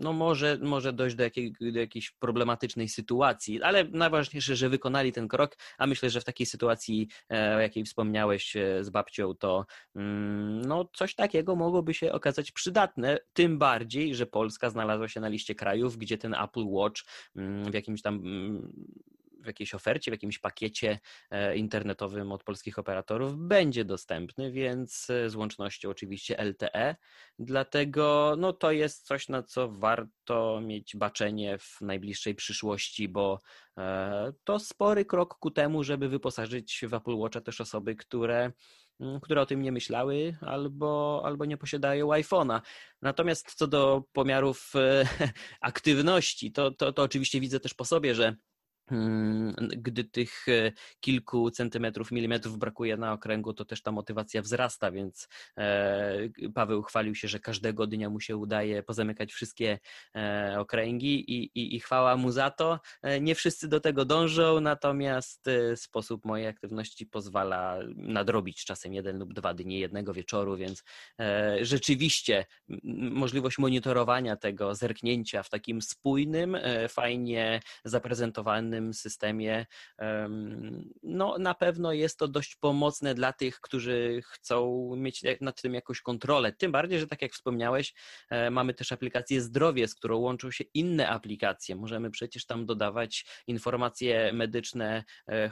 no 0.01 0.13
może, 0.13 0.59
może 0.63 0.93
dojść 0.93 1.17
do, 1.17 1.23
jakiej, 1.23 1.53
do 1.61 1.79
jakiejś 1.79 2.11
problematycznej 2.11 2.89
sytuacji. 2.89 3.63
Ale 3.63 3.85
najważniejsze, 3.85 4.57
że 4.57 4.69
wykonali 4.69 5.13
ten 5.13 5.29
krok, 5.29 5.57
a 5.79 5.87
myślę, 5.87 6.11
że 6.11 6.21
w 6.21 6.25
takiej 6.25 6.47
sytuacji, 6.47 7.09
e, 7.33 7.57
o 7.57 7.61
jakiej 7.61 7.85
wspomniałeś 7.85 8.57
z 8.81 8.91
babcią, 8.91 9.35
to 9.35 9.67
mm, 9.97 10.63
no, 10.63 10.89
coś 10.95 11.15
takiego 11.15 11.57
mogłoby 11.57 11.95
się 11.95 12.13
okazać 12.13 12.53
przydatne. 12.53 13.19
Tym 13.33 13.59
bardziej, 13.59 14.15
że 14.15 14.27
Polska 14.27 14.71
znalazła 14.79 15.09
się 15.09 15.21
na 15.21 15.29
liście 15.29 15.55
krajów, 15.55 15.97
gdzie 15.97 16.19
ten 16.19 16.35
Apple 16.35 16.67
Watch 16.67 17.03
mm, 17.37 17.71
w 17.71 17.75
jakimś 17.75 18.03
tam 18.03 18.23
w 19.43 19.47
jakiejś 19.47 19.75
ofercie, 19.75 20.11
w 20.11 20.15
jakimś 20.15 20.39
pakiecie 20.39 20.99
e, 21.31 21.57
internetowym 21.57 22.33
od 22.33 22.45
polskich 22.45 22.79
operatorów 22.79 23.37
będzie 23.37 23.85
dostępny, 23.85 24.53
więc 24.53 25.11
e, 25.11 25.31
z 25.31 25.35
łącznością 25.35 25.91
oczywiście 25.91 26.37
LTE. 26.45 26.97
Dlatego 27.39 28.35
no, 28.39 28.53
to 28.53 28.73
jest 28.73 29.07
coś, 29.07 29.29
na 29.29 29.43
co 29.43 29.69
warto 29.69 30.61
mieć 30.61 30.97
baczenie 30.97 31.59
w 31.59 31.81
najbliższej 31.81 32.35
przyszłości, 32.35 33.09
bo 33.09 33.39
e, 33.79 34.33
to 34.45 34.59
spory 34.59 35.05
krok 35.05 35.35
ku 35.39 35.51
temu, 35.51 35.85
żeby 35.85 36.09
wyposażyć 36.09 36.85
w 36.89 36.95
Apple 36.95 37.17
Watcha 37.17 37.41
też 37.41 37.61
osoby, 37.61 37.97
które 37.97 38.53
które 39.23 39.41
o 39.41 39.47
tym 39.47 39.63
nie 39.63 39.73
myślały 39.73 40.37
albo, 40.41 41.23
albo 41.25 41.45
nie 41.45 41.57
posiadają 41.57 42.09
iPhone'a. 42.09 42.61
Natomiast 43.03 43.55
co 43.55 43.67
do 43.67 44.03
pomiarów 44.13 44.73
e, 44.75 45.09
aktywności, 45.61 46.53
to, 46.53 46.71
to, 46.71 46.93
to 46.93 47.03
oczywiście 47.03 47.41
widzę 47.41 47.61
też 47.61 47.75
po 47.75 47.85
sobie, 47.85 48.15
że 48.15 48.25
Mm, 48.25 48.37
gdy 49.77 50.05
tych 50.05 50.49
e, 50.49 50.73
kilku 51.01 51.51
centymetrów, 51.51 52.13
milimetrów 52.13 52.59
brakuje 52.59 52.97
na 52.97 53.13
okręgu, 53.13 53.55
to 53.55 53.65
też 53.65 53.83
ta 53.83 53.93
motywacja 53.93 54.43
wzrasta, 54.43 54.91
więc 54.91 55.29
e, 55.59 56.19
Paweł 56.55 56.83
chwalił 56.83 57.15
się, 57.15 57.29
że 57.29 57.41
każdego 57.41 57.87
dnia 57.87 58.11
mu 58.11 58.21
się 58.21 58.37
udaje 58.37 58.83
pozamykać 58.83 59.33
wszystkie 59.33 59.79
e, 60.17 60.55
okręgi 60.59 61.33
i, 61.33 61.45
i, 61.55 61.77
i 61.77 61.81
chwała 61.81 62.17
mu 62.17 62.31
za 62.31 62.51
to. 62.51 62.81
Nie 63.21 63.35
wszyscy 63.35 63.69
do 63.69 63.81
tego 63.81 64.05
dążą, 64.05 64.61
natomiast 64.61 65.47
sposób 65.77 66.25
mojej 66.25 66.47
aktywności 66.47 67.07
pozwala 67.07 67.79
nadrobić 67.97 68.65
czasem 68.65 68.95
jeden 68.95 69.19
lub 69.19 69.35
dwa 69.35 69.55
dni 69.55 69.79
jednego 69.79 70.15
wieczoru, 70.15 70.57
więc 70.57 70.85
rzeczywiście 71.61 72.47
możliwość 73.11 73.59
monitorowania 73.59 74.37
tego, 74.37 74.75
zerknięcia 74.75 75.43
w 75.43 75.51
takim 75.51 75.83
spójnym, 75.83 76.57
fajnie 76.89 77.61
zaprezentowanym 77.85 78.78
systemie, 78.95 79.67
no 81.03 81.39
na 81.39 81.55
pewno 81.55 81.93
jest 81.93 82.19
to 82.19 82.29
dość 82.29 82.57
pomocne 82.57 83.15
dla 83.15 83.33
tych, 83.33 83.61
którzy 83.61 84.21
chcą 84.25 84.91
mieć 84.97 85.25
nad 85.41 85.63
tym 85.63 85.75
jakąś 85.75 86.01
kontrolę. 86.01 86.53
Tym 86.53 86.73
bardziej, 86.73 87.01
że 87.01 87.07
tak 87.07 87.23
jak 87.23 87.33
wspomniałeś, 87.33 87.95
e, 88.31 88.51
mamy 88.51 88.75
też 88.75 88.93
aplikację 88.93 89.41
Zdrowie, 89.41 89.89
z 89.89 89.95
którą 89.95 90.19
łączą 90.19 90.51
się 90.51 90.65
inne 90.75 91.09
aplikacje. 91.09 91.77
Możemy 91.77 92.11
przecież 92.11 92.47
tam 92.47 92.67
dodawać 92.67 93.27
informacje 93.47 94.33
medyczne, 94.33 95.05
e, 95.29 95.51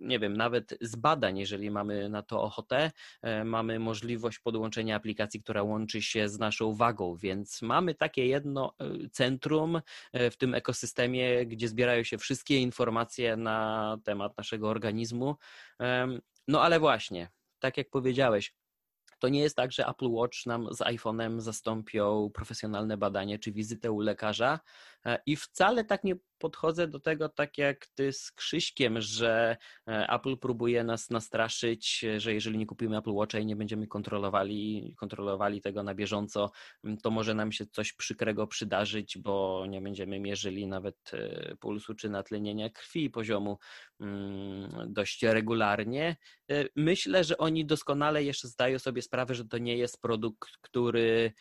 nie 0.00 0.18
wiem, 0.18 0.36
nawet 0.36 0.78
z 0.80 0.96
badań, 0.96 1.38
jeżeli 1.38 1.70
mamy 1.70 2.08
na 2.08 2.22
to 2.22 2.42
ochotę. 2.42 2.90
E, 3.22 3.44
mamy 3.44 3.78
możliwość 3.78 4.38
podłączenia 4.38 4.96
aplikacji, 4.96 5.42
która 5.42 5.62
łączy 5.62 6.02
się 6.02 6.28
z 6.28 6.38
naszą 6.38 6.74
wagą, 6.74 7.16
więc 7.16 7.62
mamy 7.62 7.94
takie 7.94 8.26
jedno 8.26 8.74
centrum 9.12 9.80
w 10.14 10.36
tym 10.36 10.54
ekosystemie, 10.54 11.46
gdzie 11.46 11.68
zbierają 11.68 12.02
się 12.02 12.18
wszystkie 12.18 12.47
wszystkie 12.48 12.62
informacje 12.62 13.36
na 13.36 13.98
temat 14.04 14.38
naszego 14.38 14.68
organizmu. 14.68 15.36
No 16.48 16.62
ale 16.62 16.80
właśnie, 16.80 17.30
tak 17.58 17.76
jak 17.76 17.90
powiedziałeś, 17.90 18.54
to 19.18 19.28
nie 19.28 19.40
jest 19.40 19.56
tak, 19.56 19.72
że 19.72 19.86
Apple 19.86 20.10
Watch 20.10 20.46
nam 20.46 20.74
z 20.74 20.78
iPhone'em 20.78 21.40
zastąpią 21.40 22.30
profesjonalne 22.34 22.96
badanie 22.96 23.38
czy 23.38 23.52
wizytę 23.52 23.90
u 23.90 24.00
lekarza 24.00 24.60
e, 25.06 25.18
i 25.26 25.36
wcale 25.36 25.84
tak 25.84 26.04
nie 26.04 26.14
podchodzę 26.38 26.88
do 26.88 27.00
tego 27.00 27.28
tak 27.28 27.58
jak 27.58 27.86
ty 27.86 28.12
z 28.12 28.32
Krzyśkiem, 28.32 29.00
że 29.00 29.56
e, 29.88 30.08
Apple 30.08 30.36
próbuje 30.36 30.84
nas 30.84 31.10
nastraszyć, 31.10 32.04
że 32.16 32.34
jeżeli 32.34 32.58
nie 32.58 32.66
kupimy 32.66 32.98
Apple 32.98 33.12
Watcha 33.12 33.38
i 33.38 33.46
nie 33.46 33.56
będziemy 33.56 33.86
kontrolowali, 33.86 34.94
kontrolowali 34.96 35.60
tego 35.60 35.82
na 35.82 35.94
bieżąco, 35.94 36.50
to 37.02 37.10
może 37.10 37.34
nam 37.34 37.52
się 37.52 37.66
coś 37.66 37.92
przykrego 37.92 38.46
przydarzyć, 38.46 39.18
bo 39.18 39.64
nie 39.68 39.80
będziemy 39.80 40.20
mierzyli 40.20 40.66
nawet 40.66 41.10
e, 41.12 41.56
pulsu 41.56 41.94
czy 41.94 42.08
natlenienia 42.08 42.70
krwi 42.70 43.10
poziomu 43.10 43.58
dość 44.86 45.22
regularnie. 45.22 46.16
E, 46.50 46.64
myślę, 46.76 47.24
że 47.24 47.38
oni 47.38 47.66
doskonale 47.66 48.24
jeszcze 48.24 48.48
zdają 48.48 48.78
sobie 48.78 49.02
sprawę, 49.02 49.34
że 49.34 49.44
to 49.44 49.58
nie 49.58 49.76
jest 49.76 50.02
produkt, 50.02 50.50
który 50.60 51.32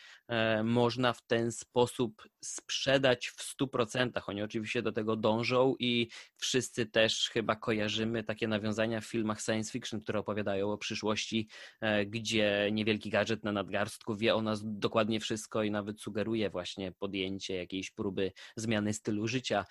można 0.63 1.13
w 1.13 1.21
ten 1.21 1.51
sposób 1.51 2.23
sprzedać 2.47 3.27
w 3.27 3.57
100%. 3.61 4.11
Oni 4.27 4.43
oczywiście 4.43 4.81
do 4.81 4.91
tego 4.91 5.15
dążą 5.15 5.75
i 5.79 6.07
wszyscy 6.37 6.85
też 6.85 7.29
chyba 7.29 7.55
kojarzymy 7.55 8.23
takie 8.23 8.47
nawiązania 8.47 9.01
w 9.01 9.05
filmach 9.05 9.41
science 9.41 9.71
fiction, 9.71 10.01
które 10.01 10.19
opowiadają 10.19 10.71
o 10.71 10.77
przyszłości, 10.77 11.47
e, 11.81 12.05
gdzie 12.05 12.69
niewielki 12.71 13.09
gadżet 13.09 13.43
na 13.43 13.51
nadgarstku 13.51 14.15
wie 14.15 14.35
o 14.35 14.41
nas 14.41 14.61
dokładnie 14.63 15.19
wszystko 15.19 15.63
i 15.63 15.71
nawet 15.71 16.01
sugeruje 16.01 16.49
właśnie 16.49 16.91
podjęcie 16.91 17.55
jakiejś 17.55 17.91
próby 17.91 18.31
zmiany 18.55 18.93
stylu 18.93 19.27
życia. 19.27 19.65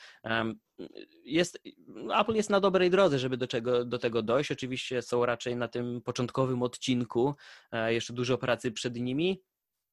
Jest, 1.24 1.58
Apple 2.20 2.34
jest 2.34 2.50
na 2.50 2.60
dobrej 2.60 2.90
drodze, 2.90 3.18
żeby 3.18 3.36
do, 3.36 3.46
czego, 3.46 3.84
do 3.84 3.98
tego 3.98 4.22
dojść. 4.22 4.52
Oczywiście 4.52 5.02
są 5.02 5.26
raczej 5.26 5.56
na 5.56 5.68
tym 5.68 6.02
początkowym 6.02 6.62
odcinku, 6.62 7.34
e, 7.72 7.94
jeszcze 7.94 8.12
dużo 8.12 8.38
pracy 8.38 8.72
przed 8.72 8.96
nimi, 8.96 9.42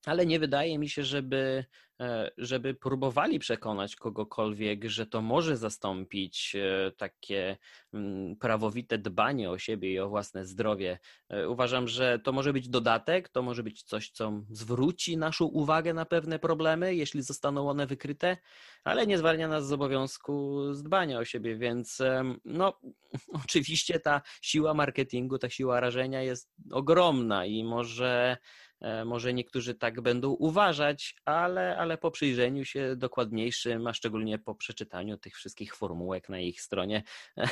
ale 0.05 0.25
nie 0.25 0.39
wydaje 0.39 0.79
mi 0.79 0.89
się, 0.89 1.03
żeby 1.03 1.65
E, 2.01 2.31
żeby 2.37 2.73
próbowali 2.73 3.39
przekonać 3.39 3.95
kogokolwiek, 3.95 4.85
że 4.85 5.05
to 5.05 5.21
może 5.21 5.57
zastąpić 5.57 6.55
e, 6.55 6.91
takie 6.91 7.57
mm, 7.93 8.35
prawowite 8.35 8.97
dbanie 8.97 9.51
o 9.51 9.57
siebie 9.57 9.91
i 9.91 9.99
o 9.99 10.09
własne 10.09 10.45
zdrowie. 10.45 10.99
E, 11.29 11.49
uważam, 11.49 11.87
że 11.87 12.19
to 12.19 12.31
może 12.31 12.53
być 12.53 12.69
dodatek, 12.69 13.29
to 13.29 13.41
może 13.41 13.63
być 13.63 13.83
coś, 13.83 14.09
co 14.09 14.41
zwróci 14.49 15.17
naszą 15.17 15.45
uwagę 15.45 15.93
na 15.93 16.05
pewne 16.05 16.39
problemy, 16.39 16.95
jeśli 16.95 17.21
zostaną 17.21 17.69
one 17.69 17.87
wykryte, 17.87 18.37
ale 18.83 19.07
nie 19.07 19.17
zwalnia 19.17 19.47
nas 19.47 19.67
z 19.67 19.71
obowiązku 19.71 20.61
dbania 20.83 21.19
o 21.19 21.25
siebie, 21.25 21.57
więc 21.57 22.01
no, 22.45 22.79
oczywiście 23.43 23.99
ta 23.99 24.21
siła 24.41 24.73
marketingu, 24.73 25.37
ta 25.37 25.49
siła 25.49 25.79
rażenia 25.79 26.21
jest 26.21 26.51
ogromna 26.71 27.45
i 27.45 27.63
może 27.63 28.37
może 29.05 29.33
niektórzy 29.33 29.75
tak 29.75 30.01
będą 30.01 30.29
uważać, 30.29 31.15
ale, 31.25 31.77
ale 31.77 31.97
po 31.97 32.11
przyjrzeniu 32.11 32.65
się 32.65 32.95
dokładniejszym, 32.95 33.87
a 33.87 33.93
szczególnie 33.93 34.39
po 34.39 34.55
przeczytaniu 34.55 35.17
tych 35.17 35.35
wszystkich 35.35 35.75
formułek 35.75 36.29
na 36.29 36.39
ich 36.39 36.61
stronie, 36.61 37.03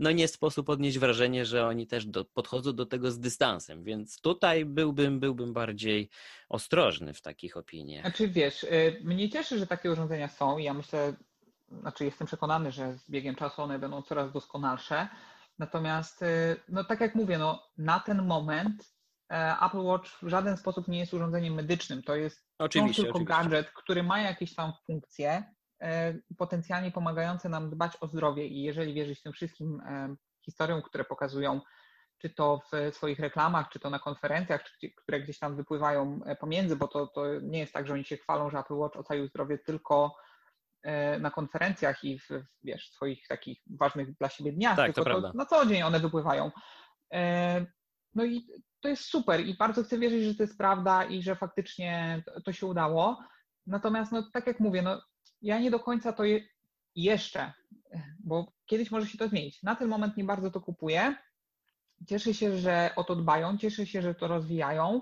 no 0.00 0.10
nie 0.10 0.28
sposób 0.28 0.68
odnieść 0.68 0.98
wrażenie, 0.98 1.44
że 1.44 1.66
oni 1.66 1.86
też 1.86 2.06
do, 2.06 2.24
podchodzą 2.24 2.72
do 2.72 2.86
tego 2.86 3.10
z 3.10 3.20
dystansem, 3.20 3.84
więc 3.84 4.20
tutaj 4.20 4.64
byłbym, 4.64 5.20
byłbym 5.20 5.52
bardziej 5.52 6.10
ostrożny 6.48 7.14
w 7.14 7.22
takich 7.22 7.56
opiniach. 7.56 8.02
Znaczy 8.02 8.28
wiesz, 8.28 8.64
y, 8.64 9.00
mnie 9.04 9.30
cieszy, 9.30 9.58
że 9.58 9.66
takie 9.66 9.92
urządzenia 9.92 10.28
są. 10.28 10.58
Ja 10.58 10.74
myślę, 10.74 11.14
znaczy 11.80 12.04
jestem 12.04 12.26
przekonany, 12.26 12.72
że 12.72 12.98
z 12.98 13.10
biegiem 13.10 13.34
czasu 13.34 13.62
one 13.62 13.78
będą 13.78 14.02
coraz 14.02 14.32
doskonalsze. 14.32 15.08
Natomiast, 15.58 16.22
y, 16.22 16.56
no 16.68 16.84
tak 16.84 17.00
jak 17.00 17.14
mówię, 17.14 17.38
no, 17.38 17.62
na 17.78 18.00
ten 18.00 18.26
moment 18.26 18.95
E, 18.95 18.95
Apple 19.28 19.82
Watch 19.82 20.10
w 20.22 20.28
żaden 20.28 20.56
sposób 20.56 20.88
nie 20.88 20.98
jest 20.98 21.14
urządzeniem 21.14 21.54
medycznym. 21.54 22.02
To 22.02 22.16
jest 22.16 22.46
oczywiście, 22.58 23.02
tylko 23.02 23.18
oczywiście. 23.18 23.42
gadżet, 23.42 23.70
który 23.70 24.02
ma 24.02 24.20
jakieś 24.20 24.54
tam 24.54 24.72
funkcje 24.86 25.44
e, 25.82 26.14
potencjalnie 26.38 26.90
pomagające 26.90 27.48
nam 27.48 27.70
dbać 27.70 27.92
o 28.00 28.06
zdrowie 28.06 28.46
i 28.46 28.62
jeżeli 28.62 28.94
wierzyć 28.94 29.22
tym 29.22 29.32
wszystkim 29.32 29.80
e, 29.80 30.16
historiom, 30.44 30.82
które 30.82 31.04
pokazują, 31.04 31.60
czy 32.18 32.30
to 32.30 32.60
w 32.72 32.94
swoich 32.94 33.18
reklamach, 33.18 33.68
czy 33.68 33.80
to 33.80 33.90
na 33.90 33.98
konferencjach, 33.98 34.64
czy, 34.64 34.90
które 34.96 35.20
gdzieś 35.20 35.38
tam 35.38 35.56
wypływają 35.56 36.20
pomiędzy, 36.40 36.76
bo 36.76 36.88
to, 36.88 37.06
to 37.06 37.40
nie 37.42 37.58
jest 37.58 37.72
tak, 37.72 37.86
że 37.86 37.94
oni 37.94 38.04
się 38.04 38.16
chwalą, 38.16 38.50
że 38.50 38.58
Apple 38.58 38.74
Watch 38.74 38.96
ocalił 38.96 39.28
zdrowie 39.28 39.58
tylko 39.58 40.16
na 41.20 41.30
konferencjach 41.30 42.04
i 42.04 42.18
w, 42.18 42.28
wiesz, 42.62 42.90
swoich 42.90 43.28
takich 43.28 43.58
ważnych 43.70 44.16
dla 44.16 44.28
siebie 44.28 44.52
dniach, 44.52 44.76
tak, 44.76 44.94
tylko 44.94 45.10
to, 45.10 45.22
to 45.22 45.32
na 45.34 45.46
co 45.46 45.66
dzień 45.66 45.82
one 45.82 46.00
wypływają. 46.00 46.50
No 48.16 48.24
i 48.24 48.46
to 48.80 48.88
jest 48.88 49.04
super 49.04 49.46
i 49.46 49.56
bardzo 49.56 49.82
chcę 49.82 49.98
wierzyć, 49.98 50.24
że 50.24 50.34
to 50.34 50.42
jest 50.42 50.58
prawda 50.58 51.04
i 51.04 51.22
że 51.22 51.36
faktycznie 51.36 52.22
to 52.44 52.52
się 52.52 52.66
udało. 52.66 53.18
Natomiast, 53.66 54.12
no, 54.12 54.30
tak 54.32 54.46
jak 54.46 54.60
mówię, 54.60 54.82
no, 54.82 55.02
ja 55.42 55.58
nie 55.58 55.70
do 55.70 55.80
końca 55.80 56.12
to 56.12 56.24
je, 56.24 56.40
jeszcze, 56.94 57.52
bo 58.20 58.52
kiedyś 58.66 58.90
może 58.90 59.06
się 59.06 59.18
to 59.18 59.28
zmienić. 59.28 59.62
Na 59.62 59.76
ten 59.76 59.88
moment 59.88 60.16
nie 60.16 60.24
bardzo 60.24 60.50
to 60.50 60.60
kupuję. 60.60 61.14
Cieszę 62.08 62.34
się, 62.34 62.58
że 62.58 62.90
o 62.96 63.04
to 63.04 63.16
dbają, 63.16 63.58
cieszę 63.58 63.86
się, 63.86 64.02
że 64.02 64.14
to 64.14 64.28
rozwijają, 64.28 65.00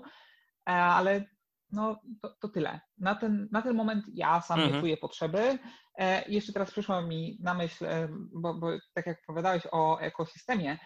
e, 0.69 0.71
ale 0.71 1.25
no, 1.71 2.01
to, 2.21 2.35
to 2.39 2.49
tyle. 2.49 2.79
Na 2.97 3.15
ten, 3.15 3.47
na 3.51 3.61
ten 3.61 3.75
moment 3.75 4.05
ja 4.13 4.41
sam 4.41 4.59
mhm. 4.59 4.75
nie 4.75 4.81
czuję 4.81 4.97
potrzeby. 4.97 5.59
E, 5.97 6.29
jeszcze 6.29 6.53
teraz 6.53 6.71
przyszło 6.71 7.01
mi 7.01 7.37
na 7.41 7.53
myśl, 7.53 7.85
e, 7.85 8.07
bo, 8.33 8.53
bo 8.53 8.67
tak 8.93 9.05
jak 9.05 9.19
opowiadałeś 9.23 9.67
o 9.71 9.99
ekosystemie, 9.99 10.77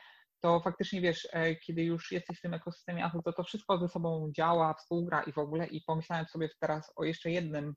to 0.42 0.60
faktycznie 0.60 1.02
wiesz, 1.02 1.28
e, 1.32 1.56
kiedy 1.56 1.84
już 1.84 2.12
jesteś 2.12 2.38
w 2.38 2.42
tym 2.42 2.54
ekosystemie 2.54 3.06
Apple, 3.06 3.22
to 3.26 3.34
to 3.34 3.44
wszystko 3.44 3.78
ze 3.78 3.88
sobą 3.88 4.32
działa, 4.36 4.74
współgra 4.74 5.24
i 5.24 5.34
w 5.34 5.38
ogóle 5.38 5.68
i 5.68 5.82
pomyślałem 5.82 6.26
sobie 6.26 6.50
teraz 6.60 6.94
o 6.96 7.04
jeszcze 7.04 7.32
jednym, 7.32 7.76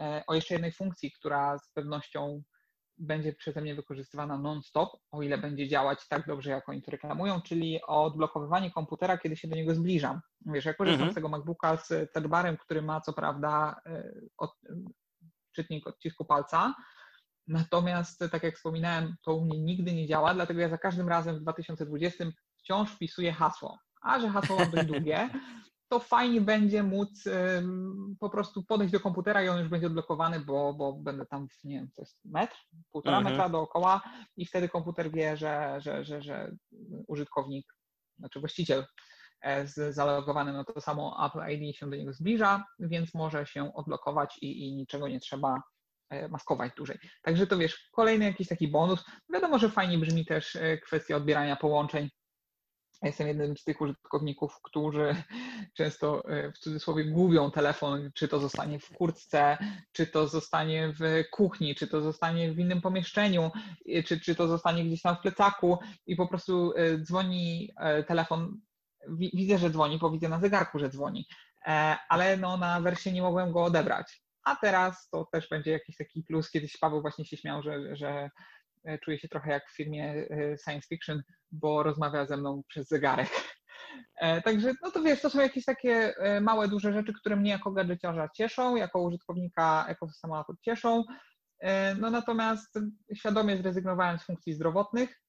e, 0.00 0.22
o 0.26 0.34
jeszcze 0.34 0.54
jednej 0.54 0.72
funkcji, 0.72 1.12
która 1.12 1.58
z 1.58 1.72
pewnością 1.72 2.42
będzie 2.98 3.32
przeze 3.32 3.60
mnie 3.60 3.74
wykorzystywana 3.74 4.38
non-stop, 4.38 4.90
o 5.10 5.22
ile 5.22 5.38
będzie 5.38 5.68
działać 5.68 6.08
tak 6.08 6.26
dobrze, 6.26 6.50
jak 6.50 6.68
oni 6.68 6.82
to 6.82 6.90
reklamują, 6.90 7.42
czyli 7.42 7.80
odblokowywanie 7.86 8.70
komputera, 8.70 9.18
kiedy 9.18 9.36
się 9.36 9.48
do 9.48 9.56
niego 9.56 9.74
zbliżam. 9.74 10.20
Wiesz, 10.46 10.64
ja 10.64 10.74
korzystam 10.74 11.08
mhm. 11.08 11.12
z 11.12 11.14
tego 11.14 11.28
MacBooka 11.28 11.76
z 11.76 12.12
touchbarem, 12.12 12.56
który 12.56 12.82
ma 12.82 13.00
co 13.00 13.12
prawda 13.12 13.80
e, 13.86 14.12
od, 14.38 14.50
czytnik 15.52 15.86
odcisku 15.86 16.24
palca, 16.24 16.74
Natomiast, 17.50 18.24
tak 18.32 18.42
jak 18.42 18.56
wspominałem, 18.56 19.16
to 19.22 19.34
u 19.34 19.44
mnie 19.44 19.58
nigdy 19.58 19.92
nie 19.92 20.06
działa, 20.06 20.34
dlatego 20.34 20.60
ja 20.60 20.68
za 20.68 20.78
każdym 20.78 21.08
razem 21.08 21.36
w 21.36 21.40
2020 21.40 22.24
wciąż 22.56 22.90
wpisuję 22.90 23.32
hasło. 23.32 23.78
A 24.02 24.20
że 24.20 24.28
hasło 24.28 24.56
mam 24.56 24.70
dość 24.70 24.86
długie, 24.86 25.30
to 25.88 25.98
fajnie 25.98 26.40
będzie 26.40 26.82
móc 26.82 27.24
po 28.20 28.30
prostu 28.30 28.62
podejść 28.62 28.92
do 28.92 29.00
komputera 29.00 29.42
i 29.42 29.48
on 29.48 29.58
już 29.58 29.68
będzie 29.68 29.86
odblokowany, 29.86 30.40
bo, 30.40 30.74
bo 30.74 30.92
będę 30.92 31.26
tam, 31.26 31.48
nie 31.64 31.74
wiem, 31.74 31.90
jest 31.98 32.24
metr, 32.24 32.56
półtora 32.92 33.18
mhm. 33.18 33.34
metra 33.34 33.48
dookoła 33.48 34.00
i 34.36 34.46
wtedy 34.46 34.68
komputer 34.68 35.12
wie, 35.12 35.36
że, 35.36 35.76
że, 35.78 36.04
że, 36.04 36.22
że 36.22 36.52
użytkownik, 37.08 37.74
znaczy 38.18 38.40
właściciel 38.40 38.86
e, 39.40 39.66
z 39.66 39.94
zalogowanym 39.94 40.56
na 40.56 40.64
to 40.64 40.80
samo 40.80 41.26
Apple 41.26 41.52
ID 41.52 41.76
się 41.76 41.90
do 41.90 41.96
niego 41.96 42.12
zbliża, 42.12 42.64
więc 42.78 43.14
może 43.14 43.46
się 43.46 43.74
odblokować 43.74 44.38
i, 44.42 44.68
i 44.68 44.76
niczego 44.76 45.08
nie 45.08 45.20
trzeba 45.20 45.62
maskować 46.28 46.72
dłużej. 46.76 46.98
Także 47.22 47.46
to 47.46 47.58
wiesz, 47.58 47.88
kolejny 47.92 48.24
jakiś 48.24 48.48
taki 48.48 48.68
bonus. 48.68 49.04
Wiadomo, 49.32 49.58
że 49.58 49.70
fajnie 49.70 49.98
brzmi 49.98 50.26
też 50.26 50.58
kwestia 50.82 51.16
odbierania 51.16 51.56
połączeń 51.56 52.10
ja 53.02 53.08
jestem 53.08 53.28
jednym 53.28 53.56
z 53.56 53.64
tych 53.64 53.80
użytkowników, 53.80 54.62
którzy 54.62 55.14
często 55.78 56.28
e, 56.28 56.52
w 56.52 56.58
cudzysłowie 56.58 57.04
gubią 57.04 57.50
telefon, 57.50 58.10
czy 58.14 58.28
to 58.28 58.40
zostanie 58.40 58.78
w 58.78 58.90
kurtce, 58.90 59.58
czy 59.92 60.06
to 60.06 60.28
zostanie 60.28 60.92
w 60.92 61.30
kuchni, 61.30 61.74
czy 61.74 61.86
to 61.86 62.00
zostanie 62.00 62.52
w 62.52 62.58
innym 62.58 62.80
pomieszczeniu, 62.80 63.50
e, 63.88 64.02
czy, 64.02 64.20
czy 64.20 64.34
to 64.34 64.48
zostanie 64.48 64.84
gdzieś 64.84 65.02
tam 65.02 65.16
w 65.16 65.20
plecaku 65.20 65.78
i 66.06 66.16
po 66.16 66.26
prostu 66.26 66.72
e, 66.76 66.98
dzwoni 66.98 67.70
telefon. 68.06 68.60
Widzę, 69.08 69.58
że 69.58 69.70
dzwoni, 69.70 69.98
bo 69.98 70.10
widzę 70.10 70.28
na 70.28 70.40
zegarku, 70.40 70.78
że 70.78 70.88
dzwoni, 70.88 71.26
ale 72.08 72.36
no, 72.36 72.56
na 72.56 72.80
wersję 72.80 73.12
nie 73.12 73.22
mogłem 73.22 73.52
go 73.52 73.64
odebrać. 73.64 74.22
A 74.44 74.56
teraz 74.56 75.08
to 75.08 75.28
też 75.32 75.48
będzie 75.48 75.70
jakiś 75.70 75.96
taki 75.96 76.22
plus. 76.22 76.50
Kiedyś 76.50 76.78
Paweł 76.78 77.00
właśnie 77.00 77.24
się 77.24 77.36
śmiał, 77.36 77.62
że, 77.62 77.96
że 77.96 78.30
E, 78.84 78.98
czuję 78.98 79.18
się 79.18 79.28
trochę 79.28 79.50
jak 79.50 79.70
w 79.70 79.76
filmie 79.76 80.26
e, 80.30 80.58
science 80.64 80.88
fiction, 80.88 81.22
bo 81.52 81.82
rozmawia 81.82 82.26
ze 82.26 82.36
mną 82.36 82.62
przez 82.68 82.88
zegarek. 82.88 83.28
E, 84.16 84.42
także, 84.42 84.72
no 84.82 84.90
to 84.90 85.02
wiesz, 85.02 85.20
to 85.20 85.30
są 85.30 85.40
jakieś 85.40 85.64
takie 85.64 86.14
małe, 86.40 86.68
duże 86.68 86.92
rzeczy, 86.92 87.12
które 87.12 87.36
mnie 87.36 87.50
jako 87.50 87.70
gadżeciarza 87.70 88.28
cieszą, 88.36 88.76
jako 88.76 89.02
użytkownika 89.02 89.86
ekosystemu 89.88 90.36
Apple 90.36 90.54
cieszą. 90.62 91.04
No 91.98 92.10
natomiast 92.10 92.78
świadomie 93.14 93.56
zrezygnowałem 93.56 94.18
z 94.18 94.22
funkcji 94.22 94.54
zdrowotnych. 94.54 95.22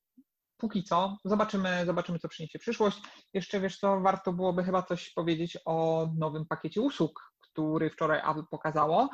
Póki 0.57 0.84
co, 0.84 1.18
zobaczymy, 1.26 1.86
zobaczymy, 1.86 2.20
co 2.20 2.30
przyniesie 2.30 2.59
przyszłość. 2.59 3.01
Jeszcze 3.34 3.59
wiesz 3.59 3.78
co, 3.78 4.01
warto 4.01 4.34
byłoby 4.34 4.64
chyba 4.64 4.84
coś 4.84 5.14
powiedzieć 5.14 5.57
o 5.66 6.07
nowym 6.18 6.45
pakiecie 6.45 6.82
usług, 6.82 7.30
który 7.54 7.89
wczoraj 7.89 8.20
Apple 8.20 8.43
pokazało 8.52 9.10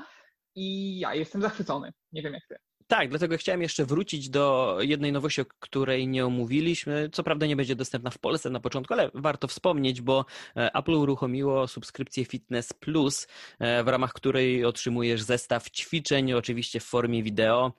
i 0.55 0.99
ja 0.99 1.15
jestem 1.15 1.41
zachwycony. 1.41 1.93
Nie 2.11 2.21
wiem 2.21 2.33
jak 2.33 2.47
ty. 2.47 2.55
Tak, 2.87 3.09
dlatego 3.09 3.37
chciałem 3.37 3.61
jeszcze 3.61 3.85
wrócić 3.85 4.29
do 4.29 4.77
jednej 4.81 5.11
nowości, 5.11 5.41
o 5.41 5.45
której 5.59 6.07
nie 6.07 6.25
omówiliśmy. 6.25 7.09
Co 7.13 7.23
prawda 7.23 7.45
nie 7.45 7.55
będzie 7.55 7.75
dostępna 7.75 8.09
w 8.09 8.17
Polsce 8.17 8.49
na 8.49 8.59
początku, 8.59 8.93
ale 8.93 9.11
warto 9.13 9.47
wspomnieć, 9.47 10.01
bo 10.01 10.25
e, 10.55 10.75
Apple 10.75 10.93
uruchomiło 10.93 11.67
subskrypcję 11.67 12.25
Fitness 12.25 12.73
Plus, 12.73 13.27
e, 13.59 13.83
w 13.83 13.87
ramach 13.87 14.13
której 14.13 14.65
otrzymujesz 14.65 15.21
zestaw 15.21 15.69
ćwiczeń, 15.69 16.33
oczywiście 16.33 16.79
w 16.79 16.83
formie 16.83 17.23
wideo 17.23 17.73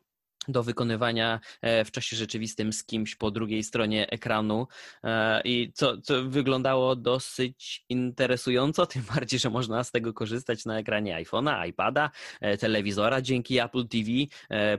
do 0.48 0.62
wykonywania 0.62 1.40
e, 1.62 1.84
w 1.84 1.90
czasie 1.90 2.16
rzeczywistym 2.16 2.72
z 2.72 2.84
kimś 2.84 3.16
po 3.16 3.30
drugiej 3.30 3.62
stronie 3.62 4.10
ekranu 4.10 4.66
e, 5.04 5.40
i 5.44 5.72
co, 5.74 6.00
co 6.00 6.24
wyglądało 6.24 6.96
dosyć 6.96 7.84
interesująco, 7.88 8.86
tym 8.86 9.02
bardziej, 9.14 9.40
że 9.40 9.50
można 9.50 9.84
z 9.84 9.90
tego 9.90 10.12
korzystać 10.12 10.64
na 10.64 10.78
ekranie 10.78 11.24
iPhone'a, 11.24 11.68
iPada, 11.68 12.10
e, 12.40 12.58
telewizora. 12.58 13.22
Dzięki 13.22 13.58
Apple 13.58 13.88
TV 13.88 14.10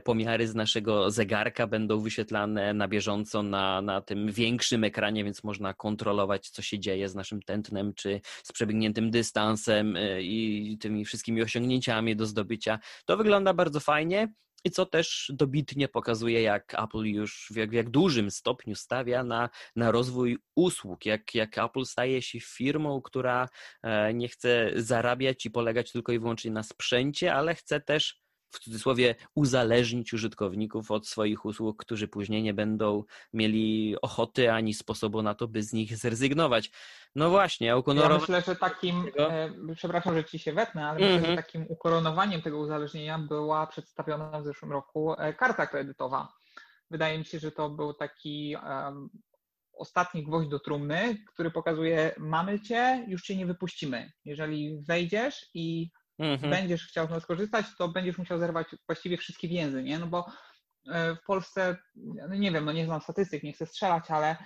pomiary 0.04 0.48
z 0.48 0.54
naszego 0.54 1.10
zegarka 1.10 1.66
będą 1.66 2.00
wyświetlane 2.00 2.74
na 2.74 2.88
bieżąco 2.88 3.42
na, 3.42 3.82
na 3.82 4.00
tym 4.00 4.32
większym 4.32 4.84
ekranie, 4.84 5.24
więc 5.24 5.44
można 5.44 5.74
kontrolować, 5.74 6.50
co 6.50 6.62
się 6.62 6.78
dzieje 6.78 7.08
z 7.08 7.14
naszym 7.14 7.42
tętnem, 7.42 7.94
czy 7.94 8.20
z 8.42 8.52
przebiegniętym 8.52 9.10
dystansem 9.10 9.98
i 10.20 10.78
tymi 10.80 11.04
wszystkimi 11.04 11.42
osiągnięciami 11.42 12.16
do 12.16 12.26
zdobycia. 12.26 12.78
To 13.04 13.16
wygląda 13.16 13.54
bardzo 13.54 13.80
fajnie. 13.80 14.28
I 14.64 14.70
co 14.70 14.86
też 14.86 15.32
dobitnie 15.34 15.88
pokazuje, 15.88 16.42
jak 16.42 16.74
Apple 16.74 17.04
już 17.04 17.46
w 17.50 17.56
jak, 17.56 17.70
w 17.70 17.72
jak 17.72 17.90
dużym 17.90 18.30
stopniu 18.30 18.74
stawia 18.74 19.24
na, 19.24 19.48
na 19.76 19.90
rozwój 19.90 20.38
usług, 20.56 21.06
jak, 21.06 21.34
jak 21.34 21.58
Apple 21.58 21.84
staje 21.84 22.22
się 22.22 22.40
firmą, 22.40 23.02
która 23.02 23.48
e, 23.82 24.14
nie 24.14 24.28
chce 24.28 24.70
zarabiać 24.76 25.46
i 25.46 25.50
polegać 25.50 25.92
tylko 25.92 26.12
i 26.12 26.18
wyłącznie 26.18 26.50
na 26.50 26.62
sprzęcie, 26.62 27.34
ale 27.34 27.54
chce 27.54 27.80
też 27.80 28.20
w 28.50 28.58
cudzysłowie 28.58 29.14
uzależnić 29.34 30.12
użytkowników 30.12 30.90
od 30.90 31.08
swoich 31.08 31.44
usług, 31.44 31.84
którzy 31.84 32.08
później 32.08 32.42
nie 32.42 32.54
będą 32.54 33.04
mieli 33.32 33.96
ochoty 34.02 34.52
ani 34.52 34.74
sposobu 34.74 35.22
na 35.22 35.34
to, 35.34 35.48
by 35.48 35.62
z 35.62 35.72
nich 35.72 35.96
zrezygnować. 35.96 36.70
No 37.14 37.30
właśnie, 37.30 37.76
ukonorowanie... 37.76 38.14
Ja 38.14 38.20
myślę, 38.20 38.54
że 38.54 38.56
takim, 38.56 39.06
e, 39.18 39.74
przepraszam, 39.74 40.14
że 40.14 40.24
ci 40.24 40.38
się 40.38 40.52
wetnę, 40.52 40.86
ale 40.86 40.94
myślę, 40.94 41.12
że 41.12 41.18
mhm. 41.18 41.36
takim 41.36 41.66
ukoronowaniem 41.68 42.42
tego 42.42 42.58
uzależnienia 42.58 43.18
była 43.18 43.66
przedstawiona 43.66 44.40
w 44.40 44.44
zeszłym 44.44 44.72
roku 44.72 45.14
e, 45.18 45.34
karta 45.34 45.66
kredytowa. 45.66 46.28
Wydaje 46.90 47.18
mi 47.18 47.24
się, 47.24 47.38
że 47.38 47.52
to 47.52 47.70
był 47.70 47.94
taki 47.94 48.56
um, 48.64 49.10
ostatni 49.72 50.24
gwoźdź 50.24 50.50
do 50.50 50.58
trumny, 50.58 51.16
który 51.26 51.50
pokazuje, 51.50 52.14
mamy 52.18 52.60
cię, 52.60 53.04
już 53.08 53.22
cię 53.22 53.36
nie 53.36 53.46
wypuścimy. 53.46 54.12
Jeżeli 54.24 54.82
wejdziesz 54.88 55.50
i 55.54 55.90
mhm. 56.20 56.50
będziesz 56.50 56.86
chciał 56.86 57.06
z 57.06 57.10
nas 57.10 57.22
skorzystać, 57.22 57.66
to 57.78 57.88
będziesz 57.88 58.18
musiał 58.18 58.38
zerwać 58.38 58.66
właściwie 58.86 59.16
wszystkie 59.16 59.48
więzy, 59.48 59.82
nie? 59.82 59.98
No 59.98 60.06
bo 60.06 60.26
e, 60.88 61.14
w 61.14 61.22
Polsce, 61.22 61.76
no 62.28 62.34
nie 62.34 62.52
wiem, 62.52 62.64
no 62.64 62.72
nie 62.72 62.84
znam 62.84 63.00
statystyk, 63.00 63.42
nie 63.42 63.52
chcę 63.52 63.66
strzelać, 63.66 64.10
ale 64.10 64.36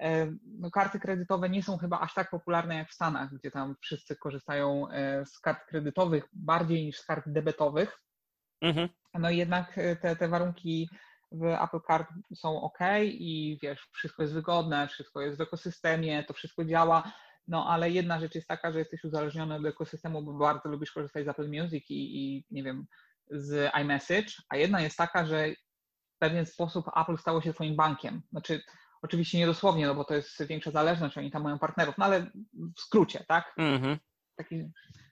e, 0.00 0.32
no 0.44 0.70
karty 0.70 1.00
kredytowe 1.00 1.50
nie 1.50 1.62
są 1.62 1.78
chyba 1.78 2.00
aż 2.00 2.14
tak 2.14 2.30
popularne 2.30 2.74
jak 2.74 2.90
w 2.90 2.94
Stanach, 2.94 3.34
gdzie 3.34 3.50
tam 3.50 3.76
wszyscy 3.80 4.16
korzystają 4.16 4.90
e, 4.90 5.26
z 5.26 5.40
kart 5.40 5.66
kredytowych 5.66 6.24
bardziej 6.32 6.84
niż 6.84 6.98
z 6.98 7.06
kart 7.06 7.24
debetowych. 7.26 7.98
Mhm. 8.62 8.88
No 9.14 9.30
i 9.30 9.36
jednak 9.36 9.80
te, 10.00 10.16
te 10.16 10.28
warunki 10.28 10.88
w 11.32 11.44
Apple 11.44 11.80
Card 11.86 12.08
są 12.34 12.62
ok 12.62 12.78
i 13.02 13.58
wiesz, 13.62 13.88
wszystko 13.92 14.22
jest 14.22 14.34
wygodne, 14.34 14.88
wszystko 14.88 15.20
jest 15.20 15.38
w 15.38 15.40
ekosystemie, 15.40 16.24
to 16.24 16.34
wszystko 16.34 16.64
działa. 16.64 17.12
No 17.50 17.66
ale 17.66 17.90
jedna 17.90 18.20
rzecz 18.20 18.34
jest 18.34 18.48
taka, 18.48 18.72
że 18.72 18.78
jesteś 18.78 19.04
uzależniony 19.04 19.54
od 19.54 19.66
ekosystemu, 19.66 20.22
bo 20.22 20.32
bardzo 20.32 20.68
lubisz 20.68 20.92
korzystać 20.92 21.24
z 21.24 21.28
Apple 21.28 21.48
Music 21.48 21.90
i, 21.90 22.18
i 22.18 22.46
nie 22.50 22.62
wiem, 22.62 22.86
z 23.30 23.74
iMessage, 23.80 24.32
a 24.48 24.56
jedna 24.56 24.80
jest 24.80 24.96
taka, 24.96 25.26
że 25.26 25.48
w 26.16 26.18
pewien 26.18 26.46
sposób 26.46 26.86
Apple 26.96 27.16
stało 27.16 27.42
się 27.42 27.54
twoim 27.54 27.76
bankiem. 27.76 28.22
Znaczy, 28.30 28.62
oczywiście 29.02 29.38
nie 29.38 29.46
dosłownie, 29.46 29.86
no 29.86 29.94
bo 29.94 30.04
to 30.04 30.14
jest 30.14 30.46
większa 30.46 30.70
zależność, 30.70 31.18
oni 31.18 31.30
tam 31.30 31.42
mają 31.42 31.58
partnerów, 31.58 31.98
no 31.98 32.04
ale 32.04 32.30
w 32.76 32.80
skrócie, 32.80 33.24
tak? 33.28 33.54
Mm-hmm. 33.58 33.98
Taki, 34.36 34.70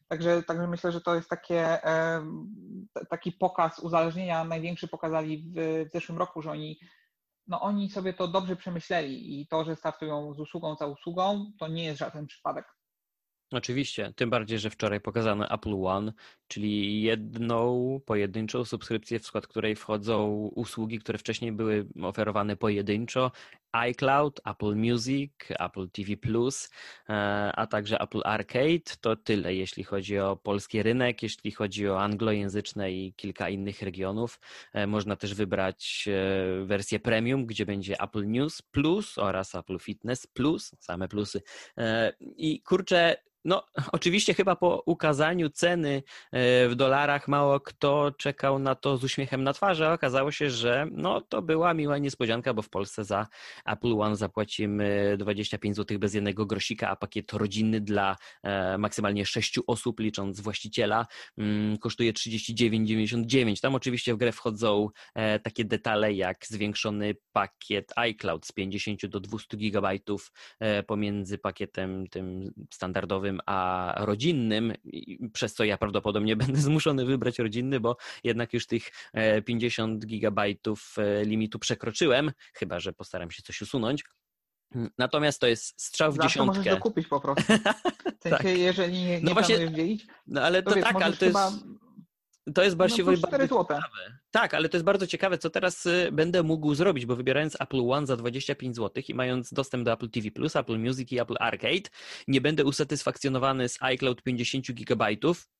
także, 0.08 0.42
także 0.42 0.68
myślę, 0.68 0.92
że 0.92 1.00
to 1.00 1.14
jest 1.14 1.28
takie, 1.30 1.78
taki 3.10 3.32
pokaz 3.32 3.78
uzależnienia, 3.78 4.44
największy 4.44 4.88
pokazali 4.88 5.52
w, 5.56 5.88
w 5.88 5.92
zeszłym 5.92 6.18
roku, 6.18 6.42
że 6.42 6.50
oni 6.50 6.80
no 7.48 7.60
oni 7.60 7.90
sobie 7.90 8.12
to 8.12 8.28
dobrze 8.28 8.56
przemyśleli 8.56 9.40
i 9.40 9.46
to, 9.46 9.64
że 9.64 9.76
startują 9.76 10.34
z 10.34 10.40
usługą 10.40 10.76
za 10.76 10.86
usługą, 10.86 11.52
to 11.58 11.68
nie 11.68 11.84
jest 11.84 11.98
żaden 11.98 12.26
przypadek. 12.26 12.77
Oczywiście, 13.52 14.12
tym 14.16 14.30
bardziej, 14.30 14.58
że 14.58 14.70
wczoraj 14.70 15.00
pokazano 15.00 15.50
Apple 15.50 15.84
One, 15.84 16.12
czyli 16.48 17.02
jedną 17.02 18.00
pojedynczą 18.06 18.64
subskrypcję, 18.64 19.18
w 19.18 19.26
skład 19.26 19.46
której 19.46 19.76
wchodzą 19.76 20.28
usługi, 20.54 20.98
które 20.98 21.18
wcześniej 21.18 21.52
były 21.52 21.86
oferowane 22.02 22.56
pojedynczo, 22.56 23.32
iCloud, 23.72 24.40
Apple 24.44 24.76
Music, 24.76 25.32
Apple 25.50 25.88
TV 25.90 26.12
e, 27.08 27.52
a 27.56 27.66
także 27.66 27.98
Apple 28.00 28.20
Arcade. 28.24 28.96
To 29.00 29.16
tyle, 29.16 29.54
jeśli 29.54 29.84
chodzi 29.84 30.18
o 30.18 30.36
polski 30.36 30.82
rynek, 30.82 31.22
jeśli 31.22 31.50
chodzi 31.50 31.88
o 31.88 32.02
anglojęzyczne 32.02 32.92
i 32.92 33.12
kilka 33.12 33.48
innych 33.48 33.82
regionów. 33.82 34.40
E, 34.72 34.86
można 34.86 35.16
też 35.16 35.34
wybrać 35.34 36.08
e, 36.08 36.64
wersję 36.64 37.00
premium, 37.00 37.46
gdzie 37.46 37.66
będzie 37.66 38.00
Apple 38.00 38.26
News 38.26 38.62
Plus 38.62 39.18
oraz 39.18 39.54
Apple 39.54 39.78
Fitness 39.78 40.26
Plus, 40.26 40.74
same 40.78 41.08
plusy. 41.08 41.42
I 42.36 42.62
kurczę, 42.62 43.16
no, 43.44 43.66
oczywiście 43.92 44.34
chyba 44.34 44.56
po 44.56 44.82
ukazaniu 44.86 45.50
ceny 45.50 46.02
e, 46.32 46.68
w 46.68 46.74
dolarach 46.74 47.28
mało 47.28 47.60
kto 47.60 48.12
czekał 48.18 48.58
na 48.58 48.74
to 48.74 48.96
z 48.96 49.04
uśmiechem 49.04 49.44
na 49.44 49.52
twarzy, 49.52 49.86
a 49.86 49.92
okazało 49.92 50.32
się, 50.32 50.50
że 50.50 50.86
no, 50.92 51.20
to 51.20 51.42
była 51.42 51.74
miła 51.74 51.98
niespodzianka, 51.98 52.54
bo 52.54 52.62
w 52.62 52.70
Polsce 52.70 53.04
za 53.04 53.26
Apple 53.66 54.00
One 54.00 54.16
zapłacimy 54.16 55.16
25 55.18 55.76
zł 55.76 55.98
bez 55.98 56.14
jednego 56.14 56.46
grosika, 56.46 56.88
a 56.88 56.96
pakiet 56.96 57.32
rodzinny 57.32 57.80
dla 57.80 58.16
e, 58.42 58.78
maksymalnie 58.78 59.26
6 59.26 59.58
osób, 59.66 60.00
licząc 60.00 60.40
właściciela, 60.40 61.06
mm, 61.38 61.78
kosztuje 61.78 62.12
39,99. 62.12 63.60
Tam 63.60 63.74
oczywiście 63.74 64.14
w 64.14 64.16
grę 64.16 64.32
wchodzą 64.32 64.88
e, 65.14 65.38
takie 65.38 65.64
detale 65.64 66.12
jak 66.12 66.46
zwiększony 66.46 67.14
pakiet 67.32 67.92
iCloud 67.96 68.46
z 68.46 68.52
50 68.52 69.06
do 69.06 69.20
200 69.20 69.56
GB 69.56 69.88
pomiędzy 70.86 71.38
pakietem 71.38 72.06
tym 72.06 72.52
standardowym 72.70 73.27
a 73.46 73.94
rodzinnym, 73.98 74.72
przez 75.32 75.54
co 75.54 75.64
ja 75.64 75.78
prawdopodobnie 75.78 76.36
będę 76.46 76.60
zmuszony 76.60 77.04
wybrać 77.04 77.38
rodzinny, 77.38 77.80
bo 77.80 77.96
jednak 78.24 78.52
już 78.52 78.66
tych 78.66 78.90
50 79.44 80.04
e, 80.04 80.06
gigabajtów 80.06 80.96
e, 80.98 81.24
limitu 81.24 81.58
przekroczyłem, 81.58 82.32
chyba 82.54 82.80
że 82.80 82.92
postaram 82.92 83.30
się 83.30 83.42
coś 83.42 83.62
usunąć. 83.62 84.04
Natomiast 84.98 85.40
to 85.40 85.46
jest 85.46 85.82
strzał 85.82 86.12
w 86.12 86.16
Zawsze 86.16 86.28
dziesiątkę. 86.28 86.58
możesz 86.58 86.74
dokupić 86.74 87.06
po 87.06 87.20
prostu. 87.20 87.52
W 88.18 88.22
sensie, 88.22 88.38
tak. 88.44 88.58
jeżeli 88.58 89.02
nie, 89.02 89.20
no 89.22 89.32
właśnie, 89.32 89.72
dzielić, 89.72 90.06
no 90.26 90.42
ale 90.42 90.62
to, 90.62 90.70
to 90.70 90.76
wiesz, 90.76 90.84
tak, 90.84 91.02
ale 91.02 91.16
to 91.16 91.24
jest... 91.24 91.38
Chyba 91.38 91.52
To 92.54 92.64
jest 92.64 92.76
właściwie 92.76 93.12
no, 93.12 93.18
bardzo 93.18 93.48
ciekawe. 93.48 93.80
Tak, 94.30 94.54
ale 94.54 94.68
to 94.68 94.76
jest 94.76 94.84
bardzo 94.84 95.06
ciekawe, 95.06 95.38
co 95.38 95.50
teraz 95.50 95.86
y, 95.86 96.08
będę 96.12 96.42
mógł 96.42 96.74
zrobić, 96.74 97.06
bo 97.06 97.16
wybierając 97.16 97.60
Apple 97.60 97.90
One 97.90 98.06
za 98.06 98.16
25 98.16 98.76
zł 98.76 99.02
i 99.08 99.14
mając 99.14 99.52
dostęp 99.52 99.84
do 99.84 99.92
Apple 99.92 100.10
TV+, 100.10 100.28
Apple 100.54 100.78
Music 100.78 101.12
i 101.12 101.20
Apple 101.20 101.36
Arcade, 101.40 101.90
nie 102.28 102.40
będę 102.40 102.64
usatysfakcjonowany 102.64 103.68
z 103.68 103.82
iCloud 103.82 104.22
50 104.22 104.72
GB, 104.72 105.06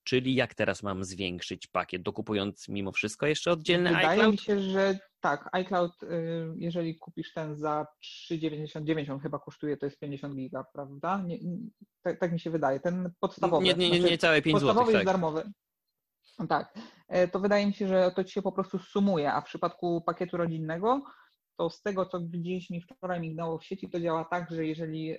czyli 0.05 0.35
jak 0.35 0.55
teraz 0.55 0.83
mam 0.83 1.05
zwiększyć 1.05 1.67
pakiet, 1.67 2.03
dokupując 2.03 2.69
mimo 2.69 2.93
wszystko 2.93 3.27
jeszcze 3.27 3.53
oddzielny 3.53 3.91
Wydaje 3.91 4.09
iCloud? 4.09 4.33
mi 4.33 4.39
się, 4.39 4.61
że 4.61 4.99
tak, 5.21 5.49
iCloud, 5.53 6.03
y, 6.03 6.07
jeżeli 6.57 6.99
kupisz 6.99 7.33
ten 7.33 7.57
za 7.57 7.87
3,99, 8.33 9.13
on 9.13 9.21
chyba 9.21 9.39
kosztuje, 9.39 9.77
to 9.77 9.87
jest 9.87 9.99
50 9.99 10.35
giga, 10.35 10.65
prawda? 10.73 11.23
Nie, 11.27 11.39
tak, 12.03 12.21
tak, 12.21 12.33
mi 12.33 12.41
się 12.41 12.51
wydaje. 12.51 12.81
Ten 12.81 13.13
podstawowy. 13.21 13.65
Nie, 13.65 13.75
nie, 13.75 13.91
nie, 13.91 13.99
znaczy, 13.99 14.13
nie 14.13 14.19
całe 14.19 14.43
5 14.43 14.61
zł. 14.61 14.69
Podstawowy 14.69 14.93
tak. 14.93 15.01
jest 15.01 15.13
darmowy. 15.13 15.53
Tak, 16.49 16.75
e, 17.09 17.29
to 17.29 17.41
wydaje 17.41 17.67
mi 17.67 17.75
się, 17.75 17.89
że 17.89 18.13
to 18.17 18.25
ci 18.25 18.33
się 18.33 18.43
po 18.43 18.53
prostu 18.53 18.79
sumuje, 18.79 19.33
a 19.33 19.41
w 19.41 19.45
przypadku 19.45 20.03
pakietu 20.07 20.37
rodzinnego, 20.37 21.03
to 21.57 21.71
z 21.71 21.83
tego, 21.83 22.07
co 22.07 22.21
gdzieś 22.21 22.71
mi 22.71 22.81
wczoraj 22.81 23.21
mignęło 23.21 23.59
w 23.59 23.65
sieci, 23.65 23.91
to 23.91 24.01
działa 24.01 24.25
tak, 24.25 24.51
że 24.51 24.67
jeżeli 24.67 25.11
e, 25.11 25.19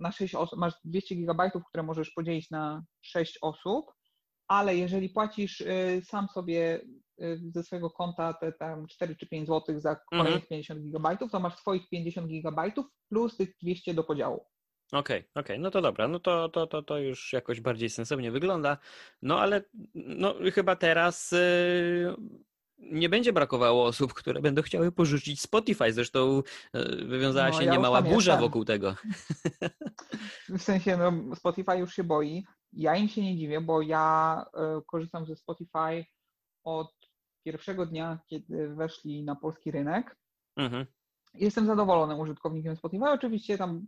na 0.00 0.12
6 0.12 0.34
osób 0.34 0.58
masz 0.58 0.74
200 0.84 1.14
gigabajtów, 1.14 1.62
które 1.68 1.82
możesz 1.82 2.10
podzielić 2.10 2.50
na 2.50 2.84
6 3.02 3.38
osób, 3.42 3.92
ale 4.48 4.76
jeżeli 4.76 5.08
płacisz 5.08 5.60
e, 5.60 6.02
sam 6.02 6.28
sobie 6.28 6.80
ze 7.52 7.62
swojego 7.62 7.90
konta 7.90 8.34
te 8.34 8.52
tam 8.52 8.86
4 8.86 9.16
czy 9.16 9.26
5 9.26 9.48
zł 9.48 9.80
za 9.80 9.96
kolejnych 10.10 10.34
mhm. 10.34 10.48
50 10.48 10.80
gigabajtów, 10.80 11.30
to 11.30 11.40
masz 11.40 11.56
swoich 11.56 11.88
50 11.88 12.28
gigabajtów 12.28 12.86
plus 13.08 13.36
tych 13.36 13.56
200 13.62 13.94
do 13.94 14.04
podziału. 14.04 14.44
Okej, 14.92 15.00
okay, 15.00 15.18
okej, 15.18 15.56
okay. 15.56 15.58
no 15.58 15.70
to 15.70 15.82
dobra, 15.82 16.08
no 16.08 16.20
to, 16.20 16.48
to, 16.48 16.66
to, 16.66 16.82
to 16.82 16.98
już 16.98 17.32
jakoś 17.32 17.60
bardziej 17.60 17.90
sensownie 17.90 18.30
wygląda. 18.30 18.78
No 19.22 19.40
ale 19.40 19.62
no, 19.94 20.34
chyba 20.54 20.76
teraz 20.76 21.32
yy, 21.32 22.14
nie 22.78 23.08
będzie 23.08 23.32
brakowało 23.32 23.84
osób, 23.84 24.14
które 24.14 24.40
będą 24.40 24.62
chciały 24.62 24.92
porzucić 24.92 25.40
Spotify. 25.40 25.92
Zresztą 25.92 26.42
yy, 26.74 27.04
wywiązała 27.04 27.48
no, 27.48 27.58
się 27.58 27.64
ja 27.64 27.72
niemała 27.72 28.02
burza 28.02 28.36
wokół 28.36 28.64
tego. 28.64 28.96
W 30.48 30.62
sensie, 30.62 30.96
no, 30.96 31.36
Spotify 31.36 31.76
już 31.78 31.94
się 31.94 32.04
boi. 32.04 32.44
Ja 32.72 32.96
im 32.96 33.08
się 33.08 33.22
nie 33.22 33.36
dziwię, 33.36 33.60
bo 33.60 33.82
ja 33.82 34.44
yy, 34.54 34.82
korzystam 34.86 35.26
ze 35.26 35.36
Spotify 35.36 36.04
od 36.64 36.92
pierwszego 37.44 37.86
dnia, 37.86 38.18
kiedy 38.26 38.68
weszli 38.68 39.24
na 39.24 39.36
polski 39.36 39.70
rynek. 39.70 40.16
Mhm. 40.56 40.86
Jestem 41.34 41.66
zadowolonym 41.66 42.18
użytkownikiem 42.18 42.76
Spotify. 42.76 43.04
Oczywiście 43.04 43.58
tam 43.58 43.86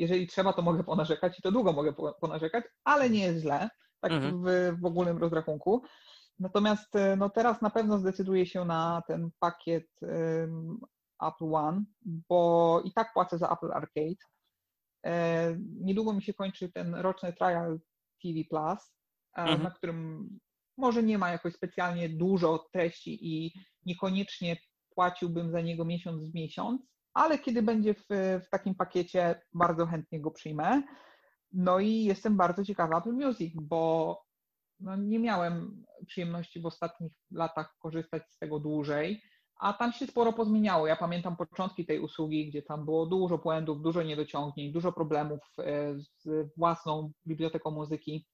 jeżeli 0.00 0.26
trzeba, 0.26 0.52
to 0.52 0.62
mogę 0.62 0.84
ponarzekać 0.84 1.38
i 1.38 1.42
to 1.42 1.52
długo 1.52 1.72
mogę 1.72 1.92
ponarzekać, 2.20 2.64
ale 2.84 3.10
nie 3.10 3.20
jest 3.20 3.40
źle, 3.40 3.70
tak 4.00 4.12
mhm. 4.12 4.42
w, 4.44 4.80
w 4.80 4.84
ogólnym 4.84 5.18
rozrachunku. 5.18 5.82
Natomiast 6.38 6.96
e, 6.96 7.16
no 7.16 7.30
teraz 7.30 7.62
na 7.62 7.70
pewno 7.70 7.98
zdecyduję 7.98 8.46
się 8.46 8.64
na 8.64 9.02
ten 9.06 9.30
pakiet 9.38 9.86
um, 10.02 10.80
Apple 11.22 11.54
One, 11.54 11.84
bo 12.28 12.82
i 12.84 12.92
tak 12.92 13.12
płacę 13.12 13.38
za 13.38 13.50
Apple 13.52 13.72
Arcade. 13.72 14.24
E, 15.06 15.56
niedługo 15.80 16.12
mi 16.12 16.22
się 16.22 16.34
kończy 16.34 16.72
ten 16.72 16.94
roczny 16.94 17.32
trial 17.32 17.80
TV 18.22 18.38
Plus, 18.50 18.94
e, 19.36 19.42
mhm. 19.42 19.62
na 19.62 19.70
którym 19.70 20.28
może 20.76 21.02
nie 21.02 21.18
ma 21.18 21.30
jakoś 21.30 21.54
specjalnie 21.54 22.08
dużo 22.08 22.68
treści 22.72 23.18
i 23.22 23.52
niekoniecznie 23.86 24.56
płaciłbym 24.94 25.50
za 25.50 25.60
niego 25.60 25.84
miesiąc 25.84 26.30
w 26.30 26.34
miesiąc, 26.34 26.82
ale 27.14 27.38
kiedy 27.38 27.62
będzie 27.62 27.94
w, 27.94 28.06
w 28.44 28.50
takim 28.50 28.74
pakiecie, 28.74 29.42
bardzo 29.52 29.86
chętnie 29.86 30.20
go 30.20 30.30
przyjmę. 30.30 30.82
No 31.52 31.78
i 31.78 32.04
jestem 32.04 32.36
bardzo 32.36 32.64
ciekawa 32.64 32.98
Apple 32.98 33.12
Music, 33.12 33.54
bo 33.54 34.22
no 34.80 34.96
nie 34.96 35.18
miałem 35.18 35.84
przyjemności 36.06 36.60
w 36.60 36.66
ostatnich 36.66 37.12
latach 37.30 37.76
korzystać 37.78 38.22
z 38.30 38.38
tego 38.38 38.58
dłużej, 38.58 39.22
a 39.60 39.72
tam 39.72 39.92
się 39.92 40.06
sporo 40.06 40.32
pozmieniało. 40.32 40.86
Ja 40.86 40.96
pamiętam 40.96 41.36
początki 41.36 41.86
tej 41.86 42.00
usługi, 42.00 42.48
gdzie 42.48 42.62
tam 42.62 42.84
było 42.84 43.06
dużo 43.06 43.38
błędów, 43.38 43.82
dużo 43.82 44.02
niedociągnięć, 44.02 44.72
dużo 44.72 44.92
problemów 44.92 45.40
e, 45.58 45.94
z 45.98 46.48
własną 46.56 47.12
biblioteką 47.26 47.70
muzyki. 47.70 48.26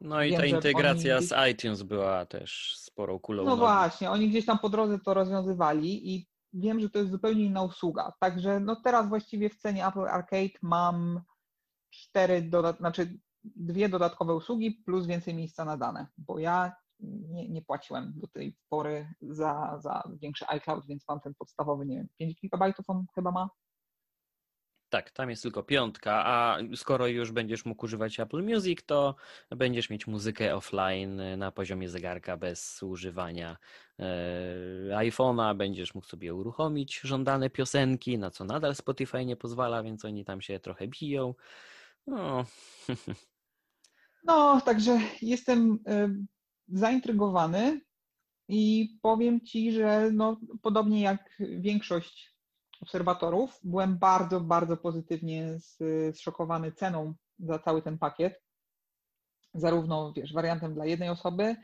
No 0.00 0.22
i 0.22 0.30
Wiem, 0.30 0.40
ta 0.40 0.46
integracja 0.46 1.16
gdzieś... 1.16 1.28
z 1.28 1.50
iTunes 1.50 1.82
była 1.82 2.26
też 2.26 2.74
sporą 2.76 3.18
kulą. 3.18 3.44
No 3.44 3.56
właśnie, 3.56 4.10
oni 4.10 4.28
gdzieś 4.28 4.46
tam 4.46 4.58
po 4.58 4.68
drodze 4.68 4.98
to 4.98 5.14
rozwiązywali 5.14 6.14
i 6.14 6.28
wiem, 6.52 6.80
że 6.80 6.90
to 6.90 6.98
jest 6.98 7.10
zupełnie 7.10 7.44
inna 7.44 7.62
usługa. 7.62 8.12
Także 8.20 8.60
no 8.60 8.76
teraz 8.84 9.08
właściwie 9.08 9.50
w 9.50 9.56
cenie 9.56 9.86
Apple 9.86 10.06
Arcade 10.08 10.58
mam 10.62 11.22
cztery, 11.90 12.42
dodat- 12.42 12.78
znaczy 12.78 13.18
dwie 13.44 13.88
dodatkowe 13.88 14.34
usługi 14.34 14.82
plus 14.86 15.06
więcej 15.06 15.34
miejsca 15.34 15.64
na 15.64 15.76
dane, 15.76 16.06
bo 16.18 16.38
ja 16.38 16.72
nie, 17.00 17.48
nie 17.48 17.62
płaciłem 17.62 18.12
do 18.16 18.26
tej 18.28 18.56
pory 18.68 19.14
za, 19.22 19.78
za 19.82 20.02
większy 20.20 20.48
iCloud, 20.48 20.86
więc 20.86 21.08
mam 21.08 21.20
ten 21.20 21.34
podstawowy, 21.34 21.86
nie 21.86 21.96
wiem, 21.96 22.08
5 22.18 22.34
GB 22.42 22.72
on 22.88 23.04
chyba 23.14 23.30
ma. 23.30 23.48
Tak, 24.90 25.10
tam 25.10 25.30
jest 25.30 25.42
tylko 25.42 25.62
piątka, 25.62 26.26
a 26.26 26.58
skoro 26.76 27.06
już 27.06 27.32
będziesz 27.32 27.64
mógł 27.64 27.84
używać 27.84 28.20
Apple 28.20 28.42
Music, 28.42 28.78
to 28.86 29.14
będziesz 29.50 29.90
mieć 29.90 30.06
muzykę 30.06 30.54
offline 30.54 31.22
na 31.36 31.52
poziomie 31.52 31.88
zegarka 31.88 32.36
bez 32.36 32.82
używania 32.82 33.56
e, 33.98 34.04
iPhone'a, 34.90 35.56
będziesz 35.56 35.94
mógł 35.94 36.06
sobie 36.06 36.34
uruchomić 36.34 37.00
żądane 37.00 37.50
piosenki, 37.50 38.18
na 38.18 38.30
co 38.30 38.44
nadal 38.44 38.74
Spotify 38.74 39.24
nie 39.24 39.36
pozwala, 39.36 39.82
więc 39.82 40.04
oni 40.04 40.24
tam 40.24 40.40
się 40.40 40.60
trochę 40.60 40.88
biją. 40.88 41.34
No, 42.06 42.44
no 44.24 44.60
także 44.60 45.00
jestem 45.22 45.78
e, 45.86 46.08
zaintrygowany 46.68 47.80
i 48.48 48.88
powiem 49.02 49.40
Ci, 49.40 49.72
że 49.72 50.10
no, 50.12 50.40
podobnie 50.62 51.00
jak 51.00 51.30
większość 51.40 52.37
obserwatorów. 52.80 53.60
Byłem 53.64 53.98
bardzo, 53.98 54.40
bardzo 54.40 54.76
pozytywnie 54.76 55.58
zszokowany 56.12 56.72
ceną 56.72 57.14
za 57.38 57.58
cały 57.58 57.82
ten 57.82 57.98
pakiet. 57.98 58.42
Zarówno 59.54 60.12
wiesz, 60.12 60.32
wariantem 60.32 60.74
dla 60.74 60.86
jednej 60.86 61.08
osoby, 61.08 61.56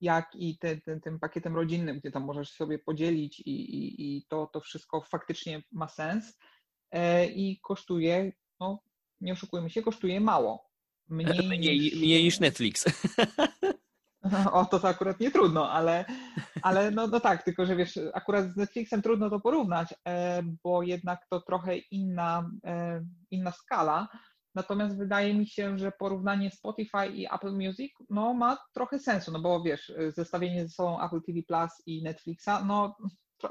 jak 0.00 0.34
i 0.34 0.58
te, 0.58 0.76
te, 0.76 1.00
tym 1.00 1.18
pakietem 1.18 1.56
rodzinnym, 1.56 1.98
gdzie 1.98 2.10
tam 2.10 2.24
możesz 2.24 2.50
sobie 2.50 2.78
podzielić 2.78 3.40
i, 3.40 3.50
i, 3.50 4.16
i 4.16 4.26
to, 4.28 4.46
to 4.52 4.60
wszystko 4.60 5.00
faktycznie 5.00 5.62
ma 5.72 5.88
sens. 5.88 6.38
E, 6.90 7.26
I 7.26 7.60
kosztuje, 7.60 8.32
no 8.60 8.82
nie 9.20 9.32
oszukujmy 9.32 9.70
się, 9.70 9.82
kosztuje 9.82 10.20
mało. 10.20 10.70
Mniej, 11.08 11.48
mniej, 11.48 11.80
niż... 11.80 11.94
mniej 11.94 12.24
niż 12.24 12.40
Netflix. 12.40 12.84
O, 14.52 14.64
to, 14.64 14.80
to 14.80 14.88
akurat 14.88 15.20
nie 15.20 15.30
trudno, 15.30 15.70
ale, 15.70 16.04
ale 16.64 16.90
no, 16.90 17.06
no 17.06 17.20
tak, 17.20 17.42
tylko 17.42 17.66
że 17.66 17.76
wiesz, 17.76 18.00
akurat 18.14 18.52
z 18.52 18.56
Netflixem 18.56 19.02
trudno 19.02 19.30
to 19.30 19.40
porównać, 19.40 19.94
e, 20.08 20.42
bo 20.64 20.82
jednak 20.82 21.26
to 21.30 21.40
trochę 21.40 21.76
inna, 21.76 22.50
e, 22.66 23.04
inna 23.30 23.52
skala. 23.52 24.08
Natomiast 24.54 24.98
wydaje 24.98 25.34
mi 25.34 25.46
się, 25.46 25.78
że 25.78 25.92
porównanie 25.92 26.50
Spotify 26.50 27.06
i 27.06 27.26
Apple 27.26 27.52
Music 27.52 27.92
no, 28.10 28.34
ma 28.34 28.58
trochę 28.74 28.98
sensu, 28.98 29.32
no 29.32 29.40
bo 29.40 29.62
wiesz, 29.62 29.92
zestawienie 30.08 30.62
ze 30.66 30.74
sobą 30.74 31.04
Apple 31.04 31.20
TV 31.26 31.42
Plus 31.42 31.70
i 31.86 32.02
Netflixa, 32.02 32.64
no 32.66 32.96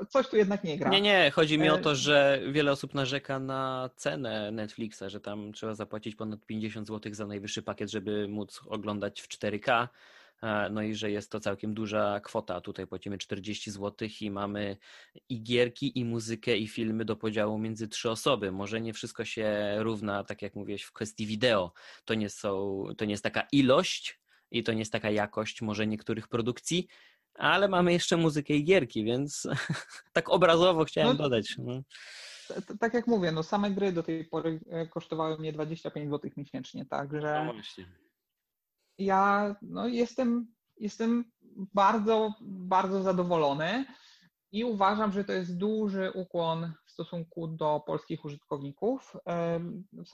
coś 0.10 0.28
tu 0.30 0.38
jednak 0.38 0.64
nie 0.64 0.78
gra. 0.78 0.90
Nie, 0.90 1.02
nie, 1.02 1.32
chodzi 1.32 1.60
mi 1.60 1.70
o 1.70 1.78
to, 1.78 1.92
e, 1.92 1.96
że 1.96 2.42
wiele 2.52 2.72
osób 2.72 2.94
narzeka 2.94 3.40
na 3.40 3.90
cenę 3.96 4.52
Netflixa, 4.52 5.04
że 5.08 5.20
tam 5.20 5.54
trzeba 5.54 5.76
zapłacić 5.76 6.16
ponad 6.16 6.46
50 6.46 6.88
zł 6.88 7.14
za 7.14 7.28
najwyższy 7.28 7.62
pakiet, 7.62 7.92
żeby 7.92 8.28
móc 8.28 8.62
oglądać 8.68 9.22
w 9.22 9.28
4K. 9.28 9.88
E, 10.44 10.70
no 10.70 10.82
i 10.82 10.96
że 10.96 11.12
jest 11.12 11.32
to 11.32 11.40
całkiem 11.40 11.74
duża 11.74 12.20
kwota. 12.20 12.62
Tutaj 12.62 12.88
płacimy 12.88 13.18
40 13.18 13.72
zł 13.72 14.08
i 14.22 14.32
mamy 14.32 14.78
i 15.30 15.44
gierki, 15.44 16.00
i 16.00 16.06
muzykę, 16.06 16.58
i 16.58 16.68
filmy 16.68 17.06
do 17.06 17.16
podziału 17.16 17.58
między 17.58 17.88
trzy 17.88 18.10
osoby. 18.10 18.52
Może 18.52 18.82
nie 18.82 18.94
wszystko 18.94 19.26
się 19.26 19.76
równa, 19.78 20.24
tak 20.24 20.42
jak 20.42 20.56
mówiłeś, 20.56 20.84
w 20.84 20.92
kwestii 20.92 21.26
wideo. 21.26 21.74
To 22.06 22.14
nie, 22.14 22.30
są, 22.30 22.84
to 22.98 23.06
nie 23.06 23.12
jest 23.12 23.24
taka 23.24 23.48
ilość 23.52 24.20
i 24.52 24.64
to 24.64 24.74
nie 24.74 24.80
jest 24.80 24.92
taka 24.92 25.12
jakość 25.12 25.62
może 25.62 25.88
niektórych 25.88 26.28
produkcji, 26.28 26.88
ale 27.34 27.68
mamy 27.68 27.94
jeszcze 27.94 28.18
muzykę 28.18 28.54
i 28.54 28.64
gierki, 28.64 29.04
więc 29.04 29.48
tak 30.14 30.30
obrazowo 30.30 30.86
chciałem 30.86 31.18
no, 31.18 31.24
dodać. 31.24 31.56
No. 31.58 31.82
Tak 32.80 32.94
jak 32.94 33.08
mówię, 33.08 33.32
no 33.32 33.44
same 33.44 33.72
gry 33.72 33.92
do 33.92 34.04
tej 34.04 34.26
pory 34.26 34.60
e, 34.70 34.88
kosztowały 34.88 35.38
mnie 35.38 35.54
25 35.54 36.10
zł 36.10 36.32
miesięcznie, 36.38 36.86
także 36.86 37.44
no 37.46 37.54
ja 38.98 39.56
no, 39.62 39.88
jestem, 39.88 40.48
jestem 40.78 41.32
bardzo, 41.74 42.34
bardzo 42.42 43.04
zadowolony 43.04 43.86
i 44.52 44.64
uważam, 44.64 45.12
że 45.12 45.24
to 45.24 45.32
jest 45.32 45.58
duży 45.58 46.12
ukłon 46.12 46.74
w 46.86 46.92
stosunku 46.92 47.48
do 47.48 47.84
polskich 47.86 48.26
użytkowników. 48.26 49.18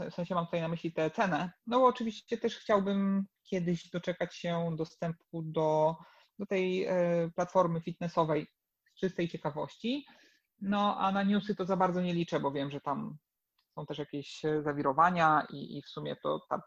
W 0.10 0.14
sensie 0.14 0.36
mam 0.36 0.46
tutaj 0.46 0.62
na 0.62 0.68
myśli 0.68 0.94
tę 0.94 1.12
cenę. 1.12 1.52
No 1.68 1.86
oczywiście 1.86 2.38
też 2.38 2.58
chciałbym 2.58 3.26
kiedyś 3.44 3.90
doczekać 3.90 4.36
się 4.36 4.76
dostępu 4.78 5.42
do, 5.44 5.96
do 6.40 6.46
tej 6.46 6.86
e, 6.86 6.94
platformy 7.36 7.82
fitnessowej 7.82 8.48
z 8.86 9.00
czystej 9.00 9.30
ciekawości. 9.30 10.06
No 10.62 10.98
a 10.98 11.12
na 11.12 11.24
newsy 11.24 11.56
to 11.56 11.66
za 11.66 11.78
bardzo 11.78 12.02
nie 12.02 12.14
liczę, 12.14 12.40
bo 12.40 12.52
wiem, 12.52 12.72
że 12.72 12.82
tam 12.82 13.18
są 13.76 13.86
też 13.86 13.98
jakieś 13.98 14.42
zawirowania 14.62 15.48
i, 15.50 15.78
i 15.78 15.82
w 15.82 15.90
sumie 15.90 16.16
to 16.16 16.40
ta 16.50 16.62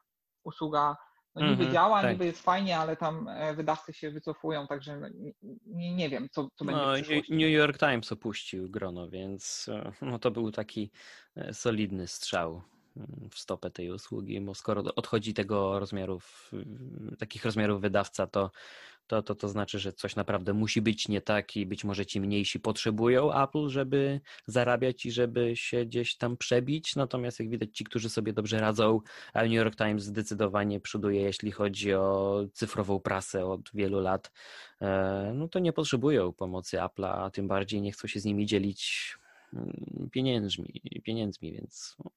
usługa 0.45 0.97
no 1.35 1.51
niby 1.51 1.67
mm-hmm, 1.67 1.73
działa, 1.73 2.03
tak. 2.03 2.13
niby 2.13 2.25
jest 2.25 2.43
fajnie, 2.43 2.79
ale 2.79 2.97
tam 2.97 3.29
e, 3.29 3.55
wydawcy 3.55 3.93
się 3.93 4.11
wycofują, 4.11 4.67
także 4.67 5.01
nie, 5.67 5.95
nie 5.95 6.09
wiem, 6.09 6.29
co, 6.31 6.49
co 6.55 6.65
będzie 6.65 6.83
no, 6.83 7.37
New 7.37 7.51
York 7.51 7.79
Times 7.79 8.13
opuścił 8.13 8.71
grono, 8.71 9.09
więc 9.09 9.69
e, 9.69 9.93
no, 10.03 10.19
to 10.19 10.31
był 10.31 10.51
taki 10.51 10.91
e, 11.37 11.55
solidny 11.55 12.07
strzał 12.09 12.63
mm, 12.97 13.29
w 13.31 13.39
stopę 13.39 13.71
tej 13.71 13.91
usługi, 13.91 14.41
bo 14.41 14.55
skoro 14.55 14.83
odchodzi 14.97 15.35
tego 15.35 15.79
rozmiarów, 15.79 16.53
takich 17.19 17.45
rozmiarów 17.45 17.81
wydawca, 17.81 18.27
to 18.27 18.51
to, 19.13 19.23
to, 19.23 19.35
to 19.35 19.49
znaczy, 19.49 19.79
że 19.79 19.93
coś 19.93 20.17
naprawdę 20.17 20.53
musi 20.53 20.83
być 20.83 21.09
nie 21.09 21.21
tak 21.21 21.57
i 21.57 21.67
być 21.67 21.85
może 21.85 22.07
ci 22.07 22.21
mniejsi 22.21 22.61
potrzebują 22.61 23.43
Apple, 23.43 23.69
żeby 23.69 24.21
zarabiać 24.47 25.07
i 25.07 25.13
żeby 25.13 25.57
się 25.57 25.85
gdzieś 25.85 26.17
tam 26.17 26.37
przebić. 26.37 26.97
Natomiast 26.97 27.41
jak 27.41 27.49
widać, 27.49 27.77
ci, 27.77 27.85
którzy 27.85 28.11
sobie 28.11 28.33
dobrze 28.33 28.61
radzą, 28.61 29.01
a 29.33 29.43
New 29.43 29.53
York 29.53 29.77
Times 29.77 30.03
zdecydowanie 30.03 30.81
przoduje, 30.81 31.21
jeśli 31.21 31.51
chodzi 31.51 31.95
o 31.95 32.41
cyfrową 32.53 33.01
prasę 33.01 33.47
od 33.47 33.61
wielu 33.75 34.01
lat, 34.01 34.33
e, 34.81 35.33
no 35.35 35.49
to 35.49 35.59
nie 35.59 35.73
potrzebują 35.73 36.33
pomocy 36.33 36.77
Apple'a, 36.77 37.25
a 37.25 37.31
tym 37.31 37.49
bardziej 37.49 37.83
nie 37.83 37.93
chcą 37.93 38.09
się 38.09 38.21
z 38.21 38.25
nimi 38.25 38.47
dzielić 38.47 39.15
mm, 39.53 40.09
pieniędzmi, 40.13 40.81
pieniędzmi 41.05 41.53
więc. 41.53 41.97
No, 42.05 42.11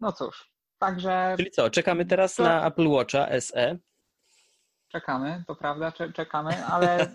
no 0.00 0.12
cóż, 0.12 0.50
także. 0.78 1.34
Czyli 1.36 1.50
co, 1.50 1.70
czekamy 1.70 2.06
teraz 2.06 2.34
to... 2.34 2.42
na 2.42 2.66
Apple 2.66 2.88
Watcha 2.88 3.40
SE. 3.40 3.78
Czekamy, 4.88 5.44
to 5.46 5.54
prawda, 5.56 5.92
czekamy, 5.92 6.66
ale 6.66 7.12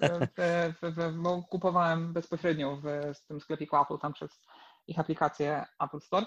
kupowałem 1.49 2.13
bezpośrednio 2.13 2.76
w, 2.76 2.84
w 3.15 3.28
tym 3.28 3.41
sklepiku 3.41 3.78
Apple 3.78 3.97
tam 3.97 4.13
przez 4.13 4.41
ich 4.88 4.99
aplikację 4.99 5.65
Apple 5.80 5.99
Store. 5.99 6.26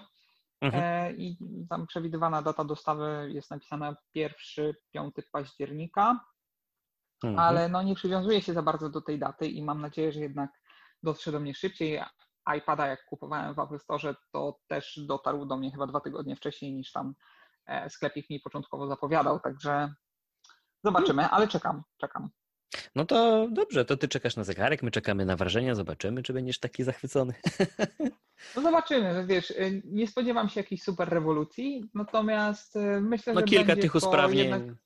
Mhm. 0.61 0.85
E, 0.85 1.13
I 1.13 1.39
tam 1.71 1.87
przewidywana 1.87 2.43
data 2.43 2.65
dostawy 2.65 3.29
jest 3.33 3.51
napisana 3.51 3.97
1-5 4.17 4.75
października, 5.33 6.21
mhm. 7.25 7.39
ale 7.39 7.69
no 7.69 7.83
nie 7.83 7.95
przywiązuję 7.95 8.43
się 8.43 8.55
za 8.55 8.63
bardzo 8.63 8.91
do 8.91 9.01
tej 9.01 9.19
daty 9.19 9.47
i 9.47 9.63
mam 9.63 9.81
nadzieję, 9.81 10.13
że 10.13 10.21
jednak 10.21 10.51
dotrze 11.03 11.33
do 11.33 11.41
mnie 11.41 11.55
szybciej. 11.55 12.01
iPada, 12.57 12.87
jak 12.87 13.05
kupowałem 13.05 13.55
w 13.55 13.59
Apple 13.59 13.79
Store, 13.79 14.15
to 14.33 14.59
też 14.69 15.01
dotarł 15.07 15.47
do 15.47 15.57
mnie 15.57 15.71
chyba 15.71 15.87
dwa 15.87 16.01
tygodnie 16.01 16.37
wcześniej 16.37 16.73
niż 16.75 16.93
tam 16.93 17.15
e, 17.67 17.91
sklepik 17.91 18.31
mi 18.31 18.41
początkowo 18.41 18.87
zapowiadał, 18.87 19.41
także 19.41 19.95
Zobaczymy, 20.85 21.29
ale 21.29 21.49
czekam, 21.49 21.83
czekam. 21.97 22.31
No 22.95 23.05
to 23.05 23.49
dobrze, 23.51 23.85
to 23.85 23.97
ty 23.97 24.09
czekasz 24.09 24.37
na 24.37 24.45
zegarek, 24.45 24.83
my 24.83 24.91
czekamy 24.91 25.25
na 25.25 25.37
wrażenia, 25.37 25.75
zobaczymy, 25.75 26.23
czy 26.23 26.33
będziesz 26.33 26.59
taki 26.59 26.85
zachwycony. 26.85 27.35
No 28.57 28.63
zobaczymy, 28.63 29.27
wiesz, 29.27 29.51
y, 29.51 29.83
nie 29.85 30.09
spodziewam 30.09 30.49
się 30.49 30.61
jakiejś 30.61 30.83
super 30.83 31.09
rewolucji, 31.09 31.91
natomiast 31.95 32.77
y, 32.77 33.01
myślę, 33.01 33.35
no, 33.35 33.41
że 33.41 33.47
kilka 33.47 33.77
tych 33.77 33.95
usprawnień. 33.95 34.51
Jednak, 34.51 34.77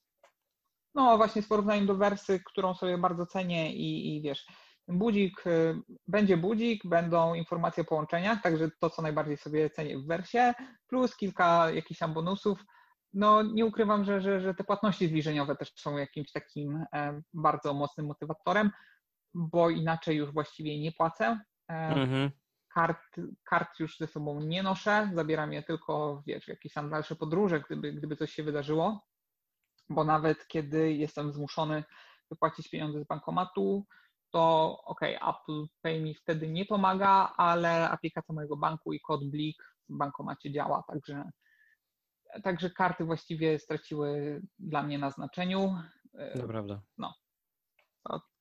no 0.95 1.17
właśnie 1.17 1.43
z 1.43 1.49
porównaniem 1.49 1.87
do 1.87 1.95
wersy, 1.95 2.41
którą 2.47 2.75
sobie 2.75 2.99
bardzo 2.99 3.27
cenię 3.27 3.75
i, 3.75 4.17
i 4.17 4.23
wiesz, 4.23 4.47
budzik, 4.89 5.47
y, 5.47 5.83
będzie 6.09 6.37
budzik, 6.37 6.83
będą 6.85 7.35
informacje 7.35 7.81
o 7.81 7.87
połączeniach, 7.87 8.43
także 8.43 8.71
to, 8.81 8.91
co 8.91 9.03
najbardziej 9.03 9.37
sobie 9.37 9.71
cenię 9.71 9.99
w 9.99 10.07
wersie, 10.07 10.55
plus 10.87 11.17
kilka 11.17 11.71
jakichś 11.71 12.01
tam 12.01 12.15
bonusów, 12.15 12.65
no 13.13 13.43
nie 13.43 13.67
ukrywam, 13.67 14.05
że, 14.05 14.21
że, 14.21 14.41
że 14.41 14.55
te 14.55 14.65
płatności 14.65 15.09
zbliżeniowe 15.09 15.57
też 15.57 15.73
są 15.77 15.97
jakimś 15.97 16.33
takim 16.33 16.85
e, 16.95 17.23
bardzo 17.35 17.75
mocnym 17.75 18.07
motywatorem, 18.07 18.71
bo 19.35 19.71
inaczej 19.71 20.17
już 20.17 20.33
właściwie 20.33 20.81
nie 20.81 20.93
płacę. 20.93 21.41
E, 21.71 21.75
mhm. 21.75 22.31
Kart, 22.75 23.17
kart 23.45 23.81
już 23.81 23.99
ze 23.99 24.07
sobą 24.07 24.41
nie 24.41 24.63
noszę, 24.63 25.11
zabieram 25.15 25.53
je 25.53 25.63
tylko 25.63 26.23
wiesz, 26.27 26.49
jakieś 26.49 26.73
tam 26.73 26.91
dalsze 26.91 27.17
podróże, 27.17 27.61
gdyby, 27.61 27.93
gdyby 27.93 28.17
coś 28.17 28.33
się 28.33 28.43
wydarzyło, 28.43 29.07
bo 29.89 30.05
nawet 30.05 30.47
kiedy 30.47 30.93
jestem 30.93 31.33
zmuszony 31.33 31.85
wypłacić 32.31 32.69
pieniądze 32.69 33.01
z 33.01 33.07
bankomatu, 33.07 33.87
to 34.33 34.77
ok, 34.85 35.01
Apple 35.03 35.67
Pay 35.83 36.01
mi 36.01 36.15
wtedy 36.15 36.49
nie 36.49 36.65
pomaga, 36.65 37.33
ale 37.37 37.91
aplikacja 37.91 38.35
mojego 38.35 38.57
banku 38.57 38.93
i 38.93 39.01
kod 39.01 39.31
Blik 39.31 39.63
w 39.89 39.97
bankomacie 39.97 40.53
działa, 40.53 40.85
także 40.89 41.31
Także 42.43 42.71
karty 42.71 43.05
właściwie 43.05 43.59
straciły 43.59 44.41
dla 44.59 44.83
mnie 44.83 44.99
na 44.99 45.11
znaczeniu. 45.11 45.75
To 46.37 46.49
prawda. 46.49 46.83
No. 46.99 47.15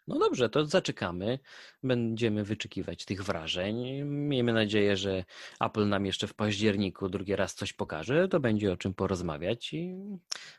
No 0.10 0.20
dobrze, 0.20 0.50
to 0.50 0.66
zaczekamy. 0.66 1.40
Będziemy 1.84 2.44
wyczekiwać 2.44 3.06
tych 3.06 3.24
wrażeń. 3.24 4.04
Miejmy 4.06 4.54
nadzieję, 4.54 4.98
że 4.98 5.24
Apple 5.60 5.88
nam 5.88 6.06
jeszcze 6.06 6.28
w 6.28 6.34
październiku 6.34 7.10
drugi 7.10 7.36
raz 7.36 7.56
coś 7.56 7.74
pokaże. 7.74 8.28
To 8.28 8.40
będzie 8.40 8.74
o 8.74 8.78
czym 8.78 8.94
porozmawiać 8.94 9.74
i 9.74 9.96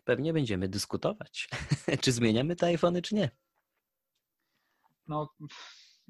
pewnie 0.04 0.32
będziemy 0.32 0.68
dyskutować, 0.68 1.48
czy 2.02 2.12
zmieniamy 2.12 2.56
te 2.56 2.66
iPhony, 2.66 3.02
czy 3.02 3.14
nie. 3.14 3.30
No, 5.06 5.34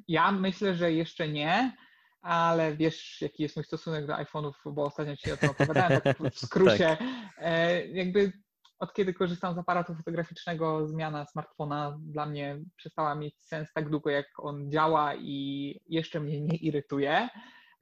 ja 0.09 0.33
myślę, 0.33 0.75
że 0.75 0.93
jeszcze 0.93 1.29
nie 1.29 1.77
ale 2.23 2.77
wiesz, 2.77 3.21
jaki 3.21 3.43
jest 3.43 3.57
mój 3.57 3.65
stosunek 3.65 4.07
do 4.07 4.13
iPhone'ów, 4.13 4.53
bo 4.73 4.85
ostatnio 4.85 5.17
Ci 5.17 5.33
o 5.33 5.37
tym 5.37 5.51
opowiadałem, 5.51 6.01
tak 6.01 6.19
w 6.19 6.39
skrócie. 6.47 6.97
tak. 6.99 7.01
E, 7.39 7.87
jakby 7.87 8.33
od 8.79 8.95
kiedy 8.95 9.15
korzystam 9.15 9.55
z 9.55 9.59
aparatu 9.59 9.95
fotograficznego, 9.95 10.89
zmiana 10.89 11.27
smartfona 11.27 11.99
dla 12.03 12.27
mnie 12.27 12.59
przestała 12.77 13.15
mieć 13.15 13.39
sens 13.39 13.73
tak 13.73 13.91
długo, 13.91 14.11
jak 14.11 14.27
on 14.39 14.71
działa 14.71 15.15
i 15.15 15.81
jeszcze 15.89 16.21
mnie 16.21 16.41
nie 16.41 16.57
irytuje. 16.57 17.29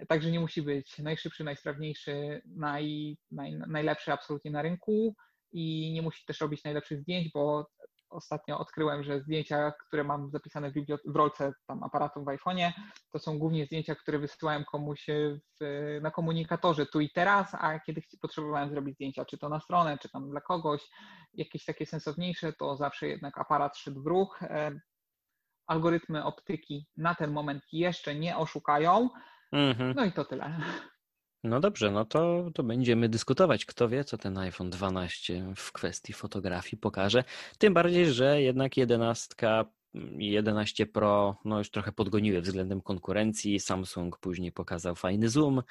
Także 0.09 0.31
nie 0.31 0.41
musi 0.41 0.63
być 0.63 0.99
najszybszy, 0.99 1.45
najsprawniejszy, 1.45 2.43
naj, 2.47 3.17
naj, 3.31 3.59
najlepszy 3.69 4.13
absolutnie 4.13 4.51
na 4.51 4.63
rynku 4.63 5.15
i 5.53 5.93
nie 5.93 6.03
musi 6.03 6.25
też 6.27 6.41
robić 6.41 6.65
najlepszych 6.65 7.01
zdjęć, 7.01 7.31
bo 7.35 7.71
ostatnio 8.11 8.59
odkryłem, 8.59 9.03
że 9.03 9.21
zdjęcia, 9.21 9.73
które 9.87 10.05
mam 10.05 10.31
zapisane 10.31 10.71
w, 10.71 10.75
w 11.07 11.17
rolce 11.17 11.53
tam 11.67 11.83
aparatu 11.83 12.25
w 12.25 12.27
iPhone'ie, 12.27 12.73
to 13.13 13.19
są 13.19 13.39
głównie 13.39 13.67
zdjęcia, 13.67 13.95
które 13.95 14.19
wysyłałem 14.19 14.65
komuś 14.65 15.07
w, 15.61 15.99
na 16.03 16.11
komunikatorze 16.11 16.87
tu 16.87 17.01
i 17.01 17.11
teraz, 17.11 17.55
a 17.55 17.81
kiedy 17.81 18.03
potrzebowałem 18.21 18.71
zrobić 18.71 18.95
zdjęcia, 18.95 19.25
czy 19.25 19.39
to 19.39 19.49
na 19.49 19.61
stronę, 19.61 19.99
czy 19.99 20.09
tam 20.09 20.31
dla 20.31 20.41
kogoś, 20.41 20.89
jakieś 21.35 21.65
takie 21.65 21.87
sensowniejsze, 21.87 22.53
to 22.53 22.77
zawsze 22.77 23.09
jednak 23.09 23.39
aparat 23.39 23.77
szedł 23.77 24.03
w 24.03 24.07
ruch. 24.07 24.43
E, 24.43 24.81
algorytmy 25.67 26.25
optyki 26.25 26.87
na 26.97 27.15
ten 27.15 27.33
moment 27.33 27.63
jeszcze 27.73 28.15
nie 28.15 28.37
oszukają. 28.37 29.09
Mhm. 29.53 29.95
No 29.97 30.05
i 30.05 30.13
to 30.13 30.25
tyle. 30.25 30.61
No 31.45 31.61
dobrze, 31.61 31.91
no 31.91 32.05
to, 32.05 32.51
to 32.55 32.63
będziemy 32.63 33.09
dyskutować. 33.09 33.65
Kto 33.65 33.89
wie, 33.89 34.05
co 34.05 34.19
ten 34.19 34.39
iPhone 34.39 34.71
12 34.71 35.53
w 35.57 35.73
kwestii 35.73 36.13
fotografii 36.13 36.81
pokaże. 36.81 37.25
Tym 37.59 37.75
bardziej, 37.75 38.13
że 38.13 38.43
jednak 38.43 38.77
11 38.77 39.35
i 40.19 40.31
11 40.31 40.87
Pro 40.87 41.37
no 41.45 41.59
już 41.59 41.71
trochę 41.71 41.93
podgoniły 41.93 42.41
względem 42.41 42.81
konkurencji. 42.81 43.61
Samsung 43.61 44.19
później 44.19 44.53
pokazał 44.53 44.97
fajny 44.97 45.29
zoom. 45.29 45.63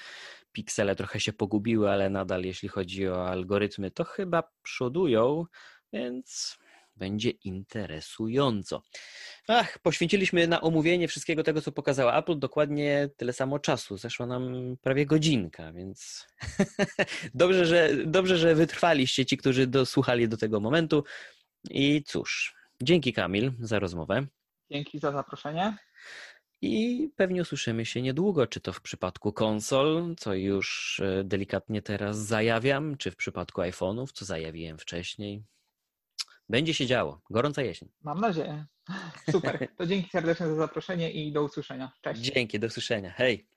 Piksele 0.52 0.96
trochę 0.96 1.20
się 1.20 1.34
pogubiły, 1.34 1.90
ale 1.90 2.10
nadal 2.10 2.44
jeśli 2.44 2.70
chodzi 2.70 3.08
o 3.08 3.30
algorytmy, 3.30 3.92
to 3.92 4.04
chyba 4.04 4.44
przodują, 4.64 5.46
więc 5.94 6.58
będzie 6.98 7.30
interesująco. 7.30 8.82
Ach, 9.48 9.80
poświęciliśmy 9.80 10.48
na 10.48 10.62
omówienie 10.62 11.08
wszystkiego 11.08 11.44
tego, 11.44 11.62
co 11.62 11.72
pokazała 11.72 12.18
Apple, 12.20 12.40
dokładnie 12.40 13.10
tyle 13.18 13.34
samo 13.34 13.60
czasu. 13.60 13.98
Zeszła 13.98 14.26
nam 14.26 14.76
prawie 14.82 15.06
godzinka, 15.06 15.74
więc 15.74 16.28
dobrze, 17.34 17.66
że, 17.66 17.90
dobrze, 18.06 18.38
że 18.38 18.56
wytrwaliście 18.56 19.26
ci, 19.26 19.38
którzy 19.38 19.68
dosłuchali 19.68 20.30
do 20.30 20.38
tego 20.38 20.60
momentu. 20.60 21.04
I 21.70 22.04
cóż, 22.06 22.56
dzięki 22.84 23.14
Kamil 23.14 23.52
za 23.60 23.80
rozmowę. 23.80 24.28
Dzięki 24.72 25.00
za 25.00 25.12
zaproszenie. 25.12 25.78
I 26.62 27.10
pewnie 27.16 27.42
usłyszymy 27.42 27.86
się 27.86 28.02
niedługo, 28.02 28.48
czy 28.48 28.60
to 28.60 28.74
w 28.74 28.82
przypadku 28.82 29.34
konsol, 29.34 30.16
co 30.18 30.34
już 30.34 31.00
e, 31.00 31.24
delikatnie 31.24 31.82
teraz 31.82 32.18
zajawiam, 32.18 32.98
czy 32.98 33.12
w 33.12 33.16
przypadku 33.16 33.62
iPhone'ów, 33.62 34.12
co 34.14 34.26
zajawiłem 34.26 34.78
wcześniej. 34.78 35.44
Będzie 36.50 36.74
się 36.74 36.86
działo. 36.86 37.22
Gorąca 37.30 37.62
jesień. 37.62 37.90
Mam 38.04 38.22
nadzieję. 38.22 38.66
Super. 39.32 39.68
To 39.78 39.86
dzięki 39.86 40.10
serdecznie 40.10 40.48
za 40.48 40.56
zaproszenie 40.56 41.12
i 41.12 41.32
do 41.32 41.44
usłyszenia. 41.44 41.92
Cześć. 42.02 42.22
Dzięki, 42.22 42.60
do 42.60 42.68
usłyszenia. 42.68 43.12
Hej. 43.12 43.48